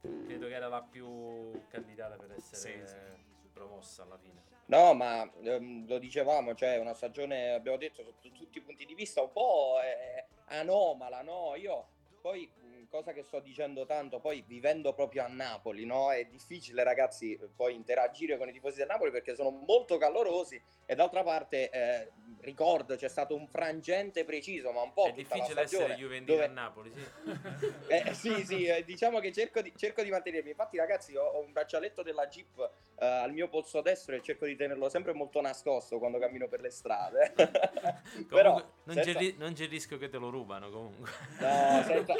Credo 0.00 0.46
che 0.46 0.54
era 0.54 0.68
la 0.68 0.80
più 0.82 1.66
candidata 1.68 2.16
per 2.16 2.32
essere 2.36 2.86
Sì, 2.86 3.48
promossa 3.52 4.02
alla 4.04 4.16
fine. 4.16 4.44
No, 4.66 4.94
ma 4.94 5.30
ehm, 5.42 5.86
lo 5.86 5.98
dicevamo, 5.98 6.54
cioè 6.54 6.78
una 6.78 6.94
stagione, 6.94 7.52
abbiamo 7.52 7.76
detto, 7.78 8.02
sotto 8.02 8.30
tutti 8.30 8.58
i 8.58 8.60
punti 8.60 8.84
di 8.86 8.94
vista 8.94 9.20
un 9.22 9.32
po' 9.32 9.76
eh, 9.82 10.26
anomala, 10.48 11.22
no? 11.22 11.54
Io 11.56 11.88
poi 12.20 12.50
cosa 12.88 13.12
che 13.12 13.22
sto 13.22 13.40
dicendo 13.40 13.84
tanto, 13.86 14.18
poi 14.20 14.42
vivendo 14.46 14.92
proprio 14.92 15.24
a 15.24 15.28
Napoli, 15.28 15.84
no? 15.84 16.10
È 16.10 16.24
difficile, 16.24 16.82
ragazzi, 16.82 17.38
poi 17.54 17.74
interagire 17.74 18.36
con 18.36 18.48
i 18.48 18.52
tifosi 18.52 18.78
del 18.78 18.86
Napoli 18.86 19.10
perché 19.10 19.34
sono 19.34 19.50
molto 19.50 19.98
calorosi 19.98 20.60
e 20.86 20.94
d'altra 20.94 21.22
parte 21.22 21.70
eh, 21.70 22.12
ricordo 22.40 22.96
c'è 22.96 23.08
stato 23.08 23.34
un 23.34 23.46
frangente 23.46 24.24
preciso, 24.24 24.72
ma 24.72 24.82
un 24.82 24.92
po' 24.92 25.06
È 25.06 25.12
difficile 25.12 25.62
essere 25.62 25.94
Juventino 25.94 26.38
dove- 26.38 26.48
a 26.48 26.52
Napoli, 26.52 26.92
sì. 26.92 27.06
eh, 27.88 28.14
sì, 28.14 28.44
sì, 28.44 28.64
eh, 28.64 28.84
diciamo 28.84 29.20
che 29.20 29.32
cerco 29.32 29.60
di, 29.60 29.72
cerco 29.76 30.02
di 30.02 30.10
mantenermi. 30.10 30.50
Infatti, 30.50 30.76
ragazzi, 30.76 31.14
ho, 31.16 31.24
ho 31.24 31.40
un 31.40 31.52
braccialetto 31.52 32.02
della 32.02 32.26
Jeep 32.26 32.70
eh, 33.00 33.06
al 33.06 33.32
mio 33.32 33.48
polso 33.48 33.80
destro 33.80 34.16
e 34.16 34.22
cerco 34.22 34.44
di 34.44 34.56
tenerlo 34.56 34.88
sempre 34.88 35.12
molto 35.12 35.40
nascosto 35.40 35.98
quando 35.98 36.18
cammino 36.18 36.48
per 36.48 36.60
le 36.60 36.70
strade. 36.70 37.32
Però, 38.28 38.54
non, 38.84 38.96
c'è 38.96 39.02
senza- 39.04 39.18
ri- 39.18 39.36
non 39.38 39.52
c'è 39.52 39.64
il 39.64 39.68
rischio 39.68 39.98
che 39.98 40.08
te 40.08 40.18
lo 40.18 40.30
rubano 40.30 40.70
comunque. 40.70 41.10
No, 41.38 41.82
senza, 41.84 42.14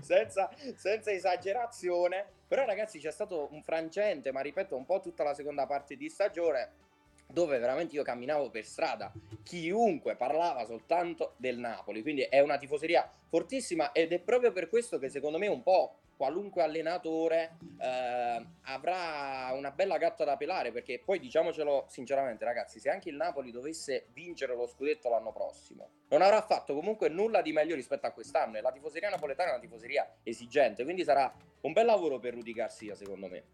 senza, 0.00 0.50
senza 0.74 1.10
esagerazione. 1.12 2.26
Però, 2.48 2.64
ragazzi, 2.64 2.98
c'è 2.98 3.12
stato 3.12 3.48
un 3.52 3.62
frangente, 3.62 4.32
ma 4.32 4.40
ripeto, 4.40 4.76
un 4.76 4.84
po' 4.84 5.00
tutta 5.00 5.22
la 5.22 5.34
seconda 5.34 5.66
parte 5.66 5.96
di 5.96 6.08
stagione. 6.08 6.86
Dove 7.30 7.58
veramente 7.58 7.94
io 7.94 8.02
camminavo 8.02 8.48
per 8.48 8.64
strada, 8.64 9.12
chiunque 9.42 10.16
parlava 10.16 10.64
soltanto 10.64 11.34
del 11.36 11.58
Napoli. 11.58 12.00
Quindi 12.00 12.22
è 12.22 12.40
una 12.40 12.56
tifoseria 12.56 13.06
fortissima 13.28 13.92
ed 13.92 14.12
è 14.12 14.18
proprio 14.18 14.50
per 14.50 14.70
questo 14.70 14.98
che 14.98 15.10
secondo 15.10 15.36
me 15.36 15.46
un 15.46 15.62
po' 15.62 15.98
qualunque 16.18 16.64
allenatore 16.64 17.56
eh, 17.80 18.46
avrà 18.62 19.52
una 19.54 19.70
bella 19.70 19.96
gatta 19.98 20.24
da 20.24 20.36
pelare. 20.36 20.72
Perché 20.72 21.00
poi 21.02 21.20
diciamocelo 21.20 21.86
sinceramente, 21.88 22.44
ragazzi, 22.44 22.80
se 22.80 22.90
anche 22.90 23.08
il 23.08 23.14
Napoli 23.14 23.52
dovesse 23.52 24.08
vincere 24.12 24.54
lo 24.54 24.66
scudetto 24.66 25.08
l'anno 25.08 25.32
prossimo, 25.32 25.90
non 26.08 26.20
avrà 26.20 26.42
fatto 26.42 26.74
comunque 26.74 27.08
nulla 27.08 27.40
di 27.40 27.52
meglio 27.52 27.76
rispetto 27.76 28.06
a 28.06 28.10
quest'anno. 28.10 28.58
E 28.58 28.60
la 28.60 28.72
tifoseria 28.72 29.08
napoletana 29.08 29.50
è 29.50 29.52
una 29.52 29.62
tifoseria 29.62 30.16
esigente, 30.24 30.82
quindi 30.82 31.04
sarà 31.04 31.32
un 31.60 31.72
bel 31.72 31.86
lavoro 31.86 32.18
per 32.18 32.34
Rudy 32.34 32.52
Garcia, 32.52 32.96
secondo 32.96 33.28
me. 33.28 33.44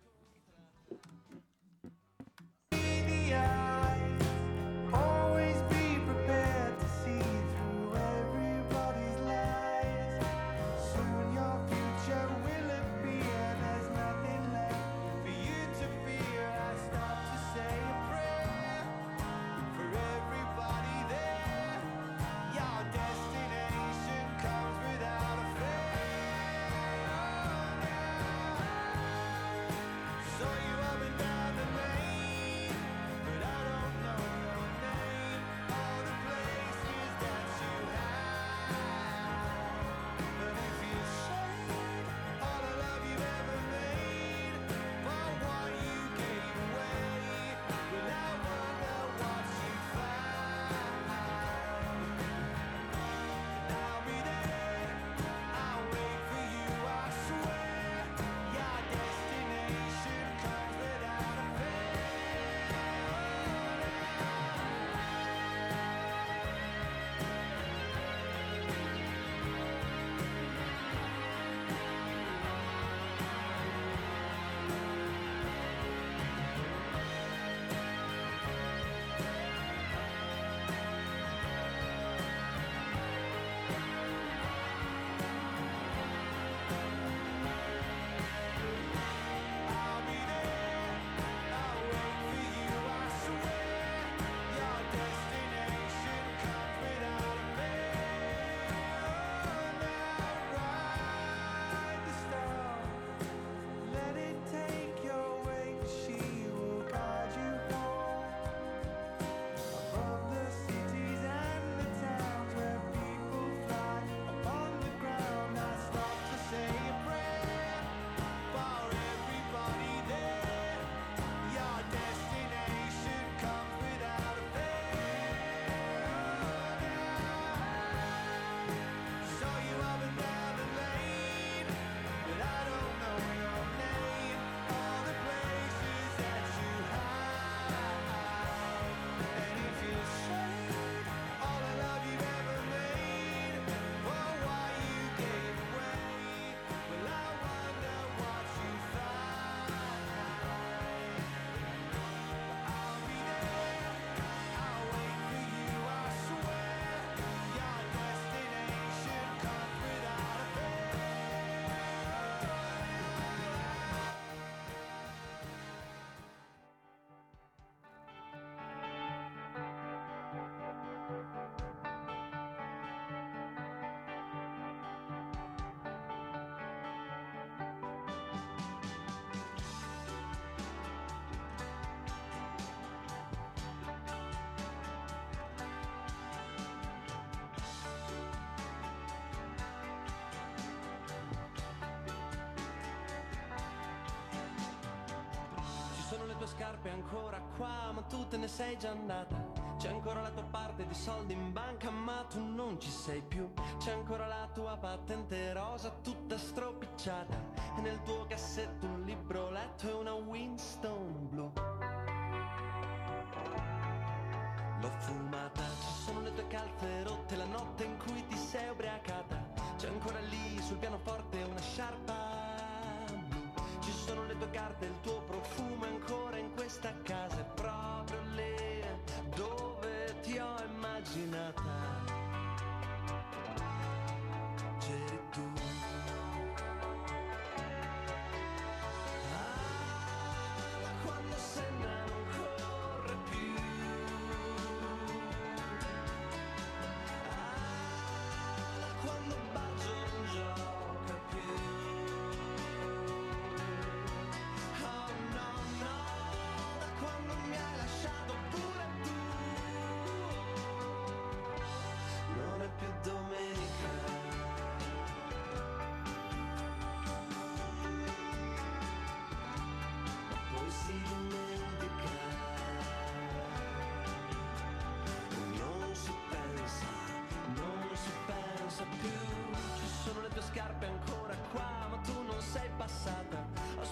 Le 196.44 196.50
scarpe 196.50 196.90
ancora 196.90 197.40
qua, 197.56 197.90
ma 197.92 198.02
tu 198.02 198.28
te 198.28 198.36
ne 198.36 198.48
sei 198.48 198.78
già 198.78 198.90
andata. 198.90 199.34
C'è 199.78 199.88
ancora 199.88 200.20
la 200.20 200.30
tua 200.30 200.44
parte 200.44 200.86
di 200.86 200.94
soldi 200.94 201.32
in 201.32 201.52
banca, 201.52 201.90
ma 201.90 202.24
tu 202.28 202.38
non 202.38 202.78
ci 202.78 202.90
sei 202.90 203.22
più. 203.22 203.50
C'è 203.78 203.92
ancora 203.92 204.26
la 204.26 204.46
tua 204.52 204.76
patente 204.76 205.54
rosa, 205.54 205.90
tutta 206.02 206.36
stropicciata. 206.36 207.36
E 207.76 207.80
nel 207.80 208.00
tuo 208.02 208.26
cassetto 208.26 208.84
un 208.86 209.02
libro 209.04 209.50
letto 209.50 209.88
e 209.88 209.92
una 209.92 210.12
Winston 210.12 211.28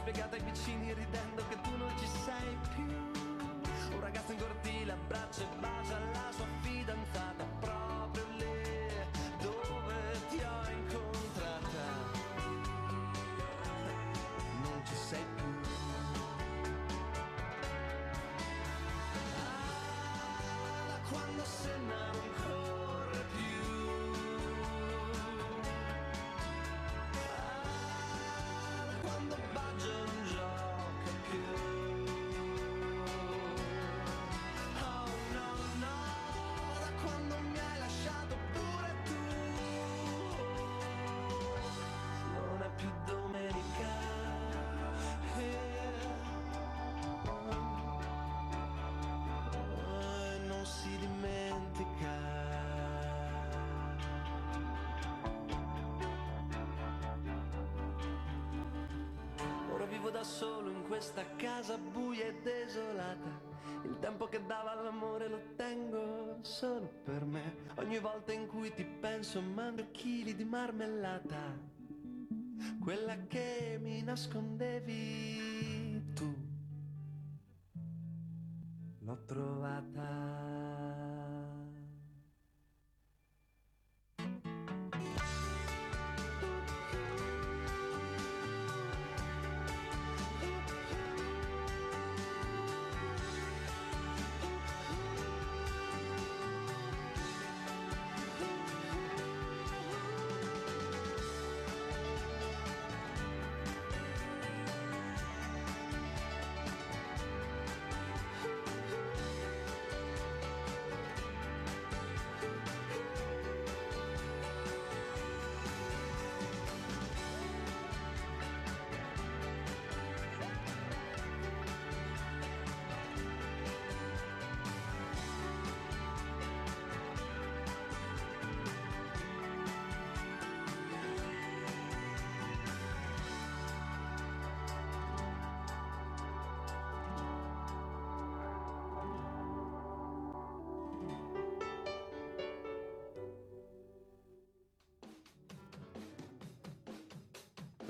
spiegato 0.03 0.35
ai 0.35 0.43
vicini 0.43 0.93
ridendo 0.93 1.45
che 1.49 1.61
tu 1.61 1.77
non 1.77 1.97
ci 1.97 2.07
sei 2.07 2.59
più. 2.75 3.95
Un 3.95 4.01
ragazzo 4.01 4.33
in 4.33 4.39
cortile 4.39 4.93
abbraccia 4.93 5.43
e 5.43 5.47
bacia 5.61 5.82
vivo 60.03 60.11
da 60.11 60.25
solo 60.25 60.69
in 60.69 60.83
questa 60.83 61.25
casa 61.37 61.79
buia 61.79 62.27
e 62.27 62.35
desolata. 62.43 63.41
Il 63.85 64.01
tempo 64.01 64.27
che 64.27 64.45
dava 64.45 64.73
all'amore 64.73 65.29
lo 65.29 65.41
tengo 65.55 66.39
solo 66.41 66.89
per 67.05 67.25
me. 67.25 67.55
Ogni 67.77 68.01
volta 68.01 68.33
in 68.33 68.49
cui 68.49 68.75
ti 68.75 68.85
penso 68.85 69.41
mangio 69.41 69.93
chili 69.93 70.35
di 70.35 70.45
marmellata. 70.45 71.57
Quella 72.81 73.17
che 73.29 73.79
mi 73.81 74.03
nascondevi 74.03 76.13
tu. 76.15 76.35
L'ho 78.99 79.25
trovata. 79.25 80.62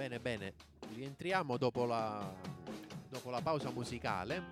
Bene, 0.02 0.18
bene, 0.18 0.54
rientriamo 0.96 1.56
dopo 1.56 1.84
la, 1.84 2.28
dopo 3.08 3.30
la 3.30 3.40
pausa 3.40 3.70
musicale. 3.70 4.42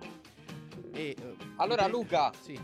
E, 0.93 1.09
eh, 1.09 1.35
Allora, 1.57 1.87
direi- 1.87 2.01
Luca. 2.01 2.31
Sì. 2.39 2.57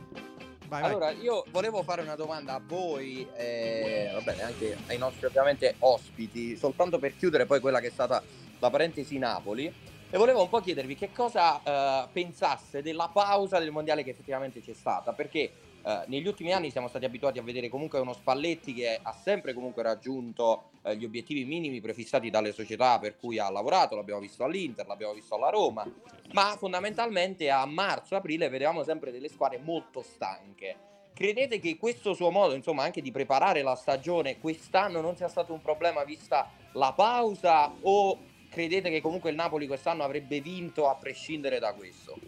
Vai, 0.68 0.82
vai. 0.82 0.84
allora, 0.84 1.12
io 1.12 1.44
volevo 1.50 1.84
fare 1.84 2.02
una 2.02 2.16
domanda 2.16 2.54
a 2.54 2.62
voi, 2.66 3.28
e 3.36 4.10
va 4.14 4.22
bene, 4.22 4.42
anche 4.44 4.78
ai 4.88 4.98
nostri 4.98 5.26
ovviamente 5.26 5.76
ospiti, 5.80 6.56
soltanto 6.56 6.98
per 6.98 7.18
chiudere 7.18 7.46
poi 7.46 7.60
quella 7.60 7.82
che 7.82 7.88
è 7.88 7.92
stata 7.92 8.24
la 8.60 8.70
parentesi 8.70 9.18
Napoli. 9.18 9.66
E 10.10 10.18
volevo 10.18 10.44
un 10.44 10.48
po' 10.48 10.62
chiedervi 10.62 10.96
che 10.96 11.12
cosa 11.12 11.62
eh, 11.62 12.08
pensasse 12.14 12.82
della 12.82 13.10
pausa 13.12 13.60
del 13.60 13.72
mondiale 13.72 14.06
che 14.06 14.12
effettivamente 14.12 14.62
c'è 14.62 14.74
stata, 14.74 15.12
perché 15.12 15.52
eh, 15.88 16.04
negli 16.08 16.28
ultimi 16.28 16.52
anni 16.52 16.70
siamo 16.70 16.90
stati 16.90 17.06
abituati 17.06 17.40
a 17.40 17.42
vedere 17.42 17.70
comunque 17.70 18.00
uno 18.00 18.12
Spalletti 18.12 18.74
che 18.74 19.00
ha 19.02 19.14
sempre 19.14 19.54
comunque 19.54 19.84
raggiunto 19.84 20.72
eh, 20.84 20.98
gli 20.98 21.06
obiettivi 21.06 21.46
minimi 21.46 21.80
prefissati 21.80 22.30
dalle 22.30 22.52
società 22.52 23.00
per 23.00 23.16
cui 23.16 23.40
ha 23.40 23.50
lavorato, 23.50 23.96
l'abbiamo 23.96 24.20
visto 24.20 24.44
all'Inter, 24.44 24.86
l'abbiamo 24.86 25.14
visto 25.14 25.36
alla 25.36 25.50
Roma, 25.50 25.90
ma 26.34 26.56
fondamentalmente 26.58 27.50
a 27.50 27.66
marzo-aprile 27.66 28.50
vedevamo 28.50 28.84
sempre 28.84 29.12
delle 29.12 29.30
squadre 29.30 29.60
molto 29.60 30.02
stanche. 30.02 30.76
Credete 31.14 31.58
che 31.60 31.78
questo 31.78 32.14
suo 32.14 32.32
modo, 32.32 32.54
insomma, 32.54 32.84
anche 32.84 33.02
di 33.02 33.12
preparare 33.12 33.62
la 33.62 33.76
stagione 33.76 34.40
quest'anno 34.40 35.00
non 35.00 35.16
sia 35.16 35.30
stato 35.30 35.54
un 35.54 35.62
problema 35.62 36.04
vista 36.04 36.52
la 36.74 36.92
pausa 36.92 37.74
o 37.82 38.20
credete 38.50 38.90
che 38.90 39.00
comunque 39.00 39.30
il 39.30 39.38
Napoli 39.38 39.68
quest'anno 39.68 40.04
avrebbe 40.04 40.42
vinto 40.42 40.90
a 40.90 40.96
prescindere 40.96 41.60
da 41.60 41.72
questo? 41.72 42.26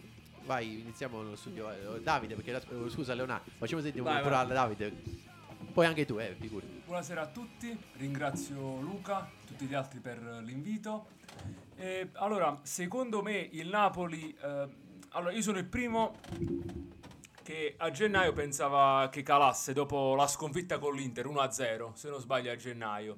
Vai, 0.49 0.79
iniziamo 0.79 1.21
lo 1.21 1.35
studio. 1.35 1.69
eh, 1.69 2.01
Davide, 2.01 2.33
perché 2.33 2.55
eh, 2.55 2.89
scusa 2.89 3.13
Leonardo, 3.13 3.51
facciamo 3.59 3.83
sentire 3.83 4.03
un 4.03 4.19
po' 4.19 4.29
a 4.33 4.43
Davide. 4.45 4.91
Poi 5.71 5.85
anche 5.85 6.05
tu, 6.07 6.17
eh, 6.17 6.35
figurati. 6.39 6.81
Buonasera 6.87 7.21
a 7.21 7.27
tutti, 7.27 7.79
ringrazio 7.97 8.81
Luca, 8.81 9.29
tutti 9.45 9.67
gli 9.67 9.75
altri 9.75 9.99
per 9.99 10.17
l'invito. 10.43 11.09
E, 11.75 12.09
allora, 12.13 12.57
secondo 12.63 13.21
me 13.21 13.47
il 13.51 13.67
Napoli, 13.67 14.35
eh, 14.41 14.67
allora 15.09 15.31
io 15.33 15.41
sono 15.43 15.59
il 15.59 15.65
primo 15.65 16.15
che 17.43 17.75
a 17.77 17.91
gennaio 17.91 18.33
pensava 18.33 19.07
che 19.11 19.21
calasse 19.21 19.73
dopo 19.73 20.15
la 20.15 20.25
sconfitta 20.25 20.79
con 20.79 20.95
l'Inter 20.95 21.27
1-0, 21.27 21.93
se 21.93 22.09
non 22.09 22.19
sbaglio 22.19 22.51
a 22.51 22.55
gennaio. 22.55 23.17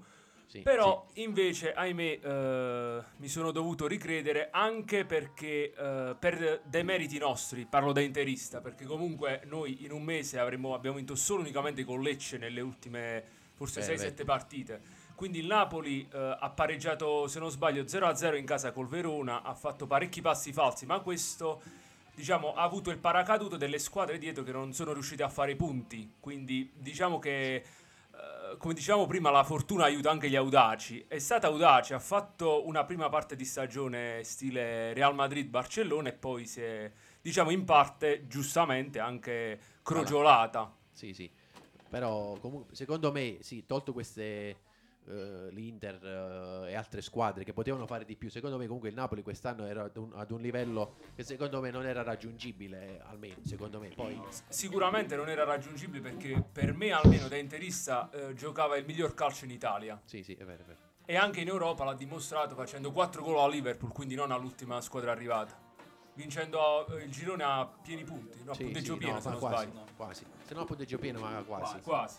Però 0.59 1.07
invece, 1.13 1.73
ahimè, 1.73 2.19
eh, 2.21 3.03
mi 3.17 3.27
sono 3.27 3.51
dovuto 3.51 3.87
ricredere 3.87 4.49
anche 4.51 5.05
perché 5.05 5.73
eh, 5.73 6.15
per 6.19 6.61
dei 6.65 6.83
meriti 6.83 7.17
nostri, 7.17 7.65
parlo 7.65 7.93
da 7.93 8.01
interista, 8.01 8.59
perché 8.59 8.85
comunque 8.85 9.43
noi 9.45 9.83
in 9.85 9.91
un 9.91 10.03
mese 10.03 10.39
avremmo, 10.39 10.73
abbiamo 10.73 10.97
vinto 10.97 11.15
solo 11.15 11.41
unicamente 11.41 11.83
con 11.85 12.01
Lecce 12.01 12.37
nelle 12.37 12.61
ultime 12.61 13.23
forse 13.53 13.81
Eh, 13.81 13.95
6-7 13.95 14.15
beh. 14.15 14.23
partite. 14.25 14.81
Quindi 15.15 15.37
il 15.39 15.45
Napoli 15.45 16.07
eh, 16.11 16.37
ha 16.39 16.49
pareggiato, 16.49 17.27
se 17.27 17.39
non 17.39 17.51
sbaglio, 17.51 17.83
0-0 17.83 18.35
in 18.35 18.45
casa 18.45 18.71
col 18.71 18.87
Verona, 18.87 19.43
ha 19.43 19.53
fatto 19.53 19.85
parecchi 19.85 20.19
passi 20.19 20.51
falsi, 20.51 20.87
ma 20.87 20.99
questo 20.99 21.61
diciamo, 22.15 22.53
ha 22.55 22.63
avuto 22.63 22.89
il 22.89 22.97
paracaduto 22.97 23.55
delle 23.55 23.77
squadre 23.77 24.17
dietro 24.17 24.43
che 24.43 24.51
non 24.51 24.73
sono 24.73 24.93
riuscite 24.93 25.21
a 25.21 25.29
fare 25.29 25.55
punti. 25.55 26.13
Quindi 26.19 26.71
diciamo 26.73 27.19
che, 27.19 27.55
eh, 27.55 27.63
come 28.57 28.73
dicevamo 28.73 29.05
prima, 29.05 29.29
la 29.29 29.43
fortuna 29.43 29.85
aiuta 29.85 30.09
anche 30.09 30.29
gli 30.29 30.35
audaci. 30.35 31.05
È 31.07 31.19
stata 31.19 31.47
audace, 31.47 31.93
ha 31.93 31.99
fatto 31.99 32.65
una 32.67 32.83
prima 32.85 33.09
parte 33.09 33.35
di 33.35 33.45
stagione 33.45 34.23
stile 34.23 34.93
Real 34.93 35.13
Madrid-Barcellona 35.15 36.09
e 36.09 36.13
poi 36.13 36.45
si 36.45 36.61
è, 36.61 36.91
diciamo, 37.21 37.51
in 37.51 37.63
parte, 37.63 38.27
giustamente, 38.27 38.99
anche 38.99 39.59
crogiolata. 39.81 40.73
Sì, 40.91 41.13
sì. 41.13 41.29
Però 41.89 42.37
comunque, 42.39 42.75
secondo 42.75 43.11
me, 43.11 43.37
sì, 43.41 43.65
tolto 43.65 43.93
queste 43.93 44.57
eh, 45.07 45.47
l'Inter 45.51 46.63
eh, 46.65 46.71
e 46.71 46.75
altre 46.75 47.01
squadre 47.01 47.43
che 47.43 47.53
potevano 47.53 47.85
fare 47.87 48.05
di 48.05 48.15
più, 48.15 48.29
secondo 48.29 48.57
me 48.57 48.65
comunque 48.65 48.89
il 48.89 48.95
Napoli 48.95 49.23
quest'anno 49.23 49.65
era 49.65 49.83
ad 49.83 49.97
un, 49.97 50.11
ad 50.13 50.31
un 50.31 50.41
livello 50.41 50.95
che 51.15 51.23
secondo 51.23 51.59
me 51.61 51.71
non 51.71 51.85
era 51.85 52.03
raggiungibile, 52.03 53.01
almeno 53.05 53.35
secondo 53.43 53.79
me. 53.79 53.89
Poi 53.89 54.19
Sicuramente 54.49 55.15
non 55.15 55.29
era 55.29 55.43
raggiungibile 55.43 56.01
perché 56.01 56.43
per 56.51 56.73
me, 56.73 56.91
almeno 56.91 57.27
da 57.27 57.35
interista, 57.37 58.09
eh, 58.11 58.33
giocava 58.33 58.77
il 58.77 58.85
miglior 58.85 59.13
calcio 59.13 59.45
in 59.45 59.51
Italia. 59.51 59.99
Sì, 60.05 60.23
sì, 60.23 60.33
è 60.33 60.43
vero, 60.45 60.63
è 60.63 60.65
vero. 60.65 60.79
E 61.05 61.15
anche 61.17 61.41
in 61.41 61.47
Europa 61.47 61.83
l'ha 61.83 61.93
dimostrato 61.95 62.55
facendo 62.55 62.91
4 62.91 63.21
gol 63.23 63.39
a 63.39 63.47
Liverpool, 63.47 63.91
quindi 63.91 64.15
non 64.15 64.31
all'ultima 64.31 64.79
squadra 64.81 65.11
arrivata. 65.11 65.57
vincendo 66.13 66.85
eh, 66.87 67.03
il 67.03 67.09
girone 67.11 67.43
a 67.43 67.65
pieni 67.65 68.03
punti, 68.03 68.43
no, 68.43 68.51
a 68.51 68.53
Sì, 68.55 68.63
punteggio 68.65 68.93
sì, 68.93 68.99
pieno 68.99 69.13
no, 69.15 69.21
se 69.21 69.29
non 69.29 69.39
quasi, 69.39 69.65
sbaglio. 69.65 69.85
quasi. 69.95 70.25
Se 70.45 70.53
no 70.53 70.61
a 70.61 70.65
punteggio 70.65 70.97
pieno, 70.99 71.19
ma 71.19 71.41
quasi. 71.43 71.79
Quasi. 71.81 72.17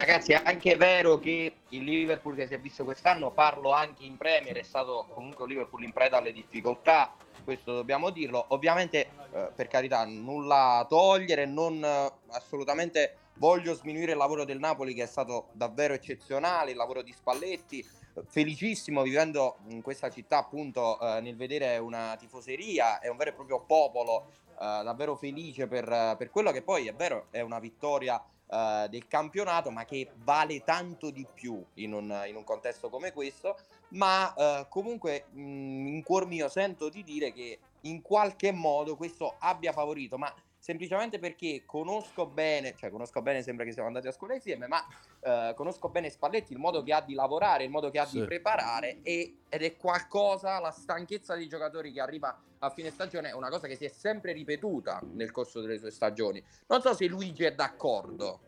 Ragazzi, 0.00 0.32
è 0.32 0.40
anche 0.42 0.76
vero 0.76 1.18
che 1.18 1.56
il 1.68 1.84
Liverpool 1.84 2.34
che 2.34 2.46
si 2.46 2.54
è 2.54 2.58
visto 2.58 2.84
quest'anno, 2.84 3.32
parlo 3.32 3.70
anche 3.72 4.02
in 4.02 4.16
Premier, 4.16 4.56
è 4.56 4.62
stato 4.62 5.06
comunque 5.12 5.44
un 5.44 5.50
Liverpool 5.50 5.84
in 5.84 5.92
preda 5.92 6.16
alle 6.16 6.32
difficoltà, 6.32 7.14
questo 7.44 7.74
dobbiamo 7.74 8.08
dirlo. 8.08 8.46
Ovviamente, 8.48 9.10
eh, 9.30 9.50
per 9.54 9.68
carità, 9.68 10.06
nulla 10.06 10.78
a 10.78 10.84
togliere, 10.86 11.44
non 11.44 11.84
eh, 11.84 12.12
assolutamente 12.30 13.16
voglio 13.34 13.74
sminuire 13.74 14.12
il 14.12 14.16
lavoro 14.16 14.46
del 14.46 14.58
Napoli 14.58 14.94
che 14.94 15.02
è 15.02 15.06
stato 15.06 15.48
davvero 15.52 15.92
eccezionale, 15.92 16.70
il 16.70 16.78
lavoro 16.78 17.02
di 17.02 17.12
Spalletti, 17.12 17.86
felicissimo 18.26 19.02
vivendo 19.02 19.58
in 19.68 19.82
questa 19.82 20.08
città 20.08 20.38
appunto 20.38 20.98
eh, 20.98 21.20
nel 21.20 21.36
vedere 21.36 21.76
una 21.76 22.16
tifoseria, 22.18 23.00
è 23.00 23.08
un 23.08 23.18
vero 23.18 23.30
e 23.30 23.34
proprio 23.34 23.60
popolo 23.60 24.30
eh, 24.52 24.80
davvero 24.82 25.14
felice 25.14 25.66
per, 25.66 26.14
per 26.16 26.30
quello 26.30 26.52
che 26.52 26.62
poi 26.62 26.88
è 26.88 26.94
vero, 26.94 27.26
è 27.30 27.42
una 27.42 27.58
vittoria 27.58 28.18
eh, 28.50 28.86
del 28.90 29.06
campionato, 29.06 29.70
ma 29.70 29.84
che 29.84 30.10
vale 30.24 30.62
tanto 30.64 31.10
di 31.10 31.26
più 31.32 31.64
in 31.74 31.92
un, 31.92 32.24
in 32.26 32.36
un 32.36 32.44
contesto 32.44 32.88
come 32.88 33.12
questo. 33.12 33.56
Ma 33.90 34.34
eh, 34.34 34.66
comunque 34.68 35.26
mh, 35.30 35.86
in 35.86 36.02
cuor 36.02 36.26
mio 36.26 36.48
sento 36.48 36.88
di 36.88 37.02
dire 37.02 37.32
che 37.32 37.58
in 37.82 38.02
qualche 38.02 38.52
modo 38.52 38.96
questo 38.96 39.36
abbia 39.38 39.72
favorito, 39.72 40.18
ma 40.18 40.32
semplicemente 40.70 41.18
perché 41.18 41.64
conosco 41.66 42.26
bene, 42.26 42.76
cioè 42.76 42.90
conosco 42.90 43.20
bene, 43.22 43.42
sembra 43.42 43.64
che 43.64 43.72
siamo 43.72 43.88
andati 43.88 44.06
a 44.06 44.12
scuola 44.12 44.34
insieme, 44.34 44.68
ma 44.68 44.80
eh, 45.20 45.52
conosco 45.56 45.88
bene 45.88 46.10
Spalletti, 46.10 46.52
il 46.52 46.60
modo 46.60 46.84
che 46.84 46.92
ha 46.92 47.00
di 47.00 47.14
lavorare, 47.14 47.64
il 47.64 47.70
modo 47.70 47.90
che 47.90 47.98
ha 47.98 48.06
Sì. 48.06 48.20
di 48.20 48.24
preparare 48.24 49.00
e- 49.02 49.38
ed 49.48 49.62
è 49.64 49.76
qualcosa, 49.76 50.60
la 50.60 50.70
stanchezza 50.70 51.34
dei 51.34 51.48
giocatori 51.48 51.90
che 51.92 52.00
arriva 52.00 52.40
a 52.60 52.70
fine 52.70 52.90
stagione 52.90 53.30
è 53.30 53.32
una 53.32 53.48
cosa 53.48 53.66
che 53.66 53.74
si 53.74 53.84
è 53.84 53.88
sempre 53.88 54.32
ripetuta 54.32 55.00
nel 55.12 55.32
corso 55.32 55.60
delle 55.60 55.76
sue 55.78 55.90
stagioni. 55.90 56.40
Non 56.68 56.80
so 56.80 56.94
se 56.94 57.06
Luigi 57.06 57.42
è 57.42 57.52
d'accordo. 57.52 58.40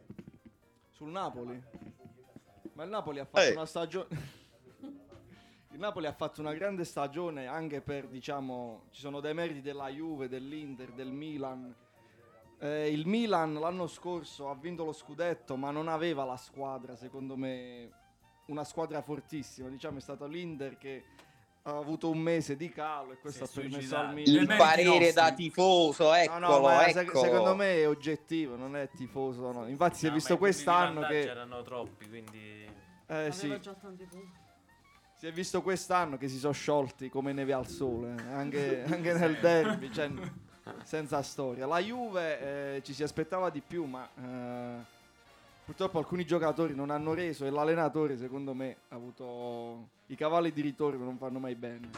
Sul 0.91 1.09
Napoli. 1.11 1.61
Ma 2.75 2.85
il 2.85 2.91
Napoli 2.91 3.19
ha 3.19 3.25
fatto 3.25 3.49
Eh. 3.49 3.51
una 3.53 3.67
stagione. 3.67 4.07
il 5.73 5.79
Napoli 5.79 6.07
ha 6.07 6.13
fatto 6.13 6.41
una 6.41 6.53
grande 6.55 6.85
stagione 6.85 7.49
anche 7.49 7.81
per, 7.81 8.07
diciamo, 8.07 8.85
ci 8.91 9.01
sono 9.01 9.19
dei 9.19 9.35
meriti 9.35 9.61
della 9.61 9.89
Juve, 9.89 10.29
dell'Inter, 10.29 10.93
del 10.93 11.11
Milan. 11.11 11.75
Eh, 12.63 12.93
il 12.93 13.07
Milan 13.09 13.55
l'anno 13.55 13.89
scorso 13.89 14.49
ha 14.49 14.55
vinto 14.55 14.85
lo 14.85 14.93
scudetto, 14.93 15.57
ma 15.57 15.73
non 15.73 15.89
aveva 15.89 16.25
la 16.25 16.37
squadra, 16.37 16.95
secondo 16.95 17.37
me, 17.37 17.91
una 18.47 18.63
squadra 18.63 19.03
fortissima. 19.03 19.69
Diciamo, 19.69 19.99
è 19.99 20.01
stato 20.01 20.27
l'Inter 20.27 20.79
che 20.79 21.05
ha 21.65 21.77
avuto 21.77 22.09
un 22.09 22.19
mese 22.19 22.57
di 22.57 22.69
calo 22.71 23.13
e 23.13 23.19
questo 23.19 23.45
ha 23.45 23.47
Si 23.49 23.61
permesso 23.61 23.97
al. 23.97 24.13
Milan. 24.15 24.43
Il 24.43 24.47
parere 24.57 25.13
da 25.13 25.33
tifoso, 25.33 26.05
No, 26.05 26.15
eccolo, 26.15 26.39
no, 26.39 26.61
ma 26.61 26.89
se- 26.89 27.01
ecco. 27.01 27.19
secondo 27.19 27.57
me 27.57 27.75
è 27.79 27.89
oggettivo, 27.89 28.55
non 28.55 28.77
è 28.77 28.89
tifoso. 28.95 29.51
no. 29.51 29.67
Infatti, 29.67 29.97
si 29.99 30.07
è 30.07 30.09
No, 30.11 30.15
visto 30.15 30.39
quest'anno 30.39 31.01
che. 31.03 31.21
erano 31.23 31.63
troppi, 31.63 32.09
quindi 32.09 32.65
Eh 33.09 33.15
Aveva 33.15 33.33
sì, 33.33 33.61
già 33.61 33.75
tanti 33.75 34.05
punti. 34.05 34.39
si 35.15 35.27
è 35.27 35.33
visto 35.33 35.63
quest'anno 35.63 36.17
che 36.17 36.29
si 36.29 36.39
sono 36.39 36.53
sciolti 36.53 37.09
come 37.09 37.33
neve 37.33 37.53
al 37.55 37.67
sole, 37.67 38.15
eh, 38.17 38.33
anche, 38.33 38.85
anche 38.85 39.13
nel 39.15 39.39
derby, 39.41 39.91
cioè, 39.93 40.11
senza 40.85 41.23
storia. 41.23 41.67
La 41.67 41.79
Juve 41.81 42.77
eh, 42.77 42.83
ci 42.83 42.93
si 42.95 43.03
aspettava 43.03 43.51
di 43.51 43.61
più, 43.61 43.85
ma 43.85 44.09
eh, 44.15 44.85
purtroppo 45.65 45.99
alcuni 45.99 46.25
giocatori 46.25 46.75
non 46.75 46.91
hanno 46.91 47.15
reso 47.15 47.45
e 47.45 47.51
l'allenatore, 47.51 48.17
secondo 48.17 48.55
me, 48.55 48.77
ha 48.89 48.95
avuto 48.95 49.89
i 50.07 50.17
cavalli 50.17 50.53
di 50.53 50.61
ritorno, 50.61 51.05
non 51.05 51.19
fanno 51.19 51.39
mai 51.39 51.55
bene. 51.55 51.89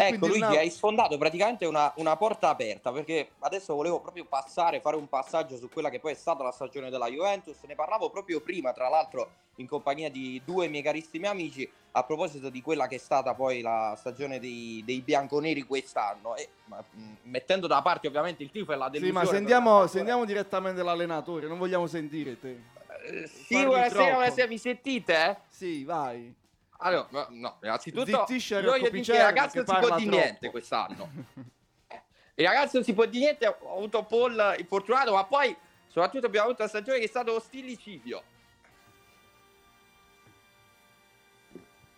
Ecco, 0.00 0.26
Luigi, 0.26 0.40
Nap- 0.40 0.56
hai 0.56 0.70
sfondato 0.70 1.18
praticamente 1.18 1.66
una, 1.66 1.92
una 1.96 2.16
porta 2.16 2.48
aperta 2.50 2.92
perché 2.92 3.30
adesso 3.40 3.74
volevo 3.74 4.00
proprio 4.00 4.24
passare, 4.24 4.80
fare 4.80 4.96
un 4.96 5.08
passaggio 5.08 5.56
su 5.56 5.68
quella 5.68 5.90
che 5.90 5.98
poi 5.98 6.12
è 6.12 6.14
stata 6.14 6.42
la 6.42 6.52
stagione 6.52 6.90
della 6.90 7.08
Juventus. 7.08 7.62
Ne 7.66 7.74
parlavo 7.74 8.10
proprio 8.10 8.40
prima, 8.40 8.72
tra 8.72 8.88
l'altro, 8.88 9.30
in 9.56 9.66
compagnia 9.66 10.08
di 10.10 10.40
due 10.44 10.68
miei 10.68 10.82
carissimi 10.82 11.26
amici, 11.26 11.68
a 11.92 12.04
proposito 12.04 12.48
di 12.48 12.62
quella 12.62 12.86
che 12.86 12.94
è 12.94 12.98
stata 12.98 13.34
poi 13.34 13.60
la 13.60 13.94
stagione 13.98 14.38
dei, 14.38 14.82
dei 14.84 15.00
bianconeri 15.00 15.62
quest'anno. 15.62 16.36
E, 16.36 16.48
ma, 16.66 16.82
mh, 16.88 17.12
mettendo 17.22 17.66
da 17.66 17.82
parte 17.82 18.06
ovviamente 18.06 18.42
il 18.42 18.50
tifo 18.50 18.72
e 18.72 18.76
la 18.76 18.84
Sì, 18.86 19.00
delusione. 19.00 19.12
ma 19.12 19.20
per 19.30 19.34
sentiamo, 19.38 19.76
una- 19.78 19.86
sentiamo 19.88 20.24
direttamente 20.24 20.82
l'allenatore, 20.82 21.48
non 21.48 21.58
vogliamo 21.58 21.86
sentire 21.86 22.38
te. 22.38 22.50
Eh, 23.06 23.26
Sì, 23.26 23.64
buonasera, 23.64 24.12
buonasera, 24.12 24.46
mi 24.46 24.58
sentite? 24.58 25.40
Sì, 25.48 25.84
vai. 25.84 26.37
Allora, 26.80 27.08
no, 27.10 27.26
no, 27.30 27.58
innanzitutto 27.62 28.24
Roccopicelli 28.28 29.18
il 29.18 29.24
ragazzo 29.24 29.62
che 29.64 29.70
non 29.72 29.80
si 29.82 29.86
può 29.88 29.96
di 29.96 30.08
niente 30.08 30.50
quest'anno. 30.50 31.10
Eh, 31.88 32.02
Il 32.36 32.46
ragazzo 32.46 32.70
non 32.74 32.84
si 32.84 32.92
può 32.94 33.04
di 33.04 33.18
niente, 33.18 33.46
ho 33.46 33.76
avuto 33.76 34.04
Paul 34.04 34.54
infortunato, 34.58 35.12
ma 35.12 35.24
poi 35.24 35.56
soprattutto 35.88 36.26
abbiamo 36.26 36.46
avuto 36.46 36.62
una 36.62 36.70
stagione 36.70 36.98
che 36.98 37.04
è 37.04 37.08
stato 37.08 37.34
ostilicidio. 37.34 38.22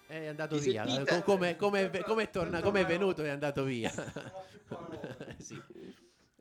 È 0.06 0.26
andato 0.26 0.54
Mi 0.56 0.60
via. 0.62 0.84
Co- 1.04 1.22
Come, 1.22 1.56
come, 1.56 1.90
come 2.02 2.22
è 2.24 2.30
torna- 2.30 2.60
come 2.62 2.80
è 2.80 2.86
venuto 2.86 3.22
è 3.22 3.28
andato 3.28 3.62
via. 3.64 3.92
Sì. 5.38 5.60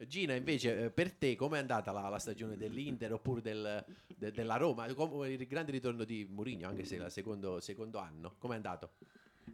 Gina, 0.08 0.34
invece, 0.34 0.86
eh, 0.86 0.90
per 0.92 1.12
te 1.12 1.36
com'è 1.36 1.58
andata 1.58 1.92
la, 1.92 2.08
la 2.08 2.20
stagione 2.20 2.56
dell'Inter 2.58 3.14
oppure 3.14 3.42
del- 3.42 3.86
de- 4.08 4.32
della 4.32 4.56
Roma? 4.56 4.86
Il 4.86 5.48
grande 5.48 5.72
ritorno 5.72 6.04
di 6.04 6.26
Mourinho, 6.30 6.68
anche 6.68 6.86
se 6.86 6.98
è 6.98 7.04
il 7.04 7.12
secondo, 7.12 7.60
secondo 7.60 7.98
anno. 8.00 8.36
Com'è 8.38 8.56
andato? 8.56 8.92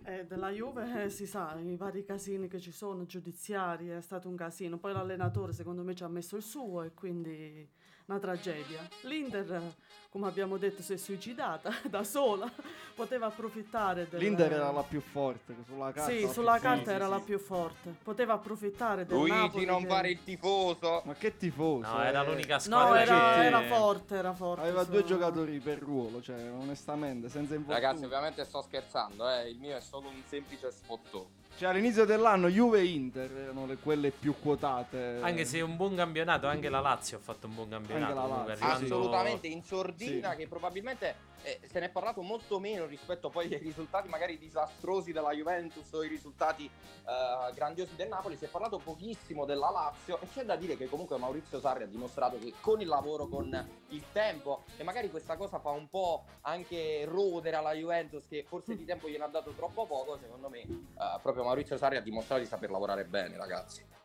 Eh, 0.03 0.25
della 0.25 0.49
Juve 0.51 1.05
eh, 1.05 1.09
si 1.09 1.25
sa, 1.25 1.57
i 1.59 1.75
vari 1.75 2.03
casini 2.03 2.47
che 2.47 2.59
ci 2.59 2.71
sono, 2.71 3.05
giudiziari, 3.05 3.87
è 3.89 4.01
stato 4.01 4.29
un 4.29 4.35
casino. 4.35 4.77
Poi 4.77 4.93
l'allenatore 4.93 5.51
secondo 5.53 5.83
me 5.83 5.95
ci 5.95 6.03
ha 6.03 6.07
messo 6.07 6.35
il 6.35 6.43
suo 6.43 6.83
e 6.83 6.93
quindi 6.93 7.67
una 8.07 8.19
tragedia. 8.19 8.87
L'Inter, 9.01 9.73
come 10.09 10.27
abbiamo 10.27 10.57
detto, 10.57 10.81
si 10.81 10.93
è 10.93 10.97
suicidata 10.97 11.71
da 11.89 12.03
sola, 12.03 12.49
poteva 12.93 13.25
approfittare 13.27 14.07
del... 14.09 14.19
L'Inter 14.19 14.53
era 14.53 14.71
la 14.71 14.83
più 14.83 15.01
forte 15.01 15.55
sulla 15.65 15.91
carta. 15.91 16.11
Sì, 16.11 16.21
la 16.21 16.31
sulla 16.31 16.51
più 16.53 16.61
carta 16.61 16.77
forte. 16.83 16.91
era 16.93 17.07
la 17.07 17.19
più 17.19 17.39
forte. 17.39 17.95
Poteva 18.03 18.33
approfittare 18.33 19.05
del 19.05 19.17
Luigi, 19.17 19.35
Napoli 19.35 19.65
non 19.65 19.81
che- 19.81 19.87
fare 19.87 20.09
il 20.11 20.23
tifoso. 20.23 21.01
Ma 21.05 21.13
che 21.15 21.35
tifoso? 21.37 21.87
No, 21.91 22.03
era 22.03 22.21
eh. 22.23 22.25
l'unica 22.27 22.55
No, 22.55 22.59
squadra 22.59 23.01
era, 23.01 23.33
che- 23.33 23.43
era 23.45 23.61
forte, 23.63 24.15
era 24.15 24.33
forte. 24.33 24.61
Aveva 24.61 24.83
su- 24.83 24.91
due 24.91 25.03
giocatori 25.03 25.59
per 25.59 25.79
ruolo, 25.79 26.21
cioè 26.21 26.49
onestamente, 26.51 27.27
senza 27.29 27.55
infortuni. 27.55 27.83
Ragazzi, 27.85 28.05
ovviamente 28.05 28.45
sto 28.45 28.61
scherzando, 28.61 29.27
eh, 29.29 29.49
il 29.49 29.57
mio 29.57 29.75
è 29.75 29.81
solo 29.81 30.07
un 30.09 30.21
semplice 30.27 30.71
sfottò. 30.71 31.25
Cioè 31.57 31.69
all'inizio 31.69 32.03
dell'anno 32.03 32.49
Juve 32.49 32.79
e 32.79 32.85
Inter 32.85 33.31
erano 33.31 33.65
le, 33.65 33.77
quelle 33.77 34.11
più 34.11 34.35
quotate. 34.41 35.19
Anche 35.21 35.45
se 35.45 35.59
è 35.59 35.61
un 35.61 35.77
buon 35.77 35.95
campionato, 35.95 36.47
anche 36.47 36.67
la 36.67 36.81
Lazio 36.81 37.15
ha 37.17 37.21
fatto 37.21 37.47
un 37.47 37.55
buon 37.55 37.69
campionato. 37.69 38.05
Anche 38.05 38.15
la 38.15 38.21
comunque, 38.27 38.49
Lazio, 38.51 38.65
arrivando- 38.65 38.95
Assolutamente 38.95 39.47
in 39.47 39.63
sordina 39.63 40.31
Sì. 40.31 40.37
che 40.37 40.47
probabilmente 40.47 41.15
eh, 41.45 41.59
se 41.69 41.79
ne 41.79 41.85
è 41.85 41.89
parlato 41.89 42.23
molto 42.23 42.59
meno 42.59 42.85
rispetto 42.85 43.29
poi 43.29 43.53
ai 43.53 43.59
risultati 43.59 44.07
magari 44.07 44.39
disastrosi 44.39 45.11
della 45.11 45.31
Juventus 45.31 45.91
o 45.93 46.03
i 46.03 46.07
risultati 46.07 46.65
eh, 46.65 47.53
grandiosi 47.53 47.95
del 47.95 48.07
Napoli, 48.07 48.35
si 48.35 48.45
è 48.45 48.47
parlato 48.47 48.79
pochissimo 48.79 49.45
della 49.45 49.69
Lazio 49.69 50.19
e 50.19 50.27
c'è 50.33 50.43
da 50.43 50.55
dire 50.55 50.75
che 50.75 50.89
comunque 50.89 51.17
Maurizio 51.17 51.59
Sarri 51.59 51.83
ha 51.83 51.87
dimostrato 51.87 52.39
che 52.39 52.53
con 52.59 52.81
il 52.81 52.87
lavoro, 52.87 53.27
con 53.27 53.67
il 53.89 54.03
tempo 54.11 54.63
e 54.77 54.83
magari 54.83 55.11
questa 55.11 55.37
cosa 55.37 55.59
fa 55.59 55.69
un 55.69 55.87
po' 55.87 56.25
anche 56.41 57.05
rodere 57.05 57.55
alla 57.55 57.73
Juventus 57.73 58.27
che 58.27 58.43
forse 58.43 58.75
di 58.75 58.85
tempo 58.85 59.07
gliene 59.07 59.25
ha 59.25 59.27
dato 59.27 59.51
troppo 59.51 59.85
poco, 59.85 60.17
secondo 60.17 60.49
me 60.49 60.61
eh, 60.61 61.19
proprio 61.21 61.43
Maurizio 61.43 61.77
Sarri 61.77 61.97
ha 61.97 62.01
dimostrato 62.01 62.41
di 62.41 62.47
saper 62.47 62.71
lavorare 62.71 63.05
bene 63.05 63.37
ragazzi. 63.37 64.04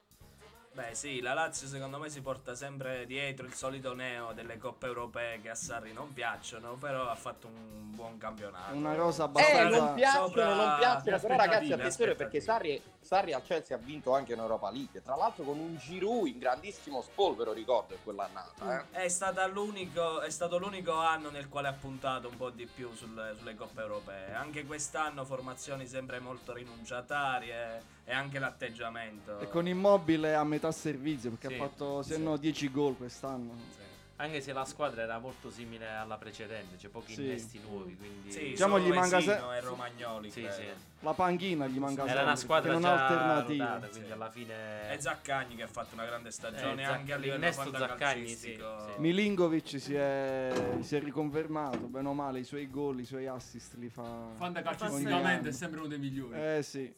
Beh 0.72 0.94
sì, 0.94 1.20
la 1.20 1.34
Lazio 1.34 1.66
secondo 1.66 1.98
me 1.98 2.08
si 2.10 2.20
porta 2.20 2.54
sempre 2.54 3.04
dietro 3.04 3.44
il 3.44 3.54
solito 3.54 3.92
neo 3.92 4.32
delle 4.32 4.56
coppe 4.56 4.86
europee 4.86 5.40
che 5.40 5.50
a 5.50 5.54
Sarri 5.56 5.92
non 5.92 6.12
piacciono, 6.12 6.74
però 6.74 7.08
ha 7.08 7.16
fatto 7.16 7.48
un 7.48 7.92
buon 7.92 8.18
campionato. 8.18 8.74
Una 8.76 8.94
rosa 8.94 9.24
Eh, 9.24 9.26
abbastanza... 9.26 9.78
non 9.78 9.94
piacciono, 9.94 10.26
sopra 10.26 10.54
non 10.54 10.78
piacciono, 10.78 11.18
però 11.18 11.36
ragazzi 11.36 11.72
attenzione 11.72 12.14
perché 12.14 12.40
Sarri, 12.40 12.80
Sarri 13.00 13.32
al 13.32 13.42
Chelsea 13.42 13.76
ha 13.76 13.80
vinto 13.80 14.14
anche 14.14 14.34
in 14.34 14.38
Europa 14.38 14.70
League, 14.70 15.02
tra 15.02 15.16
l'altro 15.16 15.42
con 15.42 15.58
un 15.58 15.76
Giroud 15.76 16.28
in 16.28 16.38
grandissimo 16.38 17.02
spolvero, 17.02 17.52
ricordo, 17.52 17.94
in 17.94 18.00
quell'annata. 18.04 18.86
Eh. 18.92 19.04
È, 19.04 19.08
stata 19.08 19.44
l'unico, 19.46 20.20
è 20.20 20.30
stato 20.30 20.56
l'unico 20.56 20.92
anno 20.92 21.30
nel 21.30 21.48
quale 21.48 21.66
ha 21.66 21.72
puntato 21.72 22.28
un 22.28 22.36
po' 22.36 22.50
di 22.50 22.66
più 22.66 22.94
sulle, 22.94 23.34
sulle 23.36 23.56
coppe 23.56 23.80
europee. 23.80 24.32
Anche 24.34 24.64
quest'anno 24.64 25.24
formazioni 25.24 25.88
sempre 25.88 26.20
molto 26.20 26.52
rinunciatarie 26.52 27.98
e 28.10 28.12
anche 28.12 28.40
l'atteggiamento. 28.40 29.38
E 29.38 29.48
con 29.48 29.68
Immobile 29.68 30.34
a 30.34 30.42
metà 30.42 30.72
servizio 30.72 31.30
perché 31.30 31.46
Sì, 31.48 31.54
ha 31.54 31.56
fatto 31.58 32.02
se 32.02 32.14
sì. 32.14 32.22
no 32.22 32.36
10 32.36 32.70
gol 32.72 32.96
quest'anno. 32.96 33.78
Anche 34.16 34.42
se 34.42 34.52
la 34.52 34.66
squadra 34.66 35.00
era 35.00 35.18
molto 35.18 35.48
simile 35.50 35.88
alla 35.88 36.18
precedente, 36.18 36.76
c'è 36.76 36.88
pochi 36.88 37.14
Sì. 37.14 37.22
innesti 37.24 37.58
nuovi. 37.66 37.96
Quindi... 37.96 38.30
Sì, 38.30 38.40
Diciamo 38.50 38.78
gli 38.78 38.90
manca 38.92 39.18
se- 39.20 39.32
e 39.36 39.60
Romagnoli. 39.60 40.30
Sì, 40.30 40.46
sì. 40.50 40.64
La 41.02 41.14
panchina 41.14 41.66
gli 41.68 41.78
manca 41.78 42.02
Era 42.02 42.08
sempre, 42.08 42.24
una 42.26 42.36
squadra 42.36 42.72
non 42.72 42.84
alternative. 42.84 43.64
rodata, 43.64 43.86
quindi 43.88 44.10
alla 44.10 44.30
fine... 44.30 44.92
E 44.92 45.00
Zaccagni 45.00 45.54
che 45.56 45.62
ha 45.62 45.66
fatto 45.68 45.94
una 45.94 46.04
grande 46.04 46.30
stagione 46.32 46.82
Eh, 46.82 46.84
anche 46.84 47.12
a 47.14 47.16
livello 47.16 47.50
fantacalcistico. 47.52 48.78
sì, 48.80 48.92
sì. 48.92 49.00
Milinkovic 49.00 49.80
si 49.80 49.94
è, 49.94 50.52
si 50.80 50.96
è 50.96 51.00
riconfermato, 51.00 51.78
bene 51.86 52.08
o 52.08 52.12
male, 52.12 52.40
i 52.40 52.44
suoi 52.44 52.68
gol, 52.68 53.00
i 53.00 53.06
suoi 53.06 53.26
assist 53.26 53.74
li 53.76 53.88
fa. 53.88 54.02
Fanta 54.36 54.58
ogni 54.58 54.68
calcisticamente 54.76 55.38
anno. 55.38 55.48
è 55.48 55.52
sempre 55.52 55.78
uno 55.78 55.88
dei 55.88 55.98
migliori. 55.98 56.34
Eh 56.38 56.62
sì. 56.62 56.92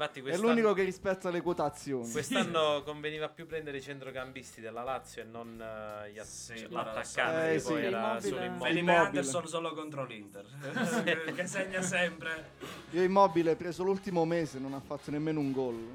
Infatti 0.00 0.20
È 0.20 0.36
l'unico 0.36 0.72
che 0.74 0.84
rispetta 0.84 1.28
le 1.28 1.40
quotazioni. 1.40 2.08
Quest'anno 2.08 2.84
conveniva 2.84 3.28
più 3.28 3.46
prendere 3.46 3.78
i 3.78 3.82
centrocampisti 3.82 4.60
della 4.60 4.84
Lazio 4.84 5.22
e 5.22 5.24
non 5.24 5.60
eh, 5.60 6.12
gli 6.12 6.18
ass- 6.20 6.68
guarda, 6.68 6.92
l'attaccante 6.92 7.50
eh, 7.50 7.52
che 7.54 7.58
sì. 7.58 7.66
poi 7.66 7.84
era 7.84 7.98
Immobile. 7.98 8.20
solo 8.28 8.42
immobile. 8.44 8.58
Felipe 8.68 8.78
Immobile. 8.78 9.06
Anderson 9.06 9.48
solo 9.48 9.74
contro 9.74 10.04
l'Inter. 10.04 11.32
che 11.34 11.46
segna 11.48 11.82
sempre. 11.82 12.50
Io 12.90 13.02
Immobile 13.02 13.56
preso 13.56 13.82
l'ultimo 13.82 14.24
mese, 14.24 14.60
non 14.60 14.72
ha 14.74 14.80
fatto 14.80 15.10
nemmeno 15.10 15.40
un 15.40 15.50
gol. 15.50 15.88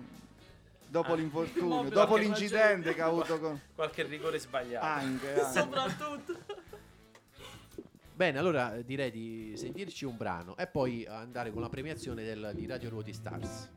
Dopo 0.86 1.14
Ah, 1.14 1.16
l'infortunio, 1.16 1.90
dopo 1.90 2.18
l'incidente 2.18 2.94
che 2.94 3.02
ha 3.02 3.06
avuto 3.06 3.40
con... 3.40 3.58
Qualche 3.74 4.04
rigore 4.04 4.38
sbagliato. 4.38 4.86
Anche, 4.86 5.34
anche. 5.42 5.60
Soprattutto. 5.60 6.38
Bene, 8.14 8.38
allora 8.38 8.82
direi 8.82 9.10
di 9.12 9.54
sentirci 9.56 10.04
un 10.04 10.18
brano 10.18 10.58
e 10.58 10.68
poi 10.68 11.06
andare 11.08 11.52
con 11.52 11.62
la 11.62 11.70
premiazione 11.70 12.24
del- 12.26 12.52
di 12.54 12.66
Radio 12.68 12.90
Ruoti 12.90 13.14
Stars. 13.14 13.72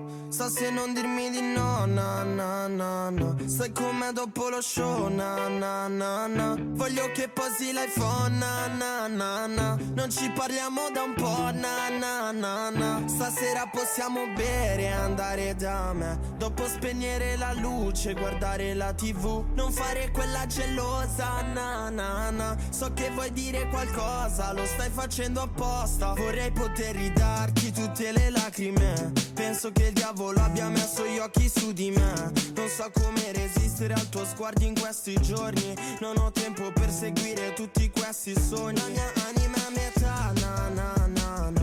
Oh, 0.00 0.30
sta 0.30 0.48
se 0.48 0.70
non 0.70 0.94
dirmi 0.94 1.30
di 1.30 1.40
no, 1.40 1.84
na 1.86 2.22
na 2.22 2.66
na 2.66 3.10
na 3.10 3.34
Sai 3.46 3.72
com'è 3.72 4.12
dopo 4.12 4.48
lo 4.48 4.60
show, 4.60 5.08
na 5.08 5.48
na 5.48 5.88
na 5.88 6.26
na 6.26 6.56
Voglio 6.58 7.10
che 7.12 7.28
posi 7.28 7.72
l'iPhone, 7.72 8.38
na 8.38 8.66
na 8.68 9.06
na 9.08 9.46
na 9.46 9.78
Non 9.94 10.10
ci 10.10 10.30
parliamo 10.30 10.90
da 10.92 11.02
un 11.02 11.14
po', 11.14 11.50
na 11.52 11.88
na 11.90 12.30
na 12.32 12.70
na 12.70 13.02
Stasera 13.06 13.68
possiamo 13.70 14.26
bere 14.34 14.82
e 14.82 14.92
andare 14.92 15.54
da 15.56 15.92
me 15.92 16.18
Dopo 16.38 16.66
spegnere 16.66 17.36
la 17.36 17.52
luce, 17.52 18.14
guardare 18.14 18.74
la 18.74 18.92
tv 18.94 19.44
Non 19.54 19.70
fare 19.72 20.10
quella 20.12 20.46
gelosa, 20.46 21.42
na 21.52 21.90
na 21.90 22.30
na 22.30 22.56
So 22.70 22.92
che 22.94 23.10
vuoi 23.10 23.32
dire 23.32 23.68
qualcosa, 23.68 24.52
lo 24.52 24.64
stai 24.64 24.90
facendo 24.90 25.42
apposta 25.42 26.14
Vorrei 26.14 26.50
poter 26.52 26.94
ridarti 26.94 27.72
tutte 27.72 28.12
le 28.12 28.30
lacrime 28.30 29.12
Penso 29.60 29.78
che 29.78 29.88
il 29.88 29.92
diavolo 29.92 30.40
abbia 30.40 30.70
messo 30.70 31.04
gli 31.04 31.18
occhi 31.18 31.46
su 31.46 31.72
di 31.74 31.90
me. 31.90 32.32
Non 32.54 32.66
so 32.66 32.90
come 32.94 33.30
resistere 33.30 33.92
al 33.92 34.08
tuo 34.08 34.24
sguardo 34.24 34.64
in 34.64 34.72
questi 34.72 35.12
giorni. 35.20 35.74
Non 36.00 36.16
ho 36.16 36.30
tempo 36.30 36.72
per 36.72 36.90
seguire 36.90 37.52
tutti 37.52 37.90
questi 37.90 38.32
sogni. 38.40 38.80
La 38.80 38.88
mia 38.88 39.12
anima 39.28 39.56
è 39.56 39.70
metà, 39.74 40.32
na 40.40 40.68
na 40.70 41.08
na 41.08 41.50
na 41.50 41.59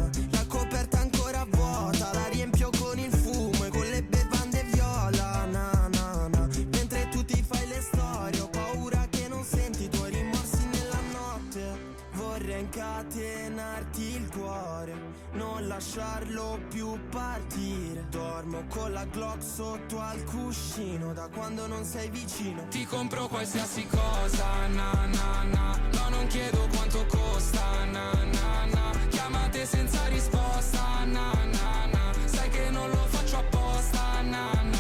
lasciarlo 15.78 16.60
più 16.70 16.98
partire. 17.10 18.08
Dormo 18.10 18.64
con 18.68 18.92
la 18.94 19.06
Glock 19.06 19.44
sotto 19.44 20.00
al 20.00 20.24
cuscino, 20.24 21.14
da 21.14 21.30
quando 21.32 21.68
non 21.68 21.84
sei 21.84 22.10
vicino. 22.10 22.66
Ti 22.70 22.84
compro 22.86 23.28
qualsiasi 23.28 23.86
cosa, 23.86 24.68
na 24.70 24.92
na 25.06 25.44
na 25.54 25.80
No, 25.94 26.10
non 26.10 26.26
chiedo 26.28 26.68
quanto 26.74 27.06
costa, 27.06 27.86
na 27.92 28.12
na 28.12 28.66
na 28.74 28.92
Chiamate 29.10 29.66
senza 29.66 30.08
risposta, 30.08 31.06
na 31.06 31.32
na 31.32 31.86
na 31.92 32.14
Sai 32.26 32.50
che 32.50 32.72
non 32.72 32.90
lo 32.90 33.06
faccio 33.10 33.38
apposta, 33.38 34.22
na 34.22 34.52
na 34.64 34.77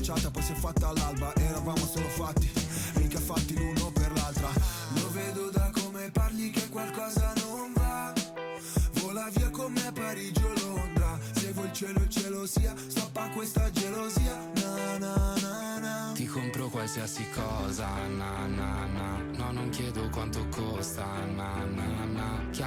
Baciata 0.00 0.30
poi 0.30 0.42
si 0.42 0.52
è 0.52 0.54
fatta 0.54 0.88
all'alba 0.88 1.30
Eravamo 1.36 1.86
solo 1.86 2.08
fatti 2.08 2.50
Mica 2.94 3.20
fatti 3.20 3.54
l'uno 3.54 3.90
per 3.92 4.10
l'altra. 4.14 4.48
Lo 4.94 5.10
vedo 5.10 5.50
da 5.50 5.70
come 5.74 6.10
parli 6.10 6.50
che 6.50 6.68
qualcosa 6.70 7.34
non 7.36 7.72
va. 7.74 8.12
Vola 9.02 9.28
via 9.34 9.50
con 9.50 9.70
me 9.72 9.86
a 9.86 9.92
Parigi 9.92 10.42
o 10.42 10.52
Londra. 10.60 11.18
Se 11.32 11.52
vuoi 11.52 11.66
il 11.66 11.72
cielo 11.72 11.98
il 12.00 12.08
cielo 12.08 12.46
sia 12.46 12.74
Stoppa 12.86 13.28
questa 13.28 13.70
gelosia. 13.70 14.38
Na 14.54 14.96
na 14.98 15.34
na 15.42 15.78
na. 15.78 16.12
Ti 16.14 16.24
compro 16.26 16.68
qualsiasi 16.68 17.26
cosa, 17.34 17.88
na 18.08 18.46
na 18.46 18.86
na 18.86 19.18
No, 19.36 19.52
non 19.52 19.68
chiedo 19.68 20.08
quanto 20.10 20.46
costa, 20.48 21.04
na 21.26 21.64
na 21.64 21.89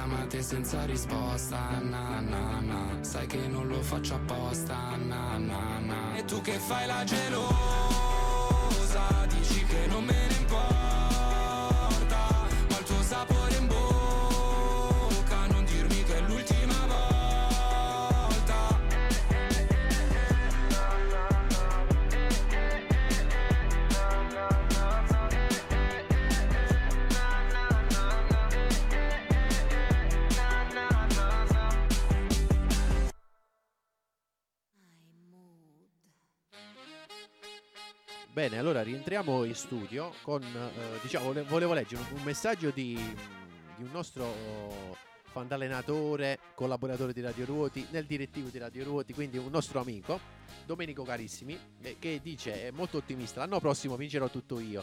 Chiamate 0.04 0.42
senza 0.42 0.84
risposta, 0.84 1.80
na 1.80 2.20
na 2.20 2.60
na. 2.60 2.98
Sai 3.00 3.26
che 3.26 3.48
non 3.48 3.66
lo 3.68 3.80
faccio 3.80 4.16
apposta, 4.16 4.96
na 4.96 5.38
na 5.38 5.78
na. 5.78 6.16
E 6.18 6.26
tu 6.26 6.42
che 6.42 6.58
fai 6.58 6.86
la 6.86 7.02
gelosa 7.04 7.54
Dici 9.28 9.64
che 9.64 9.86
non 9.86 10.04
me 10.04 10.26
ne 10.28 10.34
importa 10.36 10.73
Bene, 38.34 38.58
allora 38.58 38.82
rientriamo 38.82 39.44
in 39.44 39.54
studio 39.54 40.12
con, 40.22 40.42
eh, 40.42 40.98
diciamo, 41.00 41.26
vole- 41.26 41.42
volevo 41.44 41.72
leggere 41.72 42.02
un, 42.14 42.22
messaggio 42.24 42.70
di, 42.70 42.98
di 43.76 43.82
un 43.84 43.90
nostro 43.92 44.96
fandallenatore, 45.22 46.40
collaboratore 46.56 47.12
di 47.12 47.20
Radio 47.20 47.44
Ruoti, 47.44 47.86
nel 47.92 48.06
direttivo 48.06 48.48
di 48.48 48.58
Radio 48.58 48.82
Ruoti, 48.82 49.12
quindi 49.12 49.38
un 49.38 49.52
nostro 49.52 49.78
amico, 49.78 50.18
Domenico 50.66 51.04
Carissimi, 51.04 51.56
eh, 51.80 51.94
che 52.00 52.18
dice, 52.20 52.66
è 52.66 52.70
molto 52.72 52.96
ottimista, 52.96 53.38
l'anno 53.38 53.60
prossimo 53.60 53.94
vincerò 53.94 54.28
tutto 54.28 54.58
io. 54.58 54.82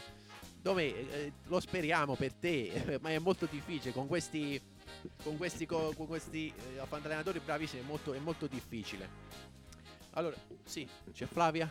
Dove 0.62 0.84
eh, 0.86 1.32
lo 1.48 1.60
speriamo 1.60 2.14
per 2.14 2.32
te, 2.32 2.96
ma 3.02 3.10
è 3.10 3.18
molto 3.18 3.44
difficile 3.44 3.92
con 3.92 4.06
questi, 4.06 4.58
con 5.22 5.36
questi, 5.36 5.66
co- 5.66 5.92
con 5.94 6.06
questi 6.06 6.50
eh, 6.56 6.86
fandallenatori 6.86 7.38
bravissimi, 7.44 7.82
è 7.82 7.84
molto, 7.84 8.14
è 8.14 8.18
molto 8.18 8.46
difficile. 8.46 9.06
Allora, 10.12 10.36
sì, 10.64 10.88
c'è 11.12 11.26
Flavia? 11.26 11.70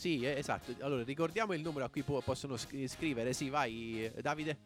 Sì, 0.00 0.22
eh, 0.22 0.38
esatto. 0.38 0.74
Allora, 0.80 1.02
ricordiamo 1.02 1.52
il 1.52 1.60
numero 1.60 1.84
a 1.84 1.90
cui 1.90 2.02
possono 2.02 2.56
scri- 2.56 2.88
scrivere. 2.88 3.34
Sì, 3.34 3.50
vai, 3.50 4.06
eh, 4.06 4.22
Davide. 4.22 4.56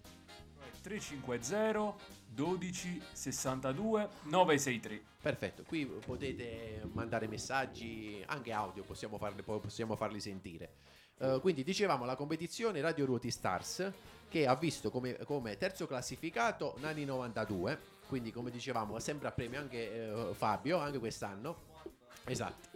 350 0.81 1.93
12 2.29 3.03
62 3.11 4.09
963. 4.23 5.03
Perfetto, 5.21 5.65
qui 5.65 5.87
potete 5.87 6.89
mandare 6.93 7.27
messaggi, 7.27 8.23
anche 8.27 8.53
audio, 8.53 8.85
possiamo, 8.85 9.19
farli, 9.19 9.43
po- 9.43 9.59
possiamo 9.59 9.97
farli 9.97 10.21
sentire. 10.21 10.75
Eh, 11.19 11.39
quindi 11.41 11.65
dicevamo 11.65 12.05
la 12.05 12.15
competizione 12.15 12.81
Radio 12.81 13.05
Ruoti 13.05 13.33
Stars 13.33 13.91
che 14.29 14.47
ha 14.47 14.55
visto 14.55 14.93
come, 14.93 15.17
come 15.25 15.57
terzo 15.57 15.89
classificato 15.89 16.77
Nani 16.79 17.05
92, 17.05 17.77
quindi 18.07 18.31
come 18.31 18.53
dicevamo 18.53 19.01
sempre 19.01 19.27
a 19.27 19.33
premio 19.33 19.59
anche 19.59 20.29
eh, 20.29 20.33
Fabio, 20.33 20.79
anche 20.79 21.01
quest'anno. 21.01 21.73
Esatto. 22.25 22.74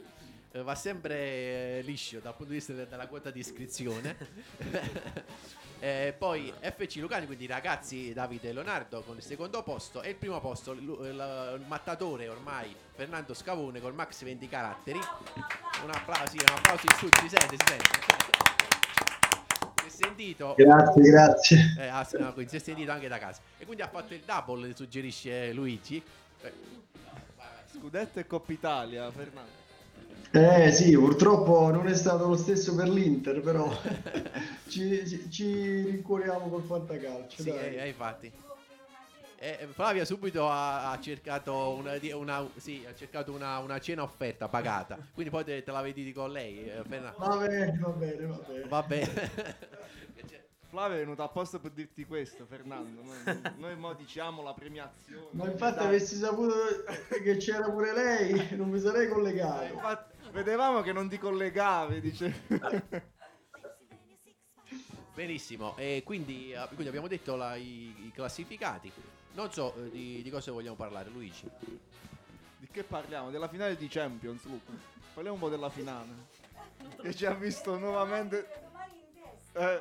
Eh, 0.53 0.63
va 0.63 0.75
sempre 0.75 1.15
eh, 1.15 1.81
liscio 1.85 2.21
dal 2.21 2.33
punto 2.35 2.53
di 2.53 2.59
vista 2.59 2.73
de- 2.73 2.89
della 2.89 3.07
quota 3.07 3.31
di 3.31 3.41
iscrizione. 3.41 4.17
Eh, 5.81 6.13
poi 6.19 6.53
FC 6.61 6.97
Lucani, 6.97 7.25
quindi 7.27 7.47
ragazzi 7.47 8.13
Davide 8.13 8.49
e 8.49 8.53
Leonardo 8.53 9.01
con 9.03 9.15
il 9.15 9.23
secondo 9.23 9.63
posto 9.63 10.03
e 10.03 10.09
il 10.09 10.17
primo 10.17 10.41
posto 10.41 10.73
il, 10.73 10.81
il- 10.81 11.55
il 11.61 11.65
mattatore 11.69 12.27
ormai 12.27 12.75
Fernando 12.97 13.33
Scavone 13.33 13.81
con 13.81 13.95
Max 13.95 14.25
20 14.25 14.49
caratteri. 14.49 14.99
Un 14.99 15.91
applauso, 15.91 16.31
sì, 16.33 16.39
un 16.39 16.53
applauso 16.57 16.83
in 16.85 16.97
su, 16.97 17.07
si 17.07 17.29
sente, 17.29 17.57
si 17.57 17.65
sente. 17.69 18.07
Sentito. 19.87 20.55
Grazie, 20.57 21.03
grazie. 21.03 21.75
Eh, 21.79 21.87
ah, 21.87 22.09
no, 22.19 22.33
quindi 22.33 22.51
si 22.51 22.57
è 22.57 22.61
sentito 22.61 22.91
anche 22.91 23.07
da 23.07 23.19
casa. 23.19 23.41
E 23.57 23.65
quindi 23.65 23.83
ha 23.83 23.89
fatto 23.89 24.15
il 24.15 24.23
double, 24.25 24.75
suggerisce 24.75 25.53
Luigi. 25.53 26.03
Eh, 26.43 26.53
Scudetto 27.73 28.19
e 28.19 28.27
Coppa 28.27 28.51
Italia, 28.53 29.09
Fernando. 29.13 29.58
Eh 30.31 30.71
sì, 30.73 30.93
purtroppo 30.97 31.71
non 31.71 31.87
è 31.89 31.95
stato 31.95 32.29
lo 32.29 32.37
stesso 32.37 32.75
per 32.75 32.89
l'Inter, 32.89 33.41
però 33.41 33.71
ci, 34.69 35.07
ci, 35.09 35.31
ci 35.31 35.83
rincuoriamo 35.83 36.49
col 36.49 36.63
fantacalcio. 36.65 37.43
Sì, 37.43 37.51
dai. 37.51 37.77
eh, 37.77 37.83
eh, 37.85 37.89
infatti. 37.89 38.33
Eh, 39.41 39.69
Flavia 39.73 40.05
subito 40.05 40.49
ha, 40.51 40.91
ha 40.91 41.01
cercato, 41.01 41.71
una, 41.71 41.97
una- 42.17 42.51
sì, 42.57 42.85
ha 42.89 42.95
cercato 42.95 43.33
una, 43.33 43.59
una 43.59 43.79
cena 43.79 44.03
offerta 44.03 44.49
pagata, 44.49 44.99
quindi 45.15 45.31
poi 45.31 45.45
te, 45.45 45.63
te 45.63 45.71
la 45.71 45.81
vedi 45.81 46.13
con 46.13 46.31
lei. 46.33 46.69
eh, 46.69 46.79
appena- 46.79 47.15
Va 47.17 47.37
bene, 47.37 47.79
va 47.81 47.89
bene, 47.91 48.27
va 48.27 48.41
bene. 48.47 48.69
Va 48.69 48.83
bene. 48.83 49.31
Flavio 50.71 50.97
è 50.97 51.01
venuto 51.01 51.23
apposta 51.23 51.59
per 51.59 51.71
dirti 51.71 52.05
questo, 52.05 52.45
Fernando. 52.45 53.01
Noi, 53.03 53.41
noi 53.57 53.77
mo 53.77 53.95
diciamo 53.95 54.43
la 54.43 54.53
premiazione. 54.53 55.29
Ma 55.31 55.47
infatti 55.51 55.79
Dai. 55.79 55.87
avessi 55.87 56.15
saputo 56.17 56.53
che 57.23 57.37
c'era 57.39 57.71
pure 57.71 57.95
lei, 57.95 58.55
non 58.55 58.69
mi 58.69 58.79
sarei 58.79 59.07
Eh, 59.07 59.09
collegato. 59.09 59.73
infatti, 59.73 60.13
vedevamo 60.33 60.81
che 60.83 60.93
non 60.93 61.09
ti 61.09 61.19
collegavi, 61.19 62.01
dice. 62.01 62.43
Benissimo, 65.15 65.77
e 65.77 66.03
quindi, 66.05 66.53
eh, 66.53 66.65
quindi 66.69 66.87
abbiamo 66.89 67.09
detto 67.09 67.35
la- 67.35 67.57
i, 67.57 68.07
i 68.07 68.13
classificati. 68.15 68.91
Non 69.33 69.51
so 69.53 69.75
eh, 69.77 69.91
di, 69.91 70.23
di 70.23 70.31
cosa 70.31 70.53
vogliamo 70.53 70.77
parlare, 70.77 71.11
Luigi. 71.11 71.49
Di 72.59 72.69
che 72.71 72.85
parliamo? 72.85 73.31
Della 73.31 73.49
finale 73.49 73.77
di 73.77 73.89
Champions, 73.89 74.45
Luca. 74.45 74.71
Parliamo 75.15 75.37
un 75.37 75.43
po' 75.43 75.49
della 75.49 75.71
finale. 75.71 76.37
Che 77.03 77.15
ci 77.15 77.27
ha 77.27 77.35
visto 77.35 77.77
nuovamente. 77.79 78.49
eh, 79.55 79.81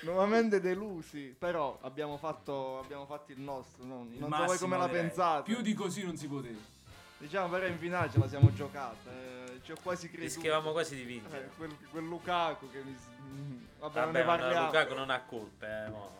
nuovamente 0.00 0.60
delusi. 0.60 1.34
Però 1.38 1.78
abbiamo 1.82 2.16
fatto, 2.16 2.80
abbiamo 2.80 3.06
fatto 3.06 3.30
il 3.30 3.38
nostro. 3.40 3.84
Non, 3.84 4.12
non 4.18 4.32
so 4.32 4.44
voi 4.44 4.58
come 4.58 4.76
la 4.78 4.88
pensate. 4.88 5.52
Più 5.52 5.62
di 5.62 5.74
così 5.74 6.04
non 6.04 6.16
si 6.16 6.26
poteva. 6.26 6.58
Diciamo, 7.18 7.48
però 7.48 7.66
in 7.66 7.78
finale 7.78 8.10
ce 8.10 8.18
la 8.18 8.28
siamo 8.28 8.52
giocata. 8.52 9.10
eh, 9.10 9.60
ci 9.64 9.72
ho 9.72 9.76
quasi 9.82 10.08
creduto. 10.10 10.34
Rischiavamo 10.34 10.72
quasi 10.72 10.96
di 10.96 11.02
vincere. 11.04 11.44
Eh, 11.46 11.56
quel, 11.56 11.74
quel 11.90 12.04
Lukaku 12.04 12.70
che 12.70 12.82
mi. 12.84 12.90
mm, 13.22 13.56
Vabbè, 13.78 14.00
non 14.00 14.12
Vabbè, 14.12 14.18
ne 14.18 14.24
parliamo. 14.24 14.66
Lukaku 14.66 14.94
non 14.94 15.10
ha 15.10 15.20
colpe. 15.20 15.66
eh, 15.66 15.88
no. 15.88 16.10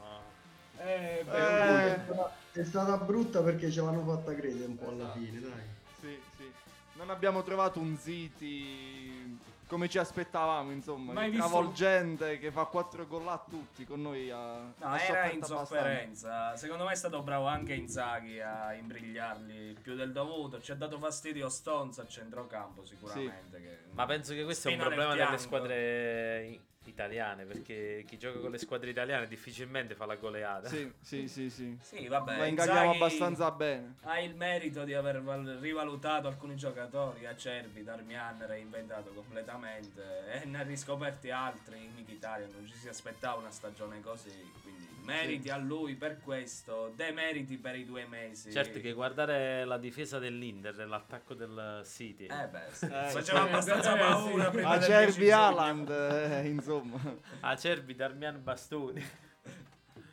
Eh, 0.79 1.21
È 1.21 2.01
stata- 2.05 2.35
È 2.53 2.65
stata 2.65 2.97
brutta 2.99 3.43
perché 3.43 3.71
ce 3.71 3.83
l'hanno 3.83 4.03
fatta 4.05 4.35
credere 4.35 4.65
un 4.65 4.77
po' 4.79 4.89
alla 4.89 5.11
fine, 5.13 5.41
dai. 5.41 5.53
Sì, 6.01 6.19
sì. 6.37 6.51
Non 6.95 7.11
abbiamo 7.11 7.43
trovato 7.43 7.79
un 7.81 7.99
City 8.03 9.39
come 9.67 9.89
ci 9.89 9.99
aspettavamo, 9.99 10.71
insomma, 10.71 11.13
Ma 11.13 11.21
hai 11.23 11.27
che 11.27 11.37
visto- 11.37 11.49
travolgente 11.49 12.39
che 12.39 12.51
fa 12.51 12.65
4 12.67 13.07
gol 13.07 13.27
a 13.29 13.45
tutti 13.49 13.85
con 13.85 14.01
noi 14.03 14.31
a 14.31 14.59
No, 14.59 14.73
ha 14.81 15.01
era 15.03 15.31
in 15.31 15.43
sofferenza. 15.43 16.57
Secondo 16.57 16.85
me 16.85 16.93
è 16.93 16.97
stato 16.97 17.21
bravo 17.23 17.47
anche 17.47 17.75
Inzaghi 17.75 18.41
a 18.41 18.73
imbrigliarli 18.75 19.77
più 19.83 19.95
del 19.97 20.13
dovuto. 20.13 20.61
Ci 20.61 20.71
ha 20.73 20.77
dato 20.77 20.99
fastidio 20.99 21.49
Stones 21.49 21.99
a 21.99 22.07
centrocampo, 22.07 22.85
sicuramente. 22.85 23.61
che- 23.61 23.79
Ma 23.93 24.07
penso 24.07 24.35
che 24.35 24.45
questo 24.45 24.69
è 24.69 24.73
un 24.73 24.79
problema 24.79 25.15
delle 25.15 25.39
squadre 25.39 26.61
italiane, 26.91 27.45
perché 27.45 28.05
chi 28.07 28.19
gioca 28.19 28.39
con 28.39 28.51
le 28.51 28.59
squadre 28.59 28.91
italiane 28.91 29.27
difficilmente 29.27 29.95
fa 29.95 30.07
la 30.07 30.17
goleata. 30.17 30.69
Sì, 30.69 30.91
sì, 31.01 31.29
sì, 31.29 31.51
sì. 31.51 31.77
Sì, 31.81 32.07
vabbè. 32.07 32.39
La 32.39 32.47
ingaggiamo 32.47 32.93
Inzaghi 32.93 32.97
abbastanza 32.97 33.51
bene. 33.51 33.95
Ha 34.03 34.21
il 34.21 34.35
merito 34.35 34.85
di 34.85 34.95
aver 34.95 35.23
val- 35.23 35.59
rivalutato 35.61 36.29
alcuni 36.29 36.57
giocatori. 36.57 37.27
Acerbi, 37.27 37.83
Darmian 37.83 38.45
reinventato 38.47 39.11
completamente 39.13 40.43
e 40.43 40.45
ne 40.47 40.61
ha 40.61 40.63
riscoperti 40.63 41.31
altri. 41.31 41.85
In 41.85 42.05
Italia 42.07 42.47
non 42.53 42.67
ci 42.67 42.75
si 42.75 42.89
aspettava 42.89 43.41
una 43.41 43.51
stagione 43.51 44.01
così. 44.01 44.53
Quindi 44.63 44.86
meriti 45.07 45.43
Sì. 45.45 45.51
a 45.51 45.57
lui 45.57 45.95
per 45.95 46.21
questo, 46.21 46.93
demeriti 46.95 47.57
per 47.57 47.77
i 47.77 47.85
due 47.85 48.07
mesi. 48.07 48.51
Certo 48.51 48.81
che 48.81 48.93
guardare 48.93 49.65
la 49.65 49.79
difesa 49.79 50.19
dell'Inter 50.19 50.79
e 50.81 50.87
l'attacco 50.87 51.35
del 51.35 51.83
City. 51.85 52.27
Eh 52.27 52.49
beh, 52.49 52.65
sì. 52.73 52.85
Eh, 52.87 52.89
Faceva 52.89 53.23
sì. 53.23 53.35
abbastanza 53.49 53.95
Eh, 53.95 53.99
paura 53.99 54.45
sì. 54.45 54.51
prima 54.51 54.69
Acerbi. 54.71 55.31
Haaland, 55.31 55.89
eh, 55.91 56.49
insomma. 56.49 57.01
Acerbi, 57.41 57.95
Darmian 57.95 58.43
Bastoni. 58.43 59.03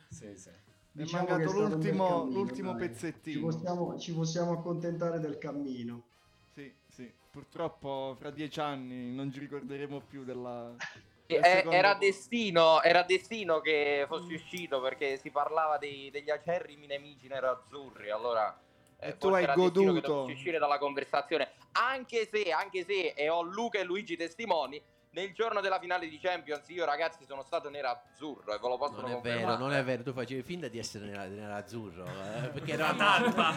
Sì, 0.08 0.36
sì. 0.36 0.50
Diciamo 0.92 1.26
mancato 1.28 1.50
è 1.50 1.52
bel 1.52 1.70
l'ultimo- 1.72 2.08
cammino, 2.20 2.38
l'ultimo 2.38 2.74
pezzettino. 2.76 3.34
Ci 3.50 3.56
possiamo, 3.58 3.98
ci 3.98 4.12
possiamo 4.14 4.52
accontentare 4.52 5.18
del 5.18 5.38
cammino. 5.38 6.04
Sì, 6.52 6.72
sì. 6.88 7.12
Purtroppo 7.32 8.14
fra 8.16 8.30
dieci 8.30 8.60
anni 8.60 9.12
non 9.12 9.32
ci 9.32 9.40
ricorderemo 9.40 10.00
più 10.00 10.22
della... 10.24 10.72
Eh, 11.26 11.40
del 11.40 11.44
secondo 11.44 11.76
era 11.76 11.94
destino, 11.94 12.82
era 12.82 13.02
destino 13.02 13.60
che 13.60 14.04
fosse 14.08 14.34
uscito 14.34 14.80
perché 14.80 15.16
si 15.16 15.30
parlava 15.30 15.78
dei- 15.78 16.10
degli 16.10 16.30
acerrimi 16.30 16.86
nemici 16.86 17.28
nero-azzurri. 17.28 18.10
Allora, 18.10 18.54
eh, 18.98 19.08
E 19.08 19.16
tu 19.16 19.28
forse 19.30 19.46
hai 19.46 19.54
goduto. 19.56 20.22
uscire 20.24 20.58
dalla 20.58 20.78
conversazione. 20.78 21.52
Anche 21.72 22.28
se, 22.30 22.50
anche 22.52 22.84
se, 22.84 23.14
e 23.16 23.28
ho 23.30 23.40
Luca 23.42 23.78
e 23.78 23.84
Luigi 23.84 24.16
testimoni, 24.16 24.80
nel 25.10 25.32
giorno 25.32 25.60
della 25.60 25.78
finale 25.78 26.08
di 26.08 26.18
Champions, 26.18 26.68
io 26.68 26.84
ragazzi 26.84 27.24
sono 27.24 27.42
stato 27.42 27.70
nero-azzurro 27.70 28.52
e 28.54 28.58
ve 28.60 28.68
lo 28.68 28.76
posso 28.76 29.00
Non 29.00 29.10
è 29.10 29.14
confermare. 29.14 29.44
vero, 29.46 29.56
non 29.58 29.72
è 29.72 29.82
vero, 29.84 30.02
tu 30.02 30.12
facevi 30.12 30.42
finta 30.42 30.68
di 30.68 30.78
essere 30.78 31.06
nera- 31.06 31.24
nerazzurro. 31.26 32.04
Eh, 32.04 32.48
perché 32.48 32.72
era 32.72 32.92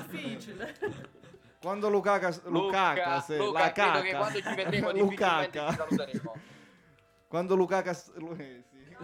difficile. 0.07 0.75
Quando 1.59 1.89
Lukaku, 1.89 2.49
Lukaku, 2.49 3.21
se- 3.25 3.37
Luca, 3.37 3.59
la 3.59 3.71
caca. 3.71 4.17
quando 4.17 4.39
ci 4.41 4.55
vedremo 4.55 4.91
difficilmente 4.93 5.59
Lukaku. 5.59 5.71
ci 5.71 5.75
saluteremo. 5.75 6.33
Quando 7.27 7.55
Lukaku 7.55 7.89
Lu- 8.15 8.35
eh, 8.39 8.63
sì. 8.71 8.95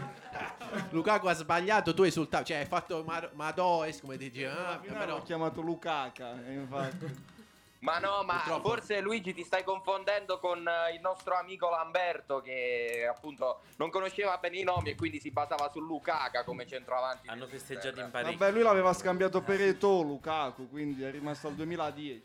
Lukaku 0.89 1.27
ha 1.27 1.33
sbagliato, 1.33 1.93
tu 1.93 2.03
esultavi, 2.03 2.45
cioè 2.45 2.57
hai 2.57 2.65
fatto 2.65 3.03
Mar- 3.03 3.31
Madoes 3.33 4.01
come 4.01 4.17
dici, 4.17 4.43
ah, 4.43 4.79
Però 4.81 5.05
l'ho 5.05 5.21
chiamato 5.23 5.61
Lukaka, 5.61 6.43
e 6.45 6.53
infatti. 6.53 7.31
Ma 7.79 7.99
no, 7.99 8.23
ma 8.23 8.35
Purtroppo. 8.35 8.69
forse 8.69 9.01
Luigi 9.01 9.33
ti 9.33 9.43
stai 9.43 9.61
confondendo 9.65 10.39
con 10.39 10.65
eh, 10.65 10.93
il 10.95 11.01
nostro 11.01 11.35
amico 11.35 11.69
Lamberto 11.69 12.39
che 12.41 13.05
appunto 13.05 13.59
non 13.75 13.89
conosceva 13.89 14.37
bene 14.37 14.59
i 14.59 14.63
nomi 14.63 14.91
e 14.91 14.95
quindi 14.95 15.19
si 15.19 15.31
basava 15.31 15.67
su 15.69 15.81
Lukaku 15.81 16.45
come 16.45 16.65
centroavanti. 16.65 17.27
Hanno 17.27 17.45
festeggiato 17.45 17.99
in 17.99 18.09
parecchio. 18.09 18.37
Vabbè, 18.37 18.53
lui 18.53 18.61
l'aveva 18.63 18.93
scambiato 18.93 19.41
per 19.41 19.59
Eto'o 19.59 20.01
Lukaku, 20.01 20.69
quindi 20.69 21.03
è 21.03 21.11
rimasto 21.11 21.47
al 21.49 21.55
2010. 21.55 22.21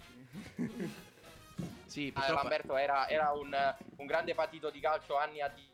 sì, 1.86 2.12
Ah, 2.14 2.20
purtroppo 2.20 2.40
Lamberto 2.40 2.76
era, 2.76 3.08
era 3.08 3.32
un, 3.32 3.74
un 3.96 4.06
grande 4.06 4.34
patito 4.34 4.70
di 4.70 4.78
calcio 4.78 5.16
anni 5.18 5.40
addietro, 5.40 5.67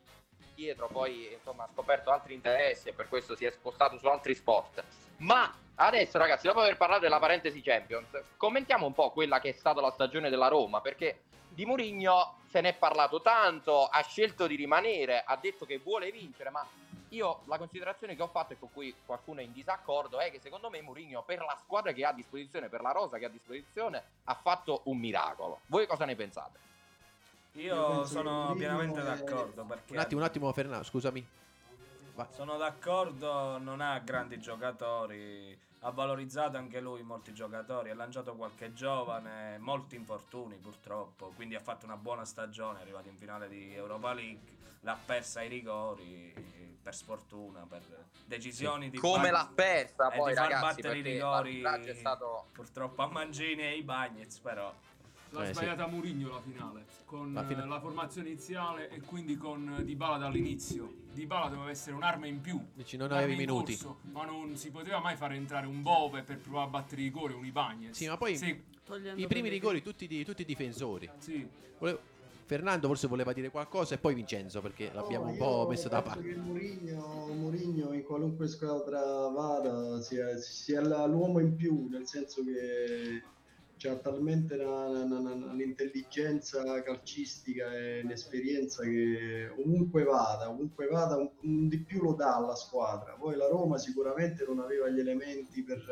poi 0.91 1.33
insomma 1.33 1.63
ha 1.63 1.69
scoperto 1.71 2.11
altri 2.11 2.33
interessi 2.33 2.89
e 2.89 2.93
per 2.93 3.09
questo 3.09 3.35
si 3.35 3.45
è 3.45 3.51
spostato 3.51 3.97
su 3.97 4.07
altri 4.07 4.35
sport. 4.35 4.83
Ma 5.17 5.53
adesso 5.75 6.17
ragazzi, 6.17 6.47
dopo 6.47 6.61
aver 6.61 6.77
parlato 6.77 7.01
della 7.01 7.19
parentesi 7.19 7.61
Champions, 7.61 8.07
commentiamo 8.37 8.85
un 8.85 8.93
po' 8.93 9.11
quella 9.11 9.39
che 9.39 9.49
è 9.49 9.53
stata 9.53 9.81
la 9.81 9.91
stagione 9.91 10.29
della 10.29 10.47
Roma, 10.47 10.81
perché 10.81 11.23
di 11.49 11.65
Mourinho 11.65 12.39
se 12.49 12.61
ne 12.61 12.69
è 12.69 12.73
parlato 12.73 13.21
tanto, 13.21 13.85
ha 13.85 14.01
scelto 14.01 14.47
di 14.47 14.55
rimanere, 14.55 15.23
ha 15.25 15.35
detto 15.35 15.65
che 15.65 15.77
vuole 15.77 16.09
vincere, 16.11 16.49
ma 16.49 16.65
io 17.09 17.41
la 17.45 17.57
considerazione 17.57 18.15
che 18.15 18.21
ho 18.21 18.27
fatto 18.27 18.53
e 18.53 18.59
con 18.59 18.71
cui 18.71 18.95
qualcuno 19.05 19.39
è 19.41 19.43
in 19.43 19.51
disaccordo 19.51 20.19
è 20.19 20.31
che 20.31 20.39
secondo 20.39 20.69
me 20.69 20.81
Mourinho 20.81 21.23
per 21.23 21.39
la 21.39 21.57
squadra 21.61 21.91
che 21.91 22.05
ha 22.05 22.09
a 22.09 22.13
disposizione, 22.13 22.69
per 22.69 22.81
la 22.81 22.91
rosa 22.91 23.17
che 23.17 23.25
ha 23.25 23.27
a 23.27 23.31
disposizione, 23.31 24.03
ha 24.23 24.33
fatto 24.35 24.81
un 24.85 24.97
miracolo. 24.97 25.61
Voi 25.67 25.85
cosa 25.85 26.05
ne 26.05 26.15
pensate? 26.15 26.59
Io 27.55 28.05
sono 28.05 28.53
pienamente 28.55 29.01
d'accordo 29.01 29.63
perché 29.63 29.93
un 29.93 29.99
attimo, 29.99 30.21
un 30.21 30.27
attimo 30.27 30.51
Fernando, 30.51 30.83
scusami. 30.83 31.25
Va. 32.15 32.29
sono 32.33 32.57
d'accordo, 32.57 33.57
non 33.57 33.81
ha 33.81 33.99
grandi 33.99 34.39
giocatori, 34.39 35.57
ha 35.79 35.91
valorizzato 35.91 36.55
anche 36.55 36.79
lui 36.79 37.03
molti 37.03 37.33
giocatori, 37.33 37.89
ha 37.89 37.95
lanciato 37.95 38.35
qualche 38.35 38.73
giovane, 38.73 39.57
molti 39.57 39.95
infortuni 39.95 40.55
purtroppo, 40.55 41.33
quindi 41.35 41.55
ha 41.55 41.59
fatto 41.59 41.85
una 41.85 41.97
buona 41.97 42.23
stagione, 42.23 42.79
è 42.79 42.81
arrivato 42.81 43.09
in 43.09 43.17
finale 43.17 43.49
di 43.49 43.73
Europa 43.73 44.13
League, 44.13 44.39
l'ha 44.81 44.97
persa 45.05 45.41
ai 45.41 45.49
rigori 45.49 46.33
per 46.81 46.95
sfortuna, 46.95 47.65
per 47.67 47.81
decisioni 48.25 48.89
di 48.89 48.97
Come 48.97 49.29
Bag- 49.29 49.31
l'ha 49.31 49.51
persa 49.53 50.11
e 50.11 50.17
poi 50.17 50.29
di 50.29 50.37
far 50.37 50.49
ragazzi, 50.51 50.81
battere 50.81 50.97
i 50.97 51.01
rigori 51.01 51.95
stato... 51.95 52.45
purtroppo 52.53 53.01
a 53.01 53.07
Mangini 53.07 53.63
e 53.63 53.75
i 53.75 53.81
Bagnets 53.81 54.39
però. 54.39 54.73
L'ha 55.35 55.43
Eh, 55.43 55.45
sì. 55.47 55.53
sbagliata 55.53 55.87
Mourinho 55.87 56.29
la 56.29 56.39
finale 56.41 56.85
con 57.05 57.33
La 57.33 57.43
fina- 57.45 57.65
la 57.65 57.79
formazione 57.79 58.29
iniziale 58.29 58.89
e 58.89 59.01
quindi 59.01 59.37
con 59.37 59.81
Dybala 59.83 60.17
dall'inizio. 60.17 60.91
Dybala 61.13 61.49
doveva 61.49 61.69
essere 61.69 61.95
un'arma 61.95 62.25
in 62.25 62.39
più. 62.41 62.59
Dici, 62.73 62.95
non 62.97 63.11
avevi 63.11 63.33
in 63.33 63.37
minuti. 63.39 63.73
corso, 63.77 63.99
ma 64.11 64.25
non 64.25 64.55
si 64.55 64.71
poteva 64.71 64.99
mai 64.99 65.15
far 65.15 65.33
entrare 65.33 65.67
un 65.67 65.81
Bove 65.81 66.23
per 66.23 66.37
provare 66.39 66.67
a 66.67 66.69
battere 66.69 67.01
i 67.01 67.03
rigori, 67.05 67.33
un 67.33 67.45
Ibagnez. 67.45 67.95
Sì, 67.95 68.07
ma 68.07 68.17
poi 68.17 68.37
Sì, 68.37 68.59
i 69.15 69.27
primi 69.27 69.49
rigori 69.49 69.81
tutti, 69.81 70.07
di, 70.07 70.23
tutti 70.23 70.45
difensori. 70.45 71.09
sì. 71.19 71.47
Volevo- 71.79 72.13
Fernando 72.47 72.85
forse 72.87 73.07
voleva 73.07 73.33
dire 73.33 73.49
qualcosa 73.49 73.95
e 73.95 73.97
poi 73.97 74.13
Vincenzo 74.13 74.61
perché 74.61 74.91
l'abbiamo 74.93 75.25
No, 75.25 75.31
un 75.31 75.37
po' 75.37 75.65
messo 75.67 75.89
da 75.89 76.03
parte. 76.03 76.35
Mourinho, 76.35 77.25
Mourinho 77.33 77.91
in 77.91 78.03
qualunque 78.03 78.47
squadra 78.47 79.01
vada 79.29 79.99
sia, 80.01 80.37
sia 80.37 80.79
l'uomo 81.07 81.39
in 81.39 81.55
più, 81.55 81.87
nel 81.89 82.05
senso 82.07 82.43
che 82.43 83.23
c'ha 83.77 83.95
talmente 83.97 84.55
una- 84.55 84.85
una- 85.03 85.19
una- 85.19 85.51
un'intelligenza 85.51 86.81
calcistica 86.83 87.73
e 87.73 88.01
un'esperienza 88.03 88.83
che 88.83 89.49
ovunque 89.57 90.03
vada, 90.03 90.49
ovunque 90.49 90.87
vada 90.87 91.17
un, 91.17 91.29
un 91.41 91.67
di 91.67 91.79
più 91.83 92.01
lo 92.01 92.13
dà 92.13 92.35
alla 92.35 92.55
squadra. 92.55 93.13
Poi 93.13 93.35
la 93.35 93.47
Roma 93.47 93.77
sicuramente 93.77 94.45
non 94.45 94.59
aveva 94.59 94.89
gli 94.89 94.99
elementi 94.99 95.63
per, 95.63 95.83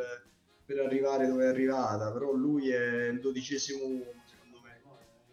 per 0.66 0.80
arrivare 0.80 1.28
dove 1.28 1.46
è 1.46 1.50
arrivata, 1.50 2.12
però 2.12 2.32
lui 2.32 2.70
è 2.70 3.08
il 3.08 3.20
dodicesimo 3.20 3.84
uomo 3.86 4.12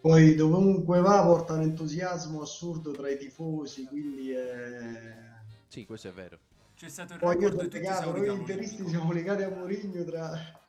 Poi 0.00 0.34
dovunque 0.34 1.00
va 1.00 1.22
porta 1.22 1.52
un 1.54 1.62
entusiasmo 1.62 2.40
assurdo 2.40 2.90
tra 2.90 3.10
i 3.10 3.18
tifosi, 3.18 3.86
quindi 3.86 4.30
è... 4.32 5.38
Sì, 5.68 5.84
questo 5.84 6.08
è 6.08 6.12
vero. 6.12 6.38
C'è 6.74 6.88
stato 6.88 7.12
il 7.12 7.18
Poi 7.18 7.36
io 7.36 7.50
sono 7.50 7.68
legato, 7.70 8.16
noi 8.16 8.34
interisti 8.34 8.88
siamo 8.88 9.12
legati 9.12 9.42
a 9.42 9.50
Mourinho 9.50 10.02
tra, 10.04 10.59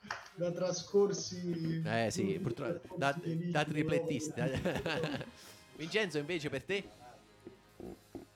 da 0.42 0.52
trascorsi... 0.52 1.84
Eh 1.86 2.10
sì, 2.10 2.40
purtroppo 2.42 2.96
da, 2.98 3.16
da 3.24 3.64
triplettista. 3.64 4.48
Vincenzo 5.78 6.18
invece 6.18 6.50
per 6.50 6.64
te? 6.64 6.84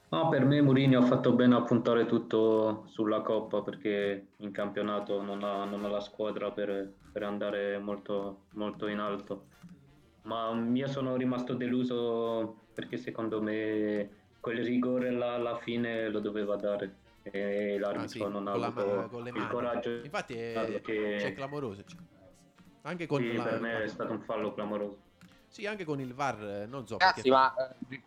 No, 0.09 0.29
per 0.29 0.45
me 0.45 0.61
Mourinho 0.61 0.99
ha 0.99 1.05
fatto 1.05 1.33
bene 1.33 1.55
a 1.55 1.63
puntare 1.63 2.05
tutto 2.05 2.85
sulla 2.87 3.21
Coppa 3.21 3.61
perché 3.61 4.27
in 4.37 4.51
campionato 4.51 5.21
non 5.21 5.43
ha, 5.43 5.65
non 5.65 5.83
ha 5.83 5.89
la 5.89 5.99
squadra 5.99 6.51
per, 6.51 6.93
per 7.11 7.23
andare 7.23 7.79
molto, 7.79 8.43
molto 8.51 8.87
in 8.87 8.99
alto. 8.99 9.47
Ma 10.23 10.51
io 10.73 10.87
sono 10.87 11.15
rimasto 11.15 11.53
deluso 11.55 12.61
perché 12.73 12.97
secondo 12.97 13.41
me 13.41 14.09
quel 14.39 14.63
rigore 14.63 15.09
là 15.11 15.33
alla 15.33 15.57
fine 15.57 16.07
lo 16.09 16.19
doveva 16.19 16.55
dare 16.55 17.03
e 17.31 17.77
l'arbitro 17.79 18.03
Ah, 18.03 18.07
sì, 18.07 18.19
non 18.33 18.47
ha 18.47 18.51
avuto 18.53 18.85
ma- 18.85 19.07
con 19.07 19.23
le 19.23 19.29
il 19.29 19.35
mani. 19.35 19.49
coraggio. 19.49 19.89
Infatti 20.03 20.33
è, 20.39 20.81
che- 20.81 21.15
c'è 21.19 21.33
clamoroso. 21.33 21.83
cioè. 21.83 21.99
Anche 22.83 23.07
con 23.07 23.21
sì, 23.21 23.33
la- 23.35 23.43
per 23.43 23.59
me 23.59 23.83
è 23.83 23.87
stato 23.87 24.11
un 24.11 24.21
fallo 24.21 24.53
clamoroso. 24.53 24.97
Sì, 25.47 25.65
anche 25.65 25.85
con 25.85 25.99
il 25.99 26.13
VAR, 26.13 26.43
eh, 26.43 26.65
non 26.67 26.85
so 26.85 26.97
Ragazzi, 26.97 27.29
perché. 27.29 27.29
ma 27.29 27.53
eh, 27.55 28.03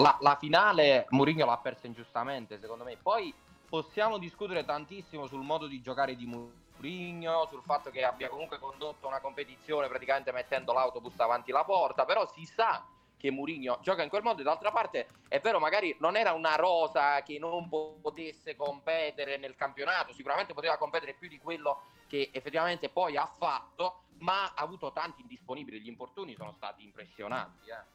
la, 0.00 0.16
la 0.20 0.36
finale 0.36 1.06
Mourinho 1.10 1.44
l'ha 1.44 1.58
persa 1.58 1.86
ingiustamente, 1.86 2.58
secondo 2.58 2.84
me. 2.84 2.96
Poi 2.96 3.34
possiamo 3.68 4.16
discutere 4.18 4.64
tantissimo 4.64 5.26
sul 5.26 5.42
modo 5.42 5.66
di 5.66 5.82
giocare 5.82 6.14
di 6.16 6.24
Mourinho, 6.26 7.46
sul 7.50 7.62
fatto 7.62 7.90
che 7.90 8.04
abbia 8.04 8.28
comunque 8.28 8.58
condotto 8.58 9.06
una 9.06 9.20
competizione 9.20 9.88
praticamente 9.88 10.32
mettendo 10.32 10.72
l'autobus 10.72 11.14
davanti 11.14 11.50
la 11.52 11.64
porta, 11.64 12.04
però 12.04 12.26
si 12.26 12.46
sa 12.46 12.82
che 13.16 13.30
Mourinho 13.30 13.78
gioca 13.82 14.02
in 14.02 14.08
quel 14.08 14.22
modo 14.22 14.42
d'altra 14.42 14.70
parte 14.70 15.08
è 15.28 15.40
vero 15.40 15.58
magari 15.58 15.96
non 16.00 16.16
era 16.16 16.32
una 16.32 16.54
rosa 16.54 17.22
che 17.22 17.38
non 17.38 17.68
potesse 17.68 18.56
competere 18.56 19.36
nel 19.38 19.56
campionato 19.56 20.12
sicuramente 20.12 20.54
poteva 20.54 20.76
competere 20.76 21.14
più 21.14 21.28
di 21.28 21.38
quello 21.38 21.82
che 22.06 22.30
effettivamente 22.32 22.88
poi 22.88 23.16
ha 23.16 23.26
fatto 23.26 24.02
ma 24.18 24.44
ha 24.44 24.62
avuto 24.62 24.92
tanti 24.92 25.22
indisponibili 25.22 25.80
gli 25.80 25.88
infortuni 25.88 26.34
sono 26.34 26.52
stati 26.52 26.84
impressionanti 26.84 27.70
eh. 27.70 27.94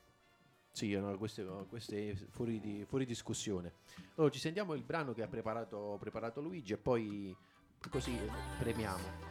Sì, 0.74 0.96
no, 0.96 1.18
queste, 1.18 1.44
queste 1.68 2.16
fuori, 2.30 2.60
di, 2.62 2.86
fuori 2.86 3.06
discussione. 3.06 3.74
Allora, 4.16 4.32
ci 4.32 4.40
sentiamo 4.40 4.74
il 4.74 4.84
brano 4.84 5.14
che 5.14 5.22
ha 5.22 5.28
preparato, 5.28 5.98
preparato 6.00 6.40
Luigi 6.40 6.72
e 6.72 6.78
poi 6.78 7.36
così 7.90 8.18
premiamo. 8.58 9.30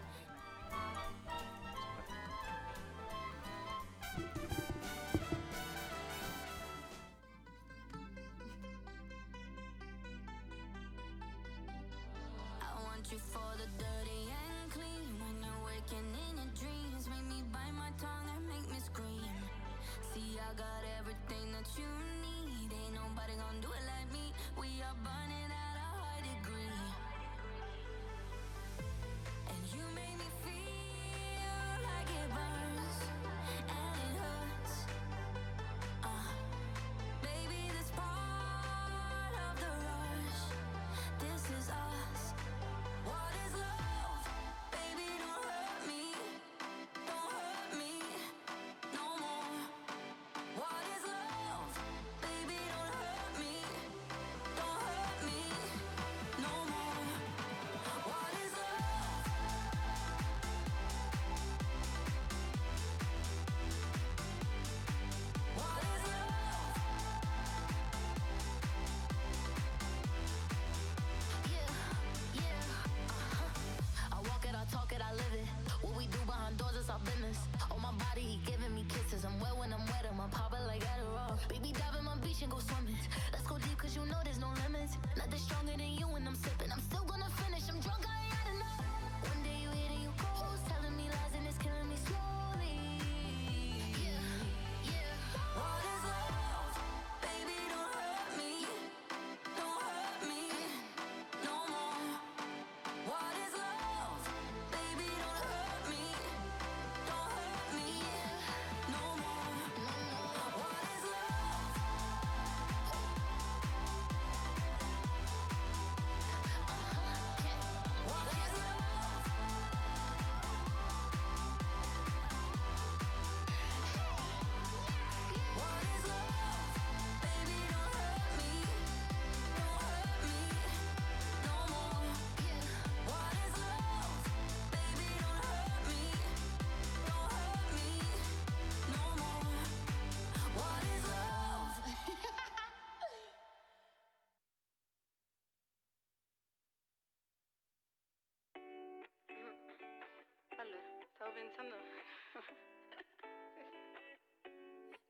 Stavo 151.31 151.33
pensando. 151.33 151.77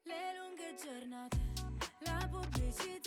Le 0.03 0.35
lunghe 0.37 0.75
giornate, 0.75 1.39
la 2.01 2.29
pubblicità 2.31 3.00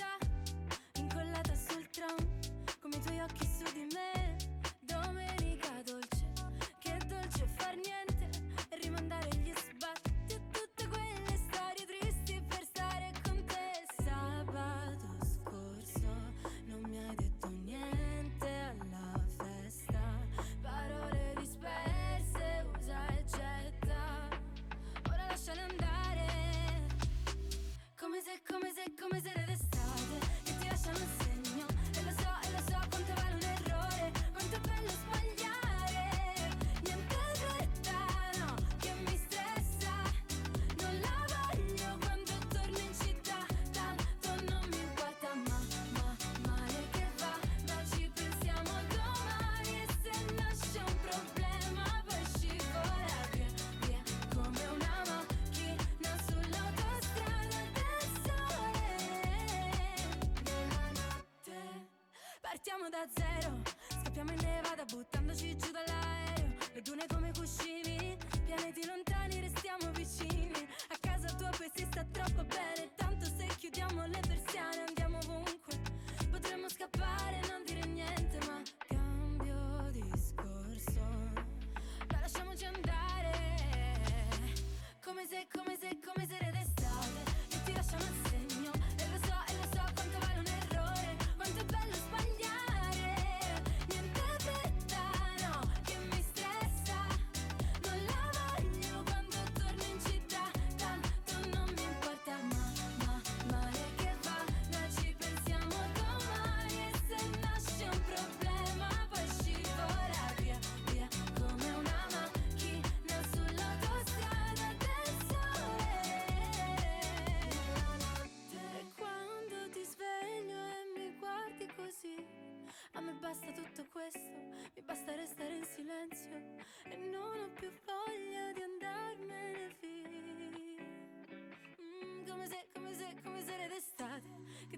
some 62.73 62.85
of 62.85 62.91
that. 62.91 63.22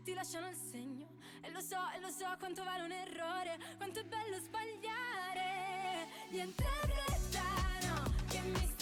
Ti 0.06 0.14
lasciano 0.14 0.48
il 0.48 0.56
segno. 0.56 1.07
E 1.41 1.52
lo 1.52 1.60
so, 1.60 1.77
e 1.95 1.99
lo 1.99 2.10
so 2.10 2.27
quanto 2.38 2.64
vale 2.64 2.84
un 2.84 2.91
errore 2.91 3.57
Quanto 3.76 3.99
è 3.99 4.03
bello 4.03 4.38
sbagliare. 4.38 6.07
Niente 6.30 6.64
fretta, 6.64 7.41
no, 7.88 8.14
che 8.27 8.40
mi 8.41 8.74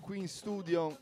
qui 0.00 0.18
in 0.18 0.28
studio. 0.28 0.98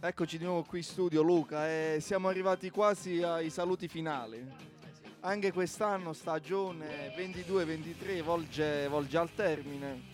Eccoci 0.00 0.38
di 0.38 0.44
nuovo 0.44 0.62
qui 0.62 0.78
in 0.78 0.84
studio 0.84 1.22
Luca 1.22 1.68
e 1.68 1.98
siamo 2.00 2.28
arrivati 2.28 2.70
quasi 2.70 3.22
ai 3.22 3.50
saluti 3.50 3.88
finali. 3.88 4.72
Anche 5.20 5.52
quest'anno 5.52 6.12
stagione 6.12 7.14
22-23 7.16 8.22
volge, 8.22 8.88
volge 8.88 9.16
al 9.16 9.32
termine. 9.34 10.12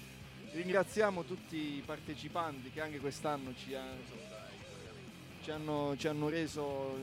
Ringraziamo 0.52 1.24
tutti 1.24 1.56
i 1.56 1.82
partecipanti 1.84 2.70
che 2.70 2.80
anche 2.80 2.98
quest'anno 2.98 3.54
ci, 3.54 3.74
ha- 3.74 3.96
ci 5.42 5.50
hanno, 5.50 5.94
ci 5.96 6.08
hanno 6.08 6.28
reso 6.28 6.96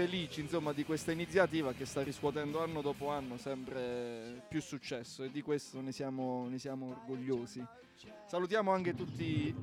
felici 0.00 0.40
insomma, 0.42 0.74
di 0.74 0.84
questa 0.84 1.10
iniziativa 1.10 1.72
che 1.72 1.86
sta 1.86 2.02
riscuotendo 2.02 2.62
anno 2.62 2.82
dopo 2.82 3.08
anno 3.08 3.38
sempre 3.38 4.42
più 4.46 4.60
successo 4.60 5.22
e 5.22 5.30
di 5.30 5.40
questo 5.40 5.80
ne 5.80 5.90
siamo, 5.90 6.46
ne 6.50 6.58
siamo 6.58 6.88
orgogliosi. 6.90 7.64
Salutiamo 8.26 8.70
anche 8.72 8.94
tutti 8.94 9.24
i 9.24 9.54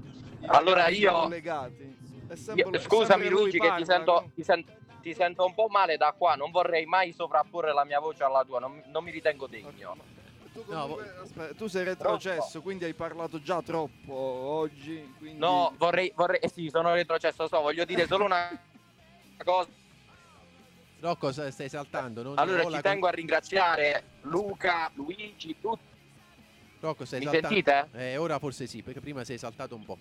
Allora 0.47 0.87
io- 0.87 1.11
collegati. 1.13 1.95
Sempre- 2.33 2.67
Io- 2.71 2.79
scusami 2.79 3.29
Luigi 3.29 3.59
che 3.59 3.71
ti 3.77 3.85
sento, 3.85 4.31
ti, 4.33 4.41
sen- 4.43 4.65
ti 5.01 5.13
sento 5.13 5.45
un 5.45 5.53
po' 5.53 5.67
male 5.69 5.97
da 5.97 6.15
qua, 6.17 6.33
non 6.33 6.49
vorrei 6.49 6.85
mai 6.87 7.11
sovrapporre 7.13 7.71
la 7.71 7.85
mia 7.85 7.99
voce 7.99 8.23
alla 8.23 8.43
tua, 8.43 8.57
non, 8.57 8.81
non 8.87 9.03
mi 9.03 9.11
ritengo 9.11 9.45
degno. 9.45 9.71
Tu, 10.51 10.65
comunque- 10.65 11.13
aspetta, 11.21 11.53
tu 11.53 11.67
sei 11.67 11.83
retrocesso, 11.83 12.61
quindi 12.63 12.85
hai 12.85 12.95
parlato 12.95 13.39
già 13.39 13.61
troppo 13.61 14.13
oggi. 14.13 15.13
Quindi... 15.19 15.37
No, 15.37 15.73
vorrei, 15.77 16.11
vorrei, 16.15 16.39
eh 16.39 16.49
sì, 16.49 16.69
sono 16.69 16.91
retrocesso, 16.91 17.47
so, 17.47 17.61
voglio 17.61 17.85
dire 17.85 18.07
solo 18.07 18.25
una 18.25 18.49
cosa. 19.43 19.69
Rocco, 21.03 21.33
stai 21.33 21.67
saltando. 21.67 22.23
Non 22.23 22.37
Allora 22.37 22.59
la 22.59 22.63
ci 22.63 22.69
con- 22.71 22.81
tengo 22.81 23.07
a 23.07 23.11
ringraziare 23.11 24.03
Luca, 24.21 24.89
Luigi, 24.93 25.53
tutti. 25.59 25.83
Rocco, 26.79 27.03
stai 27.03 27.19
Mi 27.19 27.25
saltando. 27.25 27.47
sentite? 27.49 27.89
Eh, 27.91 28.15
ora 28.15 28.39
forse 28.39 28.67
sì, 28.67 28.81
perché 28.81 29.01
prima 29.01 29.25
sei 29.25 29.37
saltato 29.37 29.75
un 29.75 29.83
po'. 29.83 29.97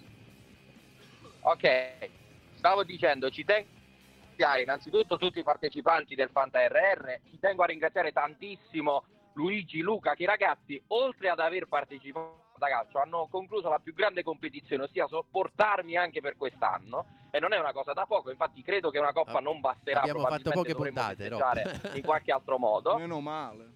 Ok, 1.41 2.09
stavo 2.55 2.85
dicendo, 2.85 3.31
ci 3.31 3.45
tengo 3.45 3.67
a 3.67 4.21
ringraziare 4.21 4.63
innanzitutto 4.63 5.17
tutti 5.19 5.41
i 5.41 5.43
partecipanti 5.43 6.15
del 6.15 6.31
Fanta 6.31 6.65
RR, 6.69 7.19
ci 7.31 7.39
tengo 7.41 7.65
a 7.65 7.67
ringraziare 7.67 8.13
tantissimo 8.13 9.03
Luigi, 9.33 9.81
Luca, 9.81 10.15
che 10.15 10.23
i 10.23 10.27
ragazzi, 10.27 10.81
oltre 10.89 11.31
ad 11.31 11.41
aver 11.41 11.67
partecipato 11.67 12.55
da 12.59 12.69
calcio, 12.69 13.01
hanno 13.01 13.27
concluso 13.29 13.69
la 13.69 13.81
più 13.81 13.93
grande 13.93 14.23
competizione, 14.23 14.85
ossia 14.85 15.09
sopportarmi 15.09 15.97
anche 15.97 16.21
per 16.21 16.37
quest'anno, 16.37 17.07
e 17.35 17.41
non 17.41 17.55
è 17.55 17.59
una 17.59 17.73
cosa 17.73 17.95
da 17.95 18.05
poco, 18.05 18.31
infatti 18.31 18.61
credo 18.63 18.91
che 18.91 18.99
una 18.99 19.13
coppa 19.15 19.41
non 19.41 19.59
basterà, 19.59 20.01
Abbiamo 20.01 20.27
fatto 20.27 20.51
poche 20.51 20.75
puntate, 20.75 21.15
festeggiare 21.29 21.81
in 21.97 22.03
qualche 22.03 22.31
altro 22.31 22.59
modo. 22.59 22.99
Meno 22.99 23.21
male. 23.21 23.71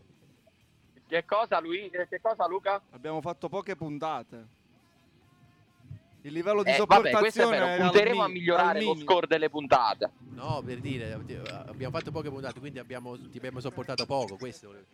Che 1.08 1.24
cosa, 1.24 1.58
Luigi? 1.58 1.88
Che 2.06 2.20
cosa, 2.20 2.46
Luca? 2.46 2.82
Abbiamo 2.90 3.22
fatto 3.22 3.48
poche 3.48 3.74
puntate. 3.74 4.46
Il 6.20 6.32
livello 6.32 6.62
di 6.62 6.70
Eh, 6.70 6.84
vabbè, 6.84 7.10
questo 7.12 7.40
è 7.40 7.44
sopportazione 7.44 7.72
al 7.72 7.80
punteremo 7.80 8.22
a 8.22 8.26
mi- 8.26 8.32
migliorare 8.34 8.82
lo 8.82 8.94
score 8.96 9.26
delle 9.26 9.48
puntate. 9.48 10.10
No, 10.32 10.60
per 10.62 10.80
dire, 10.80 11.12
abbiamo 11.12 11.96
fatto 11.96 12.10
poche 12.10 12.28
puntate, 12.28 12.58
quindi 12.60 12.78
abbiamo, 12.78 13.16
ti 13.30 13.38
abbiamo 13.38 13.60
sopportato 13.60 14.04
poco. 14.04 14.36
Questo 14.36 14.66
volevo- 14.66 14.84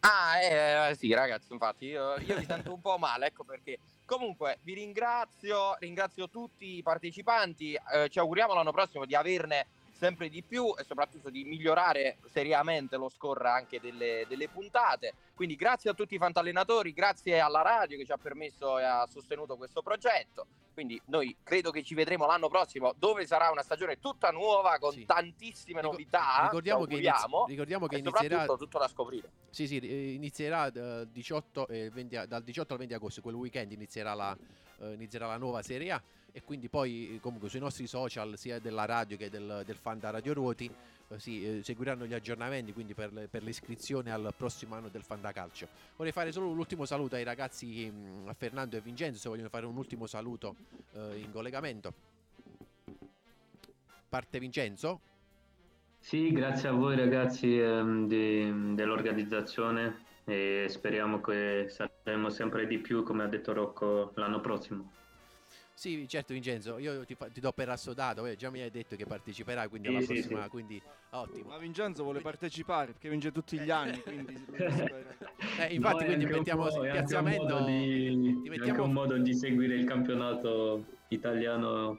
Ah, 0.00 0.38
eh, 0.40 0.90
eh, 0.90 0.94
sì, 0.96 1.12
ragazzi, 1.14 1.52
infatti 1.52 1.86
io, 1.86 2.14
io 2.20 2.36
mi 2.36 2.44
sento 2.44 2.72
un 2.72 2.80
po' 2.80 2.98
male, 2.98 3.26
ecco 3.26 3.42
perché. 3.42 3.78
Comunque, 4.12 4.58
vi 4.64 4.74
ringrazio, 4.74 5.74
ringrazio 5.78 6.28
tutti 6.28 6.76
i 6.76 6.82
partecipanti, 6.82 7.72
eh, 7.72 8.10
ci 8.10 8.18
auguriamo 8.18 8.52
l'anno 8.52 8.70
prossimo 8.70 9.06
di 9.06 9.14
averne 9.14 9.68
sempre 10.02 10.28
di 10.28 10.42
più 10.42 10.74
e 10.76 10.82
soprattutto 10.82 11.30
di 11.30 11.44
migliorare 11.44 12.18
seriamente 12.28 12.96
lo 12.96 13.08
score 13.08 13.48
anche 13.48 13.78
delle, 13.78 14.24
delle 14.26 14.48
puntate. 14.48 15.14
Quindi 15.32 15.54
grazie 15.54 15.90
a 15.90 15.94
tutti 15.94 16.16
i 16.16 16.18
fantallenatori, 16.18 16.92
grazie 16.92 17.38
alla 17.38 17.62
radio 17.62 17.96
che 17.96 18.04
ci 18.04 18.10
ha 18.10 18.16
permesso 18.16 18.80
e 18.80 18.82
ha 18.82 19.06
sostenuto 19.08 19.56
questo 19.56 19.80
progetto. 19.80 20.46
Quindi 20.72 21.00
noi 21.04 21.36
credo 21.44 21.70
che 21.70 21.84
ci 21.84 21.94
vedremo 21.94 22.26
l'anno 22.26 22.48
prossimo 22.48 22.92
dove 22.96 23.26
sarà 23.26 23.50
una 23.52 23.62
stagione 23.62 24.00
tutta 24.00 24.30
nuova 24.30 24.76
con 24.80 25.04
tantissime 25.04 25.80
novità. 25.82 26.46
ricordiamo 26.46 26.84
che 26.84 26.94
auguriamo, 26.94 27.44
ricordiamo 27.46 27.86
che 27.86 27.98
inizierà- 27.98 28.46
tutto 28.46 28.78
da 28.78 28.88
scoprire. 28.88 29.30
Sì, 29.50 29.68
sì, 29.68 29.78
eh, 29.78 30.14
inizierà 30.14 30.66
eh, 30.72 31.06
18 31.12 31.68
e 31.68 31.90
20 31.90 32.16
a- 32.16 32.26
dal 32.26 32.42
18 32.42 32.72
al 32.72 32.78
20 32.80 32.94
agosto, 32.94 33.20
quel 33.20 33.36
weekend 33.36 33.70
inizierà 33.70 34.14
la, 34.14 34.36
eh, 34.80 34.94
inizierà 34.94 35.28
la 35.28 35.36
nuova 35.36 35.62
Serie 35.62 35.92
A 35.92 36.02
e 36.32 36.42
quindi 36.42 36.68
poi 36.68 37.14
eh, 37.14 37.20
comunque 37.20 37.48
sui 37.48 37.60
nostri 37.60 37.86
social 37.86 38.36
sia 38.36 38.58
della 38.58 38.86
radio 38.86 39.16
che 39.16 39.28
del, 39.30 39.62
del 39.64 39.76
fan 39.76 39.98
da 39.98 40.10
Radio 40.10 40.32
Ruoti 40.32 40.70
eh, 41.08 41.18
sì, 41.18 41.58
eh, 41.58 41.62
seguiranno 41.62 42.06
gli 42.06 42.14
aggiornamenti 42.14 42.72
quindi 42.72 42.94
per, 42.94 43.28
per 43.30 43.42
l'iscrizione 43.42 44.10
al 44.10 44.32
prossimo 44.36 44.74
anno 44.74 44.88
del 44.88 45.02
fan 45.02 45.20
calcio. 45.32 45.68
Vorrei 45.96 46.12
fare 46.12 46.32
solo 46.32 46.50
l'ultimo 46.52 46.84
saluto 46.84 47.14
ai 47.14 47.24
ragazzi, 47.24 47.90
mh, 47.90 48.28
a 48.28 48.32
Fernando 48.32 48.76
e 48.76 48.80
Vincenzo, 48.80 49.18
se 49.18 49.28
vogliono 49.28 49.48
fare 49.48 49.66
un 49.66 49.76
ultimo 49.76 50.06
saluto 50.06 50.56
eh, 50.94 51.18
in 51.18 51.30
collegamento. 51.30 51.92
Parte 54.08 54.38
Vincenzo? 54.38 55.00
Sì, 55.98 56.32
grazie 56.32 56.68
a 56.68 56.72
voi 56.72 56.96
ragazzi 56.96 57.58
ehm, 57.58 58.08
di- 58.08 58.74
dell'organizzazione 58.74 60.04
e 60.24 60.66
speriamo 60.68 61.20
che 61.20 61.66
saremo 61.68 62.28
sempre 62.28 62.66
di 62.66 62.78
più, 62.78 63.02
come 63.04 63.22
ha 63.22 63.28
detto 63.28 63.52
Rocco, 63.52 64.12
l'anno 64.16 64.40
prossimo. 64.40 64.92
Sì, 65.82 66.06
certo 66.06 66.32
Vincenzo, 66.32 66.78
io 66.78 67.04
ti, 67.04 67.16
fa- 67.16 67.26
ti 67.26 67.40
do 67.40 67.50
per 67.50 67.68
assodato, 67.68 68.24
eh, 68.26 68.36
già 68.36 68.50
mi 68.50 68.60
hai 68.60 68.70
detto 68.70 68.94
che 68.94 69.04
parteciperai, 69.04 69.66
quindi 69.68 69.88
alla 69.88 69.98
Sì, 69.98 70.06
prossima, 70.12 70.44
sì. 70.44 70.48
quindi 70.48 70.82
ottimo. 71.10 71.48
Ma 71.48 71.58
Vincenzo 71.58 72.04
vuole 72.04 72.20
partecipare 72.20 72.92
perché 72.92 73.08
vince 73.08 73.32
tutti 73.32 73.58
gli 73.58 73.68
anni, 73.68 74.00
quindi 74.00 74.32
Eh, 75.58 75.74
infatti, 75.74 75.78
No, 75.80 75.98
è 75.98 76.04
quindi 76.04 76.26
mettiamo 76.26 76.68
il 76.68 76.72
è 76.72 76.76
un 76.76 76.90
piazzamento. 76.92 77.42
modo 77.42 77.64
di- 77.66 78.38
ti 78.42 78.46
è 78.46 78.50
mettiamo- 78.50 78.70
anche 78.70 78.80
un 78.80 78.92
modo 78.92 79.18
di 79.18 79.34
seguire 79.34 79.74
il 79.74 79.84
campionato 79.84 80.84
italiano. 81.08 81.98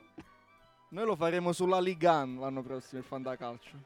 Noi 0.91 1.05
lo 1.05 1.18
faremo 1.18 1.51
sulla 1.51 1.81
Liga 1.81 2.22
1 2.23 2.39
l'anno 2.39 2.61
prossimo, 2.64 3.01
il 3.01 3.05
Fantacalcio. 3.05 3.77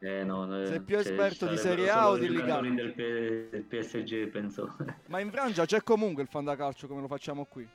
Eh, 0.00 0.22
no, 0.22 0.44
no, 0.44 0.66
Sei 0.66 0.82
più 0.82 1.00
cioè, 1.00 1.10
esperto 1.12 1.46
di 1.46 1.56
Serie 1.56 1.88
A 1.88 2.10
o 2.10 2.18
di 2.18 2.26
giocatori 2.26 2.68
Liga? 2.68 2.82
del, 2.82 2.92
P- 2.92 3.50
del 3.52 3.62
PSG, 3.64 4.26
penso. 4.28 4.76
Ma 5.06 5.18
in 5.20 5.30
Francia 5.30 5.64
c'è 5.64 5.82
comunque 5.82 6.22
il 6.22 6.28
fantacalcio 6.28 6.86
come 6.86 7.00
lo 7.00 7.06
facciamo 7.08 7.46
qui. 7.46 7.66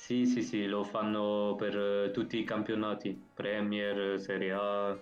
Sì, 0.00 0.24
sì, 0.24 0.42
sì, 0.42 0.66
lo 0.66 0.82
fanno 0.82 1.54
per 1.56 1.76
eh, 1.76 2.10
tutti 2.10 2.38
i 2.38 2.42
campionati, 2.42 3.16
Premier, 3.34 4.18
Serie 4.18 4.50
A, 4.52 4.98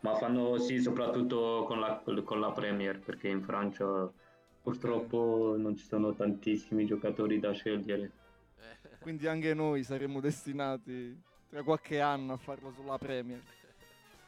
ma 0.00 0.14
fanno 0.16 0.58
sì 0.58 0.78
soprattutto 0.78 1.64
con 1.66 1.80
la, 1.80 2.00
con 2.22 2.38
la 2.38 2.52
Premier, 2.52 3.00
perché 3.00 3.28
in 3.28 3.42
Francia 3.42 4.08
purtroppo 4.62 5.56
non 5.58 5.74
ci 5.74 5.84
sono 5.84 6.14
tantissimi 6.14 6.84
giocatori 6.84 7.40
da 7.40 7.50
scegliere. 7.52 8.12
Quindi 9.00 9.26
anche 9.26 9.52
noi 9.54 9.82
saremmo 9.82 10.20
destinati 10.20 11.18
tra 11.48 11.62
qualche 11.62 12.00
anno 12.00 12.34
a 12.34 12.36
farlo 12.36 12.70
sulla 12.72 12.98
Premier. 12.98 13.40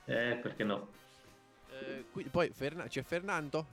Eh, 0.06 0.38
perché 0.42 0.64
no? 0.64 0.88
Eh, 1.70 2.06
qui- 2.10 2.24
poi 2.24 2.50
Ferna- 2.50 2.88
c'è 2.88 3.02
Fernando. 3.02 3.66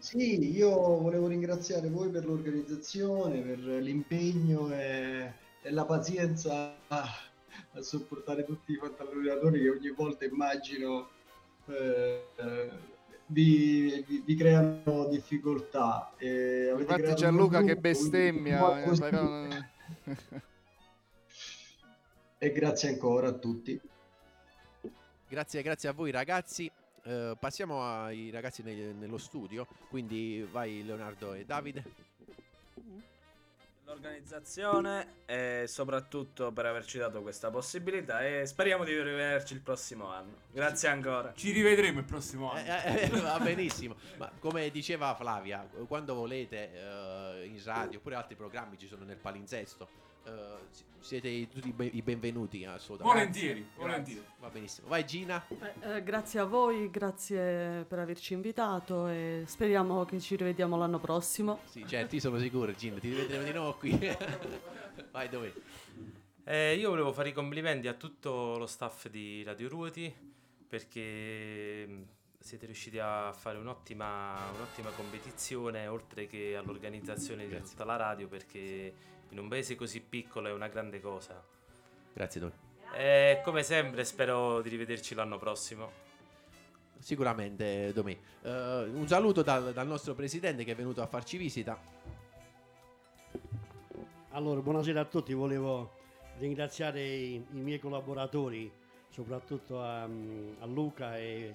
Sì, 0.00 0.56
io 0.56 0.70
volevo 0.98 1.26
ringraziare 1.26 1.90
voi 1.90 2.08
per 2.08 2.24
l'organizzazione, 2.24 3.40
per 3.42 3.58
l'impegno 3.58 4.72
e, 4.72 5.32
e 5.60 5.70
la 5.70 5.84
pazienza 5.84 6.74
a, 6.88 7.04
a 7.72 7.82
sopportare 7.82 8.44
tutti 8.44 8.72
i 8.72 8.76
fantallonatori 8.76 9.60
che 9.60 9.68
ogni 9.68 9.90
volta 9.90 10.24
immagino 10.24 11.10
eh, 11.66 12.24
vi, 13.26 14.02
vi- 14.06 14.22
vi 14.24 14.34
creano 14.36 15.06
difficoltà. 15.10 16.14
E 16.16 16.70
avete 16.72 16.94
Infatti 16.94 17.14
Gianluca 17.14 17.62
che 17.62 17.76
bestemmia, 17.76 18.82
eh, 18.82 18.98
però... 18.98 19.46
E 22.42 22.52
grazie 22.52 22.88
ancora 22.88 23.28
a 23.28 23.32
tutti. 23.32 23.78
Grazie, 25.28 25.60
grazie 25.60 25.90
a 25.90 25.92
voi 25.92 26.10
ragazzi. 26.10 26.72
Eh, 27.10 27.36
passiamo 27.40 27.82
ai 27.82 28.30
ragazzi 28.30 28.62
nel- 28.62 28.94
nello 28.94 29.18
studio. 29.18 29.66
Quindi 29.88 30.46
vai 30.48 30.84
Leonardo 30.84 31.34
e 31.34 31.44
Davide. 31.44 31.82
L'organizzazione 33.84 35.14
e 35.26 35.64
soprattutto 35.66 36.52
per 36.52 36.66
averci 36.66 36.98
dato 36.98 37.22
questa 37.22 37.50
possibilità 37.50 38.24
e 38.24 38.46
speriamo 38.46 38.84
di 38.84 38.92
rivederci 38.96 39.54
il 39.54 39.60
prossimo 39.60 40.06
anno. 40.06 40.42
Grazie 40.52 40.88
ancora. 40.88 41.32
Ci 41.34 41.50
rivedremo 41.50 41.98
il 41.98 42.04
prossimo 42.04 42.52
anno. 42.52 42.68
Eh, 42.84 43.02
eh, 43.02 43.08
va 43.08 43.40
benissimo. 43.40 43.96
Ma 44.16 44.30
come 44.38 44.70
diceva 44.70 45.12
Flavia, 45.16 45.68
quando 45.88 46.14
volete 46.14 46.72
eh, 46.72 47.46
in 47.46 47.60
radio 47.64 47.98
oppure 47.98 48.14
altri 48.14 48.36
programmi 48.36 48.78
ci 48.78 48.86
sono 48.86 49.04
nel 49.04 49.16
palinsesto. 49.16 50.09
Eh, 50.24 50.30
si- 50.70 50.84
siete 51.00 51.48
tutti 51.48 51.68
i 51.68 51.72
be- 51.72 51.86
i 51.92 52.02
benvenuti 52.02 52.64
assolutamente. 52.64 53.18
Volentieri, 53.18 53.60
Grazie. 53.60 53.76
volentieri. 53.82 54.24
Va 54.38 54.48
benissimo. 54.48 54.88
Vai 54.88 55.04
Gina. 55.06 55.44
Beh, 55.48 55.96
eh, 55.96 56.02
grazie 56.02 56.40
a 56.40 56.44
voi, 56.44 56.90
grazie 56.90 57.84
per 57.88 57.98
averci 57.98 58.34
invitato 58.34 59.06
e 59.08 59.44
speriamo 59.46 60.04
che 60.04 60.20
ci 60.20 60.36
rivediamo 60.36 60.76
l'anno 60.76 60.98
prossimo. 60.98 61.60
Sì, 61.64 61.86
certo, 61.86 62.14
io 62.14 62.20
sono 62.20 62.38
sicuro, 62.38 62.72
Gina, 62.72 62.98
ti 62.98 63.08
rivedremo 63.08 63.44
di 63.44 63.52
nuovo 63.52 63.74
qui. 63.74 63.98
vai 65.10 65.28
dove? 65.28 65.52
Eh, 66.44 66.74
io 66.74 66.90
volevo 66.90 67.12
fare 67.12 67.28
i 67.28 67.32
complimenti 67.32 67.86
a 67.88 67.94
tutto 67.94 68.56
lo 68.58 68.66
staff 68.66 69.08
di 69.08 69.42
Radio 69.42 69.68
Ruoti 69.68 70.12
perché 70.66 71.86
mh, 71.86 72.06
siete 72.38 72.66
riusciti 72.66 72.98
a 72.98 73.32
fare 73.32 73.58
un'ottima, 73.58 74.36
un'ottima 74.54 74.90
competizione 74.90 75.86
oltre 75.86 76.26
che 76.26 76.56
all'organizzazione 76.56 77.46
di 77.46 77.60
tutta 77.60 77.84
la 77.84 77.96
radio 77.96 78.26
perché 78.28 78.92
in 79.30 79.38
un 79.38 79.48
paese 79.48 79.74
così 79.74 80.00
piccolo 80.00 80.48
è 80.48 80.52
una 80.52 80.68
grande 80.68 81.00
cosa. 81.00 81.42
Grazie 82.12 82.40
Doni. 82.40 82.52
E 82.94 83.40
come 83.44 83.62
sempre 83.62 84.04
spero 84.04 84.60
di 84.60 84.68
rivederci 84.68 85.14
l'anno 85.14 85.38
prossimo. 85.38 86.08
Sicuramente 86.98 87.92
Domè. 87.92 88.16
Eh, 88.42 88.90
un 88.92 89.06
saluto 89.06 89.42
dal, 89.42 89.72
dal 89.72 89.86
nostro 89.86 90.14
presidente 90.14 90.64
che 90.64 90.72
è 90.72 90.76
venuto 90.76 91.00
a 91.02 91.06
farci 91.06 91.36
visita. 91.36 91.80
Allora, 94.32 94.60
buonasera 94.60 95.00
a 95.00 95.04
tutti, 95.06 95.32
volevo 95.32 95.98
ringraziare 96.38 97.02
i, 97.02 97.34
i 97.34 97.60
miei 97.60 97.80
collaboratori, 97.80 98.70
soprattutto 99.08 99.82
a, 99.82 100.02
a 100.02 100.66
Luca 100.66 101.16
e, 101.18 101.54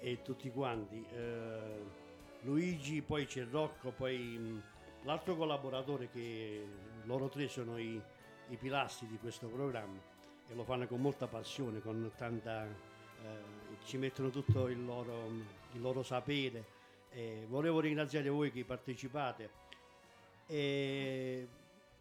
e 0.00 0.22
tutti 0.22 0.50
quanti. 0.50 1.04
Eh, 1.14 2.02
Luigi, 2.42 3.00
poi 3.00 3.24
c'è 3.26 3.46
Rocco, 3.50 3.90
poi 3.90 4.18
mh, 4.18 4.62
l'altro 5.04 5.34
collaboratore 5.36 6.10
che 6.10 6.66
loro 7.04 7.28
tre 7.28 7.48
sono 7.48 7.78
i, 7.78 8.00
i 8.48 8.56
pilastri 8.56 9.06
di 9.06 9.18
questo 9.18 9.46
programma 9.48 10.00
e 10.48 10.54
lo 10.54 10.64
fanno 10.64 10.86
con 10.86 11.00
molta 11.00 11.26
passione, 11.26 11.80
con 11.80 12.10
tanta... 12.16 12.66
eh, 12.66 13.82
ci 13.84 13.96
mettono 13.96 14.30
tutto 14.30 14.68
il 14.68 14.84
loro, 14.84 15.26
il 15.72 15.80
loro 15.80 16.02
sapere. 16.02 16.82
E 17.10 17.46
volevo 17.48 17.80
ringraziare 17.80 18.28
voi 18.28 18.50
che 18.50 18.64
partecipate. 18.64 19.62
E 20.46 21.48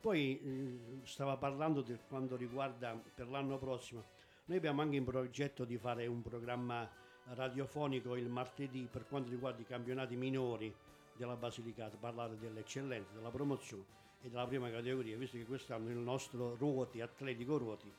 poi 0.02 0.40
eh, 0.42 1.06
stava 1.06 1.38
parlando 1.38 1.82
di 1.82 1.98
quanto 2.08 2.36
riguarda 2.36 3.00
per 3.16 3.30
l'anno 3.30 3.58
prossimo. 3.58 4.04
Noi 4.46 4.58
abbiamo 4.58 4.82
anche 4.82 4.98
in 4.98 5.06
progetto 5.06 5.64
di 5.64 5.78
fare 5.78 6.06
un 6.08 6.22
programma 6.22 6.90
radiofonico 7.36 8.18
il 8.18 8.28
martedì 8.28 8.86
per 8.92 9.06
quanto 9.08 9.30
riguarda 9.30 9.62
i 9.62 9.66
campionati 9.66 10.18
minori 10.18 10.74
della 11.16 11.38
Basilicata, 11.38 11.96
parlare 11.98 12.38
dell'eccellenza, 12.38 13.14
della 13.14 13.30
promozione 13.30 14.02
e 14.26 14.30
della 14.30 14.48
prima 14.48 14.70
categoria, 14.72 15.18
visto 15.18 15.36
che 15.38 15.46
quest'anno 15.46 15.90
il 15.90 15.98
nostro 15.98 16.56
Ruoti, 16.56 17.02
Atletico 17.02 17.58
Ruoti, 17.58 17.94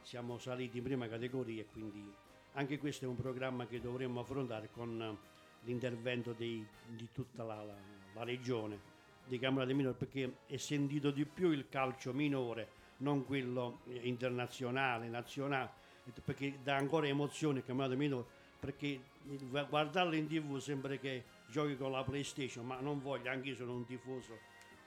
siamo 0.00 0.36
saliti 0.38 0.78
in 0.78 0.82
prima 0.82 1.06
categoria 1.08 1.62
e 1.62 1.68
quindi 1.68 2.12
anche 2.54 2.78
questo 2.78 3.04
è 3.04 3.08
un 3.08 3.14
programma 3.14 3.66
che 3.68 3.80
dovremmo 3.80 4.18
affrontare 4.20 4.70
con 4.70 5.16
l'intervento 5.60 6.32
dei- 6.32 6.68
di 6.82 7.12
tutta 7.12 7.44
la, 7.44 7.62
la- 7.62 7.80
la 8.12 8.24
regione 8.24 8.80
dei 9.22 9.38
campionati 9.38 9.72
minori 9.72 9.94
perché 9.96 10.38
è 10.46 10.56
sentito 10.56 11.12
di 11.12 11.24
più 11.26 11.52
il 11.52 11.68
calcio 11.68 12.12
minore, 12.12 12.72
non 12.98 13.24
quello 13.24 13.82
internazionale, 13.84 15.08
nazionale, 15.08 15.70
perché 16.24 16.60
dà 16.60 16.74
ancora 16.74 17.06
emozione 17.06 17.60
il 17.60 17.64
campionato 17.64 17.96
minore, 17.96 18.26
perché 18.58 19.10
gu- 19.22 19.68
guardarlo 19.68 20.16
in 20.16 20.26
tv 20.26 20.58
sembra 20.58 20.96
che 20.96 21.24
giochi 21.46 21.76
con 21.76 21.92
la 21.92 22.02
PlayStation, 22.02 22.66
ma 22.66 22.80
non 22.80 23.00
voglio, 23.00 23.30
anche 23.30 23.50
io 23.50 23.54
sono 23.54 23.74
un 23.74 23.84
tifoso, 23.84 24.42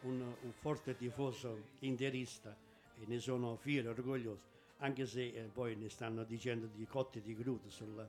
un, 0.05 0.21
un 0.21 0.51
forte 0.53 0.95
tifoso 0.95 1.57
interista 1.79 2.55
e 2.97 3.05
ne 3.07 3.19
sono 3.19 3.55
fiero 3.57 3.89
e 3.89 3.91
orgoglioso, 3.91 4.53
anche 4.77 5.05
se 5.05 5.27
eh, 5.27 5.41
poi 5.51 5.75
ne 5.75 5.89
stanno 5.89 6.23
dicendo 6.23 6.67
di 6.67 6.85
cotte 6.85 7.21
di 7.21 7.35
crude 7.35 7.69
sul- 7.69 8.07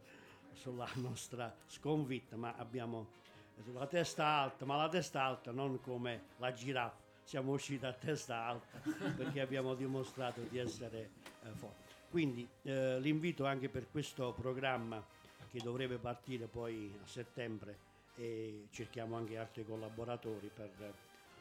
sulla 0.52 0.88
nostra 0.96 1.54
sconfitta, 1.66 2.36
ma 2.36 2.54
abbiamo 2.56 3.24
la 3.72 3.86
testa 3.86 4.24
alta, 4.26 4.64
ma 4.64 4.76
la 4.76 4.88
testa 4.88 5.22
alta 5.22 5.50
non 5.50 5.80
come 5.80 6.20
la 6.38 6.52
giraffa, 6.52 7.02
siamo 7.24 7.52
usciti 7.52 7.84
a 7.84 7.92
testa 7.92 8.44
alta 8.44 8.78
perché 9.16 9.40
abbiamo 9.40 9.74
dimostrato 9.74 10.40
di 10.42 10.58
essere 10.58 11.10
eh, 11.42 11.48
forti. 11.54 11.94
Quindi 12.10 12.46
eh, 12.62 13.00
l'invito 13.00 13.44
anche 13.44 13.68
per 13.68 13.90
questo 13.90 14.32
programma 14.32 15.02
che 15.50 15.60
dovrebbe 15.60 15.96
partire 15.98 16.46
poi 16.46 16.90
a 17.02 17.06
settembre 17.06 17.78
e 18.16 18.66
cerchiamo 18.70 19.16
anche 19.16 19.36
altri 19.36 19.64
collaboratori 19.64 20.50
per, 20.54 20.70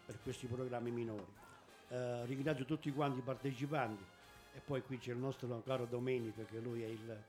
per 0.06 0.20
questi 0.22 0.46
programmi 0.48 0.92
minori. 0.92 1.26
Eh, 1.90 2.26
ringrazio 2.26 2.66
tutti 2.66 2.92
quanti 2.92 3.20
i 3.20 3.22
partecipanti 3.22 4.04
e 4.56 4.60
poi 4.64 4.82
qui 4.84 4.98
c'è 4.98 5.12
il 5.12 5.18
nostro 5.18 5.62
caro 5.66 5.86
Domenico 5.86 6.46
che 6.50 6.60
lui 6.60 6.84
è 6.84 6.88
il, 6.88 7.24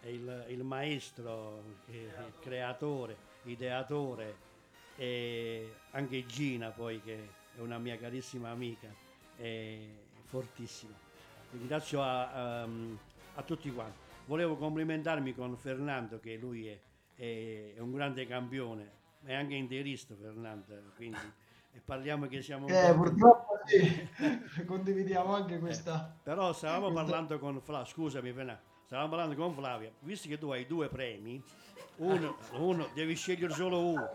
è 0.00 0.06
il, 0.08 0.46
il 0.48 0.62
maestro, 0.64 1.62
il 1.86 2.32
creatore, 2.40 3.16
ideatore 3.44 4.36
e 4.96 5.74
anche 5.90 6.24
Gina 6.26 6.70
poi 6.70 7.00
che 7.02 7.28
è 7.56 7.60
una 7.60 7.78
mia 7.78 7.96
carissima 7.98 8.50
amica, 8.50 8.88
è 9.36 9.78
fortissima. 10.24 10.94
Ringrazio 11.52 12.02
a, 12.02 12.62
a- 12.62 12.68
a 13.36 13.42
tutti 13.42 13.70
quanti. 13.72 13.98
Volevo 14.26 14.56
complimentarmi 14.56 15.34
con 15.34 15.56
Fernando 15.56 16.18
che 16.18 16.36
lui 16.36 16.66
è, 16.68 16.80
è- 17.16 17.74
è 17.76 17.78
un 17.78 17.92
grande 17.92 18.26
campione, 18.26 18.90
è 19.24 19.34
anche 19.34 19.54
interista 19.54 20.14
Fernando, 20.14 20.74
quindi 20.96 21.18
e 21.74 21.80
parliamo 21.84 22.26
che 22.26 22.40
siamo 22.40 22.68
Eh, 22.68 22.86
po'- 22.88 22.94
purtroppo 22.94 23.58
sì, 23.66 24.08
condividiamo 24.64 25.34
anche 25.34 25.58
questa... 25.58 26.16
però 26.22 26.52
stavamo 26.52 26.92
questa- 26.92 27.02
parlando 27.02 27.38
con 27.40 27.60
Flavia, 27.60 27.84
scusami 27.84 28.32
Fernando, 28.32 28.60
stavamo 28.86 29.08
parlando 29.08 29.34
con 29.34 29.54
Flavia, 29.54 29.90
visto 30.00 30.28
che 30.28 30.38
tu 30.38 30.50
hai 30.50 30.66
due 30.66 30.88
premi, 30.88 31.42
uno, 31.96 32.36
uno 32.52 32.88
devi 32.92 33.14
scegliere 33.14 33.52
solo 33.52 33.78
uno. 33.78 34.10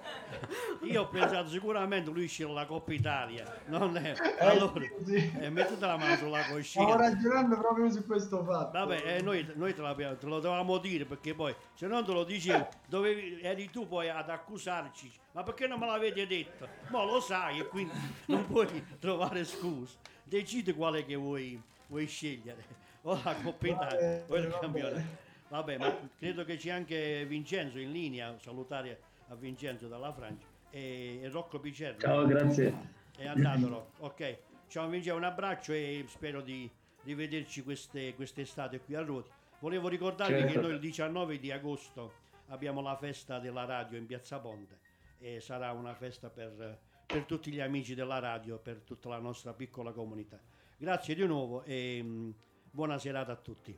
Io 0.83 1.01
ho 1.01 1.07
pensato 1.07 1.47
sicuramente 1.47 2.09
lui 2.09 2.27
sceglie 2.27 2.53
la 2.53 2.65
Coppa 2.65 2.93
Italia, 2.93 3.61
non 3.67 3.95
è... 3.95 4.13
Allora, 4.39 4.83
eh, 4.83 5.49
mettete 5.49 5.85
la 5.85 5.97
mano 5.97 6.15
sulla 6.17 6.41
Stavo 6.41 6.55
coscienza. 6.55 6.95
ragionando 6.97 7.57
proprio 7.57 7.89
su 7.89 8.05
questo 8.05 8.43
fatto. 8.43 8.77
Vabbè, 8.77 9.17
eh, 9.17 9.21
noi, 9.21 9.49
noi 9.55 9.73
te, 9.73 9.81
te 10.19 10.25
lo 10.25 10.39
dovevamo 10.39 10.77
dire 10.77 11.05
perché 11.05 11.33
poi 11.33 11.55
se 11.73 11.87
non 11.87 12.03
te 12.03 12.11
lo 12.11 12.23
dicevo, 12.23 12.67
dovevi, 12.87 13.39
eri 13.41 13.69
tu 13.69 13.87
poi 13.87 14.09
ad 14.09 14.29
accusarci. 14.29 15.11
Ma 15.31 15.43
perché 15.43 15.67
non 15.67 15.79
me 15.79 15.85
l'avete 15.85 16.27
detto? 16.27 16.67
Ma 16.89 17.03
lo 17.03 17.21
sai 17.21 17.59
e 17.59 17.67
quindi 17.67 17.93
non 18.27 18.45
puoi 18.45 18.67
trovare 18.99 19.45
scuse. 19.45 19.97
Decidi 20.23 20.73
quale 20.73 21.05
che 21.05 21.15
vuoi, 21.15 21.61
vuoi 21.87 22.07
scegliere. 22.07 22.78
O 23.11 23.19
la 23.23 23.36
Coppa 23.41 23.68
Italia 23.68 24.23
o 24.27 24.36
il 24.36 24.57
campionato. 24.60 25.02
Vabbè, 25.48 25.77
ma 25.77 26.10
credo 26.18 26.45
che 26.45 26.57
c'è 26.57 26.69
anche 26.69 27.26
Vincenzo 27.26 27.80
in 27.80 27.91
linea, 27.91 28.38
salutare 28.38 29.02
a 29.30 29.36
Vincenzo 29.36 29.88
dalla 29.88 30.11
Francia 30.11 30.45
e, 30.69 31.19
e 31.22 31.30
Rocco 31.30 31.60
Picerno. 31.60 31.99
Ciao, 31.99 32.26
grazie. 32.27 32.98
È 33.18 33.26
andato 33.26 33.68
Rocco. 33.68 34.06
Ok, 34.06 34.38
ciao 34.68 34.88
Vincenzo, 34.88 35.18
un 35.18 35.23
abbraccio 35.23 35.73
e 35.73 36.06
spero 36.07 36.41
di, 36.41 36.69
di 37.02 37.14
vederci 37.15 37.64
queste, 37.64 38.14
quest'estate 38.14 38.80
qui 38.81 38.94
a 38.94 39.02
Ruoti. 39.02 39.31
Volevo 39.60 39.88
ricordarvi 39.88 40.34
Certo. 40.34 40.53
che 40.53 40.60
noi 40.60 40.72
il 40.73 40.80
19 40.80 41.40
di 41.40 41.52
agosto 41.52 42.14
abbiamo 42.49 42.81
la 42.81 42.95
festa 42.95 43.40
della 43.40 43.65
radio 43.65 43.98
in 43.98 44.06
Piazza 44.06 44.40
Ponte 44.40 44.77
e 45.18 45.40
sarà 45.40 45.72
una 45.72 45.95
festa 45.95 46.30
per, 46.30 46.80
per 47.07 47.23
tutti 47.26 47.52
gli 47.52 47.60
amici 47.60 47.95
della 47.95 48.19
radio, 48.19 48.60
per 48.60 48.81
tutta 48.81 49.10
la 49.10 49.19
nostra 49.19 49.53
piccola 49.53 49.91
comunità. 49.91 50.40
Grazie 50.77 51.15
di 51.15 51.26
nuovo 51.26 51.64
e 51.64 51.99
mm, 52.02 52.30
buona 52.71 52.97
serata 52.97 53.31
a 53.31 53.35
tutti. 53.35 53.77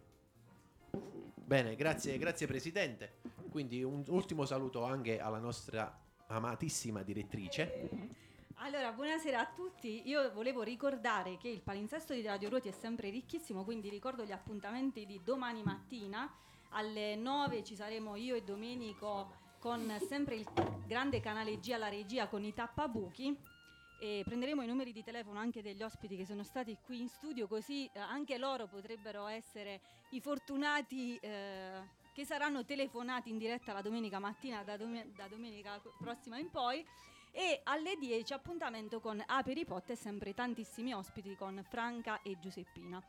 Bene, 1.34 1.76
grazie, 1.76 2.18
grazie 2.18 2.47
Presidente. 2.47 3.19
Quindi 3.49 3.84
un 3.84 4.03
ultimo 4.07 4.45
saluto 4.45 4.84
anche 4.84 5.19
alla 5.19 5.39
nostra 5.39 5.99
amatissima 6.27 7.03
direttrice. 7.03 7.89
Allora, 8.55 8.91
buonasera 8.91 9.39
a 9.39 9.51
tutti. 9.53 10.07
Io 10.07 10.31
volevo 10.34 10.61
ricordare 10.61 11.38
che 11.38 11.49
il 11.49 11.61
palinsesto 11.61 12.13
di 12.13 12.22
Radio 12.22 12.49
Ruoti 12.49 12.69
è 12.69 12.72
sempre 12.72 13.09
ricchissimo, 13.09 13.63
quindi 13.63 13.89
ricordo 13.89 14.23
gli 14.23 14.31
appuntamenti 14.31 15.05
di 15.05 15.19
domani 15.23 15.63
mattina. 15.63 16.31
Alle 16.69 17.15
9 17.15 17.63
ci 17.63 17.76
saremo 17.76 18.15
io 18.15 18.35
e 18.35 18.43
Domenico 18.43 19.39
con 19.59 19.93
sempre 20.07 20.35
il 20.35 20.47
grande 20.85 21.19
canale 21.19 21.59
G 21.59 21.72
alla 21.72 21.89
regia 21.89 22.27
con 22.27 22.43
i 22.43 22.53
tappabuchi 22.53 23.38
e 24.02 24.23
prenderemo 24.26 24.64
i 24.64 24.65
numeri 24.65 24.91
di 24.91 25.03
telefono 25.03 25.38
anche 25.38 25.61
degli 25.61 25.84
ospiti 25.84 26.18
che 26.18 26.26
sono 26.26 26.41
stati 26.41 26.76
qui 26.84 27.02
in 27.02 27.07
studio 27.07 27.48
così 27.48 27.88
eh, 27.94 27.99
anche 27.99 28.40
loro 28.40 28.65
potrebbero 28.65 29.28
essere 29.28 29.80
i 30.10 30.19
fortunati 30.19 31.15
eh, 31.18 31.84
che 32.11 32.26
saranno 32.26 32.65
telefonati 32.65 33.30
in 33.30 33.38
diretta 33.38 33.73
la 33.73 33.84
domenica 33.84 34.18
mattina 34.18 34.64
da, 34.64 34.76
dome- 34.76 35.11
da 35.15 35.28
domenica 35.28 35.80
prossima 35.99 36.40
in 36.40 36.49
poi 36.49 36.84
e 37.32 37.61
alle 37.64 37.95
10 37.99 38.34
appuntamento 38.34 38.99
con 38.99 39.23
Aperipot 39.23 39.91
e 39.91 39.95
sempre 39.95 40.34
tantissimi 40.34 40.94
ospiti 40.94 41.36
con 41.36 41.64
Franca 41.69 42.23
e 42.23 42.40
Giuseppina. 42.40 42.99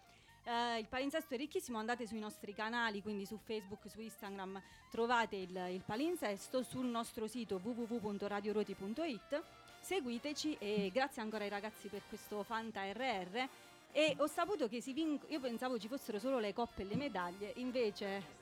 Eh, 0.44 0.78
il 0.78 0.88
palinsesto 0.88 1.34
è 1.34 1.36
ricchissimo, 1.36 1.78
andate 1.78 2.06
sui 2.06 2.18
nostri 2.18 2.52
canali, 2.52 3.00
quindi 3.00 3.24
su 3.24 3.38
Facebook, 3.38 3.88
su 3.88 4.00
Instagram 4.00 4.60
trovate 4.90 5.36
il, 5.36 5.56
il 5.70 5.82
palinsesto, 5.84 6.62
sul 6.62 6.86
nostro 6.86 7.26
sito 7.26 7.60
www.radioroti.it, 7.62 9.42
seguiteci 9.82 10.56
e 10.58 10.90
grazie 10.92 11.20
ancora 11.22 11.42
ai 11.42 11.50
ragazzi 11.50 11.88
per 11.88 12.02
questo 12.08 12.44
Fanta 12.44 12.90
RR 12.92 13.48
e 13.90 14.14
ho 14.16 14.26
saputo 14.26 14.68
che 14.68 14.80
si 14.80 14.92
vinc- 14.92 15.28
io 15.28 15.40
pensavo 15.40 15.78
ci 15.78 15.88
fossero 15.88 16.18
solo 16.18 16.38
le 16.38 16.54
coppe 16.54 16.82
e 16.82 16.84
le 16.86 16.94
medaglie, 16.94 17.52
invece 17.56 18.40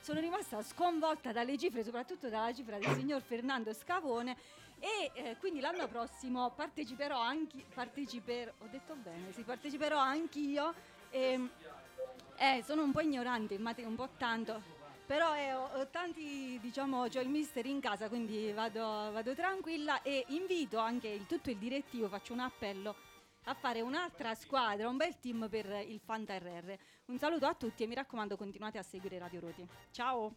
sono 0.00 0.18
rimasta 0.20 0.62
sconvolta 0.62 1.30
dalle 1.30 1.58
cifre, 1.58 1.84
soprattutto 1.84 2.28
dalla 2.28 2.52
cifra 2.54 2.78
del 2.78 2.96
signor 2.96 3.20
Fernando 3.20 3.72
Scavone. 3.72 4.36
E 4.80 5.10
eh, 5.12 5.36
quindi 5.38 5.60
l'anno 5.60 5.86
prossimo 5.88 6.50
parteciperò 6.56 7.20
anche 7.20 7.62
parteciperò, 7.74 8.50
ho 8.58 8.66
detto 8.70 8.94
bene, 8.94 9.30
sì, 9.32 9.42
parteciperò 9.42 9.98
anch'io. 9.98 10.72
E 11.10 11.48
eh, 12.36 12.62
sono 12.64 12.82
un 12.82 12.90
po' 12.90 13.00
ignorante 13.00 13.54
in 13.54 13.60
matematica, 13.60 13.88
un 13.88 13.94
po' 13.94 14.08
tanto, 14.16 14.62
però 15.10 15.34
eh, 15.34 15.52
ho, 15.52 15.88
tanti, 15.88 16.56
diciamo, 16.60 17.02
ho 17.02 17.20
il 17.20 17.28
mister 17.28 17.66
in 17.66 17.80
casa, 17.80 18.08
quindi 18.08 18.52
vado, 18.52 19.10
vado 19.10 19.34
tranquilla 19.34 20.02
e 20.02 20.24
invito 20.28 20.78
anche 20.78 21.08
il, 21.08 21.26
tutto 21.26 21.50
il 21.50 21.56
direttivo, 21.56 22.06
faccio 22.06 22.32
un 22.32 22.38
appello 22.38 22.94
a 23.46 23.54
fare 23.54 23.80
un'altra 23.80 24.36
squadra, 24.36 24.88
un 24.88 24.96
bel 24.96 25.18
team 25.18 25.48
per 25.48 25.84
il 25.84 25.98
Fanta 25.98 26.38
RR. 26.38 26.76
Un 27.06 27.18
saluto 27.18 27.46
a 27.46 27.54
tutti 27.54 27.82
e 27.82 27.88
mi 27.88 27.94
raccomando 27.96 28.36
continuate 28.36 28.78
a 28.78 28.84
seguire 28.84 29.18
Radio 29.18 29.40
Roti. 29.40 29.66
Ciao! 29.90 30.36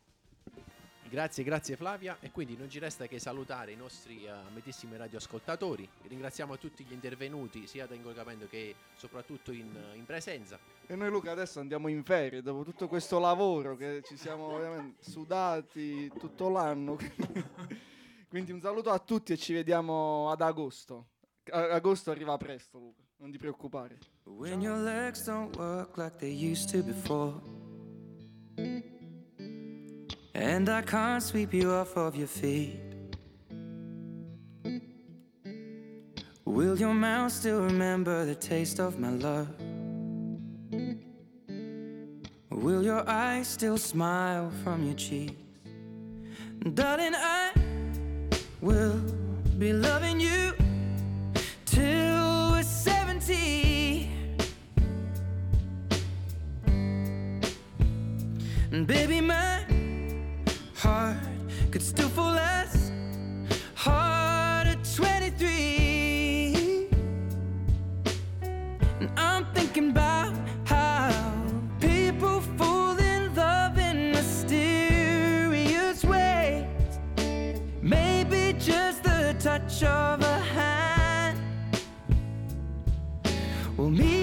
Grazie, 1.10 1.44
grazie 1.44 1.76
Flavia. 1.76 2.18
E 2.20 2.32
quindi 2.32 2.58
non 2.58 2.70
ci 2.70 2.80
resta 2.80 3.08
che 3.08 3.20
salutare 3.20 3.72
i 3.72 3.76
nostri 3.76 4.26
eh, 4.26 4.30
amatissimi 4.30 4.98
radioascoltatori. 4.98 5.88
Ringraziamo 6.08 6.58
tutti 6.58 6.84
gli 6.84 6.94
intervenuti, 6.94 7.68
sia 7.68 7.86
da 7.86 7.96
incolcamento 7.96 8.48
che 8.48 8.76
soprattutto 8.96 9.52
in, 9.52 9.76
in 9.94 10.06
presenza. 10.06 10.58
E 10.86 10.96
noi 10.96 11.10
Luca 11.10 11.32
adesso 11.32 11.60
andiamo 11.60 11.88
in 11.88 12.04
ferie 12.04 12.42
dopo 12.42 12.64
tutto 12.64 12.88
questo 12.88 13.20
lavoro 13.20 13.76
che 13.76 14.02
ci 14.04 14.18
siamo 14.18 14.58
veramente 14.58 15.04
sudati 15.10 16.12
tutto 16.18 16.50
l'anno. 16.50 16.98
Quindi 18.28 18.52
un 18.52 18.62
saluto 18.62 18.90
a 18.90 19.00
tutti 19.00 19.34
e 19.34 19.38
ci 19.38 19.54
vediamo 19.54 20.30
ad 20.32 20.42
agosto. 20.42 21.10
A- 21.52 21.70
agosto 21.70 22.10
arriva 22.12 22.36
presto 22.38 22.80
Luca, 22.80 23.04
non 23.18 23.32
ti 23.32 23.38
preoccupare. 23.38 24.00
When 24.26 24.62
And 30.36 30.68
I 30.68 30.82
can't 30.82 31.22
sweep 31.22 31.54
you 31.54 31.72
off 31.72 31.96
of 31.96 32.16
your 32.16 32.28
feet. 32.28 32.80
Will 36.46 36.78
your 36.78 36.94
mouth 36.94 37.32
still 37.32 37.62
remember 37.62 38.26
the 38.26 38.36
taste 38.36 38.80
of 38.80 39.00
my 39.00 39.10
love? 39.10 39.48
Will 42.50 42.84
your 42.84 43.08
eyes 43.08 43.48
still 43.48 43.78
smile 43.78 44.52
from 44.64 44.86
your 44.86 44.96
cheeks? 44.96 45.34
Darling, 46.74 47.14
I 47.16 47.52
will 48.62 49.00
be 49.58 49.74
loving 49.74 50.20
you 50.20 50.54
till 51.66 52.52
we're 52.52 52.64
70. 52.64 54.10
And 58.72 58.88
baby, 58.88 59.22
my 59.22 59.53
heart 60.84 61.16
could 61.72 61.82
still 61.82 62.10
fall 62.10 62.36
as 62.36 62.92
hard 63.74 64.68
at 64.68 64.84
23. 64.84 66.90
And 69.00 69.10
I'm 69.16 69.46
thinking 69.54 69.92
about 69.92 70.34
how 70.66 71.10
people 71.80 72.42
fall 72.58 72.98
in 72.98 73.34
love 73.34 73.78
in 73.78 74.12
mysterious 74.12 76.04
ways. 76.04 76.66
Maybe 77.82 78.52
just 78.60 79.04
the 79.04 79.34
touch 79.40 79.84
of 79.84 80.22
a 80.22 80.40
hand. 80.56 81.40
Well, 83.78 83.90
me, 83.90 84.23